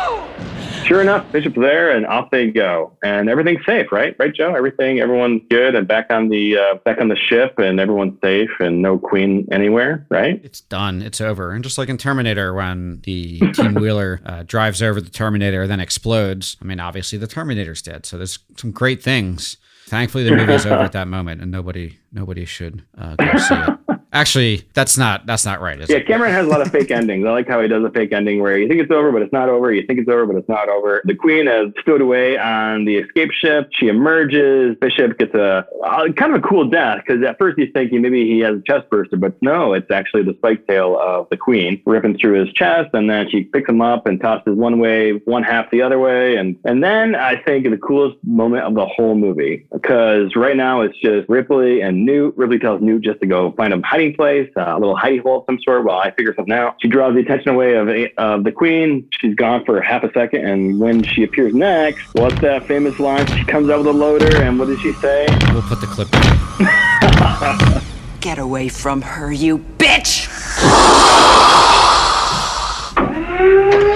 Sure 0.92 1.02
enough, 1.02 1.32
Bishop's 1.32 1.56
there 1.56 1.90
and 1.96 2.06
off 2.06 2.32
they 2.32 2.48
go. 2.48 2.92
And 3.02 3.30
everything's 3.30 3.66
safe, 3.66 3.94
right? 3.94 4.14
Right, 4.20 4.34
Joe? 4.34 4.54
Everything, 4.56 5.00
everyone's 5.00 5.42
good 5.50 5.74
and 5.74 5.88
back 5.88 6.08
on 6.10 6.28
the 6.28 6.58
uh, 6.58 6.76
back 6.84 7.00
on 7.00 7.08
the 7.08 7.16
ship 7.16 7.58
and 7.60 7.80
everyone's 7.80 8.20
safe 8.22 8.50
and 8.60 8.82
no 8.82 8.98
queen 8.98 9.48
anywhere, 9.54 10.06
right? 10.10 10.42
It's 10.44 10.60
done. 10.60 11.02
It's 11.02 11.22
over. 11.22 11.52
And 11.52 11.64
just 11.64 11.78
like 11.78 11.88
in 11.88 11.98
Terminator, 11.98 12.54
when 12.54 13.00
the 13.04 13.40
Team 13.54 13.74
Wheeler 13.82 14.20
uh, 14.26 14.44
drives 14.44 14.82
over 14.82 15.00
the 15.00 15.10
Terminator, 15.10 15.66
then 15.66 15.80
explodes. 15.80 16.58
I 16.62 16.66
mean, 16.66 16.82
obviously 16.82 17.18
the 17.18 17.28
Terminator's 17.28 17.82
dead. 17.82 18.06
So 18.06 18.18
there's 18.18 18.40
some 18.58 18.72
great 18.72 19.02
things. 19.02 19.56
Thankfully, 19.86 20.26
the 20.26 20.36
movie's 20.36 20.66
over 20.66 20.84
at 20.84 20.92
that 20.92 21.08
moment, 21.08 21.42
and 21.42 21.52
nobody 21.52 22.00
nobody 22.12 22.44
should 22.44 22.84
uh, 22.98 23.16
go 23.16 23.38
see 23.38 23.56
it. 23.56 23.81
Actually, 24.14 24.64
that's 24.74 24.98
not 24.98 25.26
that's 25.26 25.46
not 25.46 25.62
right. 25.62 25.80
Yeah, 25.90 25.98
it? 25.98 26.08
Cameron 26.08 26.34
has 26.34 26.46
a 26.46 26.50
lot 26.50 26.62
of 26.62 26.70
fake 26.70 26.92
endings. 26.92 27.26
I 27.26 27.32
like 27.32 27.48
how 27.48 27.62
he 27.62 27.68
does 27.70 27.84
a 27.84 27.90
fake 27.92 28.12
ending 28.12 28.42
where 28.42 28.58
you 28.58 28.68
think 28.68 28.82
it's 28.82 28.92
over, 28.92 29.12
but 29.12 29.22
it's 29.22 29.32
not 29.32 29.48
over. 29.48 29.72
You 29.74 29.86
think 29.88 30.00
it's 30.00 30.10
over, 30.10 30.26
but 30.26 30.36
it's 30.36 30.50
not 30.50 30.68
over. 30.68 31.02
The 31.06 31.16
queen 31.16 31.48
has 31.48 31.68
stowed 31.82 32.02
away 32.02 32.38
on 32.38 32.84
the 32.84 32.98
escape 32.98 33.32
ship. 33.32 33.70
She 33.74 33.88
emerges. 33.88 34.76
Bishop 34.82 35.18
gets 35.18 35.34
a 35.34 35.66
uh, 35.86 36.12
kind 36.12 36.36
of 36.36 36.44
a 36.44 36.48
cool 36.48 36.70
death 36.70 37.04
because 37.06 37.24
at 37.24 37.38
first 37.38 37.58
he's 37.58 37.70
thinking 37.74 38.02
maybe 38.02 38.26
he 38.26 38.40
has 38.40 38.58
a 38.58 38.62
chest 38.62 38.90
burster, 38.90 39.16
but 39.16 39.34
no, 39.42 39.74
it's 39.74 39.90
actually 39.90 40.24
the 40.24 40.34
spike 40.34 40.68
tail 40.68 41.00
of 41.00 41.28
the 41.30 41.38
queen 41.38 41.82
ripping 41.86 42.18
through 42.18 42.44
his 42.44 42.54
chest, 42.54 42.90
and 42.94 43.10
then 43.10 43.30
she 43.30 43.44
picks 43.44 43.70
him 43.70 43.82
up 43.82 44.08
and 44.08 44.20
tosses 44.20 44.56
one 44.58 44.80
way, 44.80 45.14
one 45.24 45.44
half 45.44 45.72
the 45.72 45.82
other 45.82 46.00
way, 46.00 46.36
and 46.36 46.58
and 46.66 46.84
then 46.84 47.16
I 47.16 47.42
think 47.42 47.70
the 47.70 47.78
coolest 47.78 48.18
moment 48.24 48.64
of 48.66 48.76
the 48.76 48.86
whole 48.86 49.16
movie 49.16 49.66
because 49.72 50.36
right 50.36 50.58
now 50.58 50.82
it's 50.82 50.98
just 50.98 51.30
Ripley 51.30 51.82
and 51.82 52.06
Newt. 52.06 52.36
Ripley 52.36 52.60
tells 52.60 52.82
Newt 52.82 53.04
just 53.04 53.22
to 53.22 53.28
go 53.28 53.54
find 53.54 53.72
him 53.72 53.82
place, 54.10 54.50
uh, 54.58 54.74
a 54.76 54.80
little 54.80 54.96
hidey 54.96 55.22
hole 55.22 55.40
of 55.40 55.46
some 55.46 55.60
sort. 55.64 55.84
While 55.84 56.00
I 56.00 56.12
figure 56.12 56.34
something 56.36 56.54
out, 56.54 56.78
she 56.82 56.88
draws 56.88 57.14
the 57.14 57.22
attention 57.22 57.50
away 57.50 57.76
of 57.76 57.88
of 58.18 58.44
the 58.44 58.52
queen. 58.52 59.08
She's 59.20 59.36
gone 59.36 59.64
for 59.66 59.80
half 59.82 60.04
a 60.04 60.12
second, 60.14 60.46
and 60.46 60.80
when 60.80 61.04
she 61.04 61.24
appears 61.24 61.54
next, 61.54 62.02
what's 62.14 62.40
that 62.42 62.66
famous 62.68 63.00
line? 63.00 63.26
She 63.28 63.46
comes 63.46 63.70
out 63.70 63.80
with 63.80 63.88
a 63.88 63.94
loader, 63.94 64.42
and 64.42 64.58
what 64.60 64.68
does 64.68 64.80
she 64.80 64.94
say? 64.94 65.28
We'll 65.54 65.62
put 65.64 65.80
the 65.82 65.88
clip. 65.88 66.10
in. 66.14 67.82
Get 68.22 68.38
away 68.38 68.68
from 68.70 69.02
her, 69.02 69.32
you 69.32 69.60
bitch! 69.78 70.28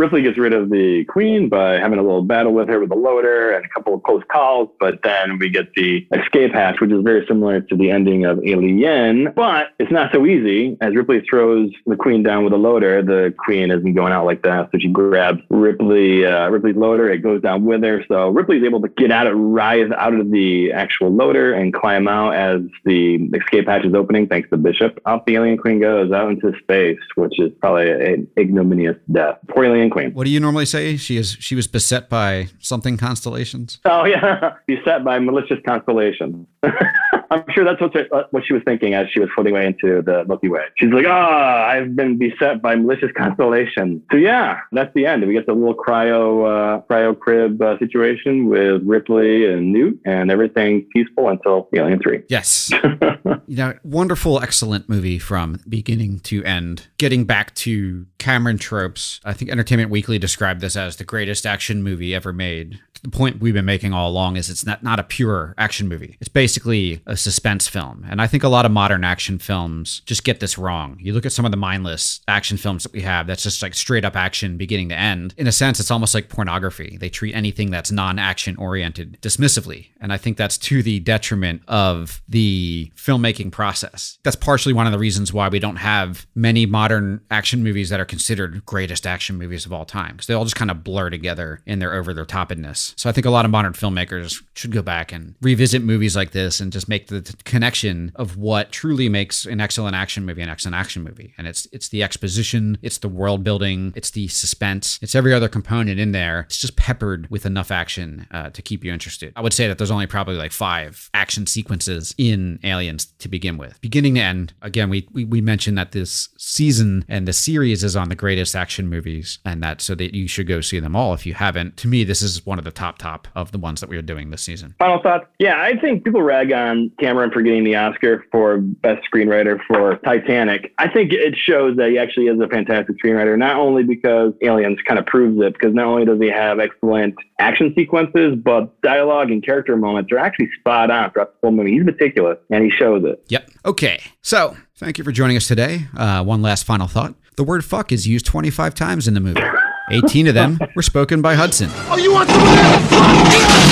Ripley 0.00 0.22
gets 0.22 0.38
rid 0.38 0.54
of 0.54 0.70
the 0.70 1.04
queen 1.04 1.50
by 1.50 1.74
having 1.74 1.98
a 1.98 2.02
little 2.02 2.22
battle 2.22 2.54
with 2.54 2.68
her 2.68 2.80
with 2.80 2.90
a 2.90 2.94
loader 2.94 3.50
and 3.50 3.66
a 3.66 3.68
couple 3.68 3.92
of 3.92 4.02
close 4.02 4.22
calls, 4.32 4.70
but 4.80 5.02
then 5.02 5.38
we 5.38 5.50
get 5.50 5.74
the 5.74 6.06
escape 6.12 6.54
hatch, 6.54 6.80
which 6.80 6.90
is 6.90 7.02
very 7.04 7.26
similar 7.26 7.60
to 7.60 7.76
the 7.76 7.90
ending 7.90 8.24
of 8.24 8.42
Alien, 8.42 9.30
but 9.36 9.74
it's 9.78 9.92
not 9.92 10.10
so 10.10 10.24
easy. 10.24 10.78
As 10.80 10.96
Ripley 10.96 11.20
throws 11.28 11.70
the 11.84 11.96
queen 11.96 12.22
down 12.22 12.44
with 12.44 12.54
a 12.54 12.56
loader, 12.56 13.02
the 13.02 13.34
queen 13.44 13.70
isn't 13.70 13.92
going 13.92 14.10
out 14.10 14.24
like 14.24 14.42
that, 14.42 14.70
so 14.72 14.78
she 14.78 14.88
grabs 14.88 15.42
Ripley 15.50 16.24
uh, 16.24 16.48
Ripley's 16.48 16.76
loader. 16.76 17.10
It 17.10 17.18
goes 17.18 17.42
down 17.42 17.66
with 17.66 17.82
her, 17.82 18.02
so 18.08 18.30
Ripley's 18.30 18.64
able 18.64 18.80
to 18.80 18.88
get 18.88 19.12
out 19.12 19.26
of 19.26 19.36
rise 19.36 19.90
out 19.98 20.14
of 20.14 20.30
the 20.30 20.72
actual 20.72 21.10
loader 21.10 21.52
and 21.52 21.74
climb 21.74 22.08
out 22.08 22.34
as 22.34 22.62
the 22.86 23.16
escape 23.34 23.68
hatch 23.68 23.84
is 23.84 23.92
opening, 23.92 24.28
thanks 24.28 24.48
to 24.48 24.56
Bishop. 24.56 24.98
Up 25.04 25.26
the 25.26 25.36
alien 25.36 25.58
queen 25.58 25.78
goes 25.78 26.10
out 26.10 26.30
into 26.30 26.58
space, 26.62 26.98
which 27.16 27.38
is 27.38 27.52
probably 27.60 27.90
an 27.90 28.26
ignominious 28.38 28.96
death. 29.12 29.36
Poor 29.48 29.66
alien 29.66 29.89
queen. 29.90 30.12
What 30.12 30.24
do 30.24 30.30
you 30.30 30.40
normally 30.40 30.66
say? 30.66 30.96
She 30.96 31.16
is 31.16 31.36
she 31.40 31.54
was 31.54 31.66
beset 31.66 32.08
by 32.08 32.48
something 32.58 32.96
constellations. 32.96 33.78
Oh 33.84 34.04
yeah, 34.04 34.54
beset 34.66 35.04
by 35.04 35.18
malicious 35.18 35.58
constellations. 35.66 36.46
I'm 37.32 37.44
sure 37.50 37.64
that's 37.64 37.80
what 37.80 38.32
what 38.32 38.44
she 38.44 38.52
was 38.52 38.62
thinking 38.64 38.94
as 38.94 39.08
she 39.10 39.20
was 39.20 39.28
floating 39.34 39.54
away 39.54 39.66
into 39.66 40.02
the 40.02 40.24
Milky 40.26 40.48
Way. 40.48 40.64
She's 40.76 40.90
like, 40.90 41.06
"Ah, 41.08 41.12
oh, 41.12 41.68
I've 41.68 41.94
been 41.94 42.18
beset 42.18 42.60
by 42.60 42.74
malicious 42.74 43.10
constellations." 43.16 44.02
So 44.10 44.16
yeah, 44.16 44.60
that's 44.72 44.92
the 44.94 45.06
end. 45.06 45.26
We 45.26 45.32
get 45.32 45.46
the 45.46 45.52
little 45.52 45.74
cryo 45.74 46.44
uh, 46.44 46.82
cryo 46.90 47.18
crib 47.18 47.62
uh, 47.62 47.78
situation 47.78 48.48
with 48.48 48.82
Ripley 48.84 49.46
and 49.50 49.72
Newt, 49.72 50.00
and 50.04 50.30
everything 50.30 50.86
peaceful 50.92 51.28
until 51.28 51.68
Alien 51.72 52.00
Three. 52.00 52.22
Yes, 52.28 52.70
you 53.46 53.56
know, 53.56 53.74
wonderful, 53.84 54.40
excellent 54.40 54.88
movie 54.88 55.20
from 55.20 55.60
beginning 55.68 56.18
to 56.20 56.42
end. 56.44 56.88
Getting 56.98 57.24
back 57.26 57.54
to 57.56 58.06
Cameron 58.18 58.58
tropes, 58.58 59.20
I 59.24 59.34
think 59.34 59.52
Entertainment 59.52 59.90
Weekly 59.90 60.18
described 60.18 60.60
this 60.60 60.74
as 60.74 60.96
the 60.96 61.04
greatest 61.04 61.46
action 61.46 61.82
movie 61.82 62.12
ever 62.14 62.32
made. 62.32 62.80
The 63.02 63.08
point 63.08 63.40
we've 63.40 63.54
been 63.54 63.64
making 63.64 63.94
all 63.94 64.10
along 64.10 64.36
is 64.36 64.50
it's 64.50 64.66
not, 64.66 64.82
not 64.82 64.98
a 64.98 65.02
pure 65.02 65.54
action 65.56 65.88
movie. 65.88 66.18
It's 66.20 66.28
basically 66.50 67.00
a 67.06 67.16
suspense 67.16 67.68
film. 67.68 68.04
And 68.10 68.20
I 68.20 68.26
think 68.26 68.42
a 68.42 68.48
lot 68.48 68.66
of 68.66 68.72
modern 68.72 69.04
action 69.04 69.38
films 69.38 70.02
just 70.04 70.24
get 70.24 70.40
this 70.40 70.58
wrong. 70.58 70.98
You 70.98 71.12
look 71.12 71.24
at 71.24 71.30
some 71.30 71.44
of 71.44 71.52
the 71.52 71.56
mindless 71.56 72.22
action 72.26 72.56
films 72.56 72.82
that 72.82 72.92
we 72.92 73.02
have 73.02 73.28
that's 73.28 73.44
just 73.44 73.62
like 73.62 73.72
straight 73.72 74.04
up 74.04 74.16
action 74.16 74.56
beginning 74.56 74.88
to 74.88 74.96
end. 74.96 75.32
In 75.36 75.46
a 75.46 75.52
sense, 75.52 75.78
it's 75.78 75.92
almost 75.92 76.12
like 76.12 76.28
pornography. 76.28 76.96
They 76.98 77.08
treat 77.08 77.36
anything 77.36 77.70
that's 77.70 77.92
non 77.92 78.18
action 78.18 78.56
oriented 78.56 79.16
dismissively. 79.22 79.90
And 80.00 80.12
I 80.12 80.16
think 80.16 80.36
that's 80.36 80.58
to 80.58 80.82
the 80.82 80.98
detriment 80.98 81.62
of 81.68 82.20
the 82.28 82.90
filmmaking 82.96 83.52
process. 83.52 84.18
That's 84.24 84.34
partially 84.34 84.72
one 84.72 84.86
of 84.86 84.92
the 84.92 84.98
reasons 84.98 85.32
why 85.32 85.48
we 85.48 85.60
don't 85.60 85.76
have 85.76 86.26
many 86.34 86.66
modern 86.66 87.20
action 87.30 87.62
movies 87.62 87.90
that 87.90 88.00
are 88.00 88.04
considered 88.04 88.66
greatest 88.66 89.06
action 89.06 89.38
movies 89.38 89.66
of 89.66 89.72
all 89.72 89.84
time 89.84 90.16
because 90.16 90.26
they 90.26 90.34
all 90.34 90.44
just 90.44 90.56
kind 90.56 90.72
of 90.72 90.82
blur 90.82 91.10
together 91.10 91.62
in 91.64 91.78
their 91.78 91.94
over 91.94 92.12
the 92.12 92.26
topedness. 92.26 92.92
So 92.98 93.08
I 93.08 93.12
think 93.12 93.24
a 93.24 93.30
lot 93.30 93.44
of 93.44 93.52
modern 93.52 93.74
filmmakers 93.74 94.42
should 94.54 94.72
go 94.72 94.82
back 94.82 95.12
and 95.12 95.36
revisit 95.40 95.82
movies 95.82 96.16
like 96.16 96.32
this 96.32 96.39
and 96.60 96.72
just 96.72 96.88
make 96.88 97.06
the 97.08 97.20
t- 97.20 97.34
connection 97.44 98.12
of 98.14 98.36
what 98.36 98.72
truly 98.72 99.08
makes 99.08 99.44
an 99.44 99.60
excellent 99.60 99.94
action 99.94 100.24
movie 100.24 100.40
an 100.42 100.48
excellent 100.48 100.74
action 100.74 101.02
movie. 101.02 101.34
And 101.38 101.46
it's 101.46 101.66
it's 101.72 101.88
the 101.88 102.02
exposition, 102.02 102.78
it's 102.82 102.98
the 102.98 103.08
world 103.08 103.44
building, 103.44 103.92
it's 103.96 104.10
the 104.10 104.28
suspense, 104.28 104.98
it's 105.02 105.14
every 105.14 105.32
other 105.32 105.48
component 105.48 106.00
in 106.00 106.12
there. 106.12 106.40
It's 106.40 106.58
just 106.58 106.76
peppered 106.76 107.30
with 107.30 107.46
enough 107.46 107.70
action 107.70 108.26
uh, 108.30 108.50
to 108.50 108.62
keep 108.62 108.84
you 108.84 108.92
interested. 108.92 109.32
I 109.36 109.40
would 109.42 109.52
say 109.52 109.68
that 109.68 109.78
there's 109.78 109.90
only 109.90 110.06
probably 110.06 110.36
like 110.36 110.52
five 110.52 111.10
action 111.14 111.46
sequences 111.46 112.14
in 112.18 112.58
Aliens 112.64 113.06
to 113.18 113.28
begin 113.28 113.58
with, 113.58 113.80
beginning 113.80 114.14
to 114.14 114.20
end. 114.20 114.52
Again, 114.62 114.90
we 114.90 115.06
we, 115.12 115.24
we 115.24 115.40
mentioned 115.40 115.76
that 115.78 115.92
this 115.92 116.28
season 116.38 117.04
and 117.08 117.26
the 117.28 117.32
series 117.32 117.84
is 117.84 117.96
on 117.96 118.08
the 118.08 118.14
greatest 118.14 118.56
action 118.56 118.88
movies, 118.88 119.38
and 119.44 119.62
that 119.62 119.80
so 119.80 119.94
that 119.94 120.14
you 120.14 120.28
should 120.28 120.46
go 120.46 120.60
see 120.60 120.80
them 120.80 120.96
all 120.96 121.14
if 121.14 121.26
you 121.26 121.34
haven't. 121.34 121.76
To 121.78 121.88
me, 121.88 122.04
this 122.04 122.22
is 122.22 122.46
one 122.46 122.58
of 122.58 122.64
the 122.64 122.70
top 122.70 122.98
top 122.98 123.28
of 123.34 123.52
the 123.52 123.58
ones 123.58 123.80
that 123.80 123.90
we 123.90 123.96
are 123.96 124.02
doing 124.02 124.30
this 124.30 124.42
season. 124.42 124.74
Final 124.78 125.02
thoughts? 125.02 125.26
Yeah, 125.38 125.60
I 125.60 125.76
think 125.78 126.04
people 126.04 126.22
rag 126.30 126.52
on 126.52 126.92
Cameron 127.00 127.32
for 127.32 127.42
getting 127.42 127.64
the 127.64 127.74
Oscar 127.74 128.24
for 128.30 128.58
best 128.58 129.04
screenwriter 129.12 129.58
for 129.66 129.96
Titanic. 130.04 130.72
I 130.78 130.88
think 130.88 131.12
it 131.12 131.34
shows 131.36 131.76
that 131.76 131.90
he 131.90 131.98
actually 131.98 132.28
is 132.28 132.38
a 132.40 132.46
fantastic 132.46 132.96
screenwriter, 133.02 133.36
not 133.36 133.56
only 133.56 133.82
because 133.82 134.32
Aliens 134.40 134.78
kind 134.86 135.00
of 135.00 135.06
proves 135.06 135.40
it, 135.40 135.54
because 135.54 135.74
not 135.74 135.86
only 135.86 136.04
does 136.04 136.20
he 136.20 136.28
have 136.28 136.60
excellent 136.60 137.16
action 137.40 137.74
sequences, 137.76 138.36
but 138.36 138.80
dialogue 138.82 139.32
and 139.32 139.44
character 139.44 139.76
moments 139.76 140.12
are 140.12 140.18
actually 140.18 140.48
spot 140.60 140.90
on 140.90 141.10
throughout 141.10 141.32
the 141.32 141.48
whole 141.48 141.52
movie. 141.52 141.72
He's 141.72 141.84
meticulous 141.84 142.38
and 142.48 142.62
he 142.62 142.70
shows 142.70 143.02
it. 143.04 143.24
Yep. 143.28 143.50
Okay. 143.66 144.00
So 144.22 144.56
thank 144.76 144.98
you 144.98 145.04
for 145.04 145.10
joining 145.10 145.36
us 145.36 145.48
today. 145.48 145.86
Uh, 145.96 146.22
one 146.22 146.42
last 146.42 146.62
final 146.64 146.86
thought. 146.86 147.14
The 147.36 147.44
word 147.44 147.64
fuck 147.64 147.90
is 147.90 148.06
used 148.06 148.24
25 148.26 148.74
times 148.74 149.08
in 149.08 149.14
the 149.14 149.20
movie. 149.20 149.42
18 149.90 150.28
of 150.28 150.34
them 150.34 150.60
were 150.76 150.82
spoken 150.82 151.20
by 151.20 151.34
Hudson. 151.34 151.68
Oh, 151.88 151.96
you 151.96 152.12
want 152.12 152.30
some 152.30 152.40
of 152.40 152.46
that? 152.46 153.69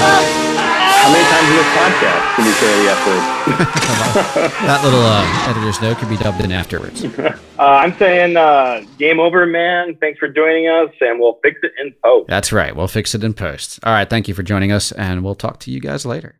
How 0.00 1.12
many 1.12 1.24
times 1.28 1.48
in 1.50 1.56
this 1.56 1.66
podcast 1.76 2.34
can 2.36 2.44
we 2.46 2.52
say 2.52 2.84
the 2.84 2.90
F 2.90 3.06
word? 3.06 4.56
that 4.66 4.80
little 4.82 5.00
uh, 5.00 5.48
editor's 5.48 5.80
note 5.82 5.98
can 5.98 6.08
be 6.08 6.16
dubbed 6.16 6.40
in 6.42 6.52
afterwards. 6.52 7.04
uh, 7.18 7.34
I'm 7.58 7.94
saying 7.98 8.36
uh, 8.36 8.82
game 8.98 9.20
over, 9.20 9.44
man. 9.44 9.96
Thanks 9.96 10.18
for 10.18 10.28
joining 10.28 10.68
us, 10.68 10.90
and 11.00 11.20
we'll 11.20 11.38
fix 11.42 11.60
it 11.62 11.72
in 11.78 11.94
post. 12.02 12.28
That's 12.28 12.52
right. 12.52 12.74
We'll 12.74 12.88
fix 12.88 13.14
it 13.14 13.22
in 13.22 13.34
post. 13.34 13.78
All 13.82 13.92
right. 13.92 14.08
Thank 14.08 14.28
you 14.28 14.34
for 14.34 14.42
joining 14.42 14.72
us, 14.72 14.92
and 14.92 15.22
we'll 15.22 15.34
talk 15.34 15.60
to 15.60 15.70
you 15.70 15.80
guys 15.80 16.06
later. 16.06 16.39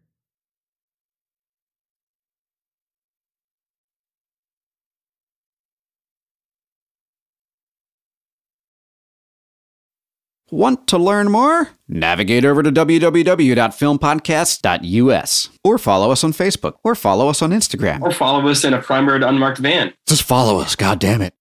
Want 10.51 10.87
to 10.89 10.99
learn 10.99 11.31
more? 11.31 11.71
Navigate 11.89 12.45
over 12.45 12.63
to 12.63 12.71
www.filmpodcast.us 12.73 15.49
or 15.63 15.79
follow 15.79 16.11
us 16.11 16.25
on 16.25 16.33
Facebook 16.33 16.75
or 16.83 16.95
follow 16.95 17.29
us 17.29 17.43
on 17.43 17.51
Instagram. 17.51 18.01
Or 18.03 18.11
follow 18.11 18.49
us 18.49 18.65
in 18.65 18.73
a 18.75 18.83
primered 18.83 19.23
unmarked 19.23 19.59
van. 19.59 19.93
Just 20.07 20.25
follow 20.25 20.59
us, 20.61 20.75
god 20.77 20.99
damn 20.99 21.23
it. 21.23 21.35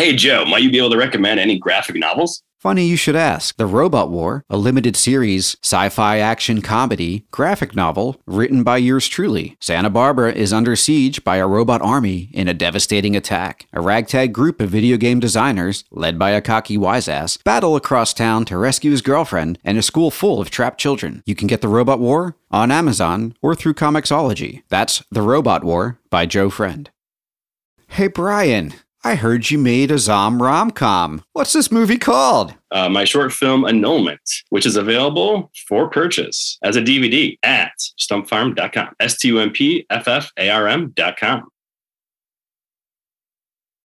Hey 0.00 0.14
Joe, 0.14 0.46
might 0.46 0.62
you 0.62 0.70
be 0.70 0.78
able 0.78 0.88
to 0.92 0.96
recommend 0.96 1.38
any 1.38 1.58
graphic 1.58 1.94
novels? 1.94 2.42
Funny 2.58 2.86
you 2.86 2.96
should 2.96 3.16
ask. 3.16 3.58
The 3.58 3.66
Robot 3.66 4.10
War, 4.10 4.46
a 4.48 4.56
limited 4.56 4.96
series, 4.96 5.58
sci 5.62 5.90
fi 5.90 6.16
action 6.16 6.62
comedy, 6.62 7.26
graphic 7.30 7.76
novel, 7.76 8.18
written 8.26 8.62
by 8.62 8.78
yours 8.78 9.08
truly. 9.08 9.58
Santa 9.60 9.90
Barbara 9.90 10.32
is 10.32 10.54
under 10.54 10.74
siege 10.74 11.22
by 11.22 11.36
a 11.36 11.46
robot 11.46 11.82
army 11.82 12.30
in 12.32 12.48
a 12.48 12.54
devastating 12.54 13.14
attack. 13.14 13.66
A 13.74 13.82
ragtag 13.82 14.32
group 14.32 14.62
of 14.62 14.70
video 14.70 14.96
game 14.96 15.20
designers, 15.20 15.84
led 15.90 16.18
by 16.18 16.30
a 16.30 16.40
cocky 16.40 16.78
wiseass, 16.78 17.36
battle 17.44 17.76
across 17.76 18.14
town 18.14 18.46
to 18.46 18.56
rescue 18.56 18.92
his 18.92 19.02
girlfriend 19.02 19.58
and 19.64 19.76
a 19.76 19.82
school 19.82 20.10
full 20.10 20.40
of 20.40 20.48
trapped 20.48 20.80
children. 20.80 21.22
You 21.26 21.34
can 21.34 21.46
get 21.46 21.60
The 21.60 21.68
Robot 21.68 22.00
War 22.00 22.36
on 22.50 22.70
Amazon 22.70 23.34
or 23.42 23.54
through 23.54 23.74
Comixology. 23.74 24.62
That's 24.70 25.04
The 25.10 25.20
Robot 25.20 25.62
War 25.62 25.98
by 26.08 26.24
Joe 26.24 26.48
Friend. 26.48 26.88
Hey, 27.88 28.06
Bryan. 28.06 28.72
I 29.02 29.14
heard 29.14 29.50
you 29.50 29.56
made 29.58 29.90
a 29.90 29.98
Zom 29.98 30.42
rom 30.42 30.70
com. 30.70 31.24
What's 31.32 31.54
this 31.54 31.72
movie 31.72 31.96
called? 31.96 32.54
Uh, 32.70 32.88
my 32.88 33.04
short 33.04 33.32
film 33.32 33.64
Annulment, 33.64 34.20
which 34.50 34.66
is 34.66 34.76
available 34.76 35.50
for 35.66 35.88
purchase 35.88 36.58
as 36.62 36.76
a 36.76 36.82
DVD 36.82 37.38
at 37.42 37.72
stumpffarm.com. 37.98 38.90
S 39.00 39.16
T 39.16 39.28
U 39.28 39.38
M 39.38 39.50
P 39.52 39.86
F 39.88 40.06
F 40.06 40.30
A 40.36 40.50
R 40.50 40.68
M.com. 40.68 41.48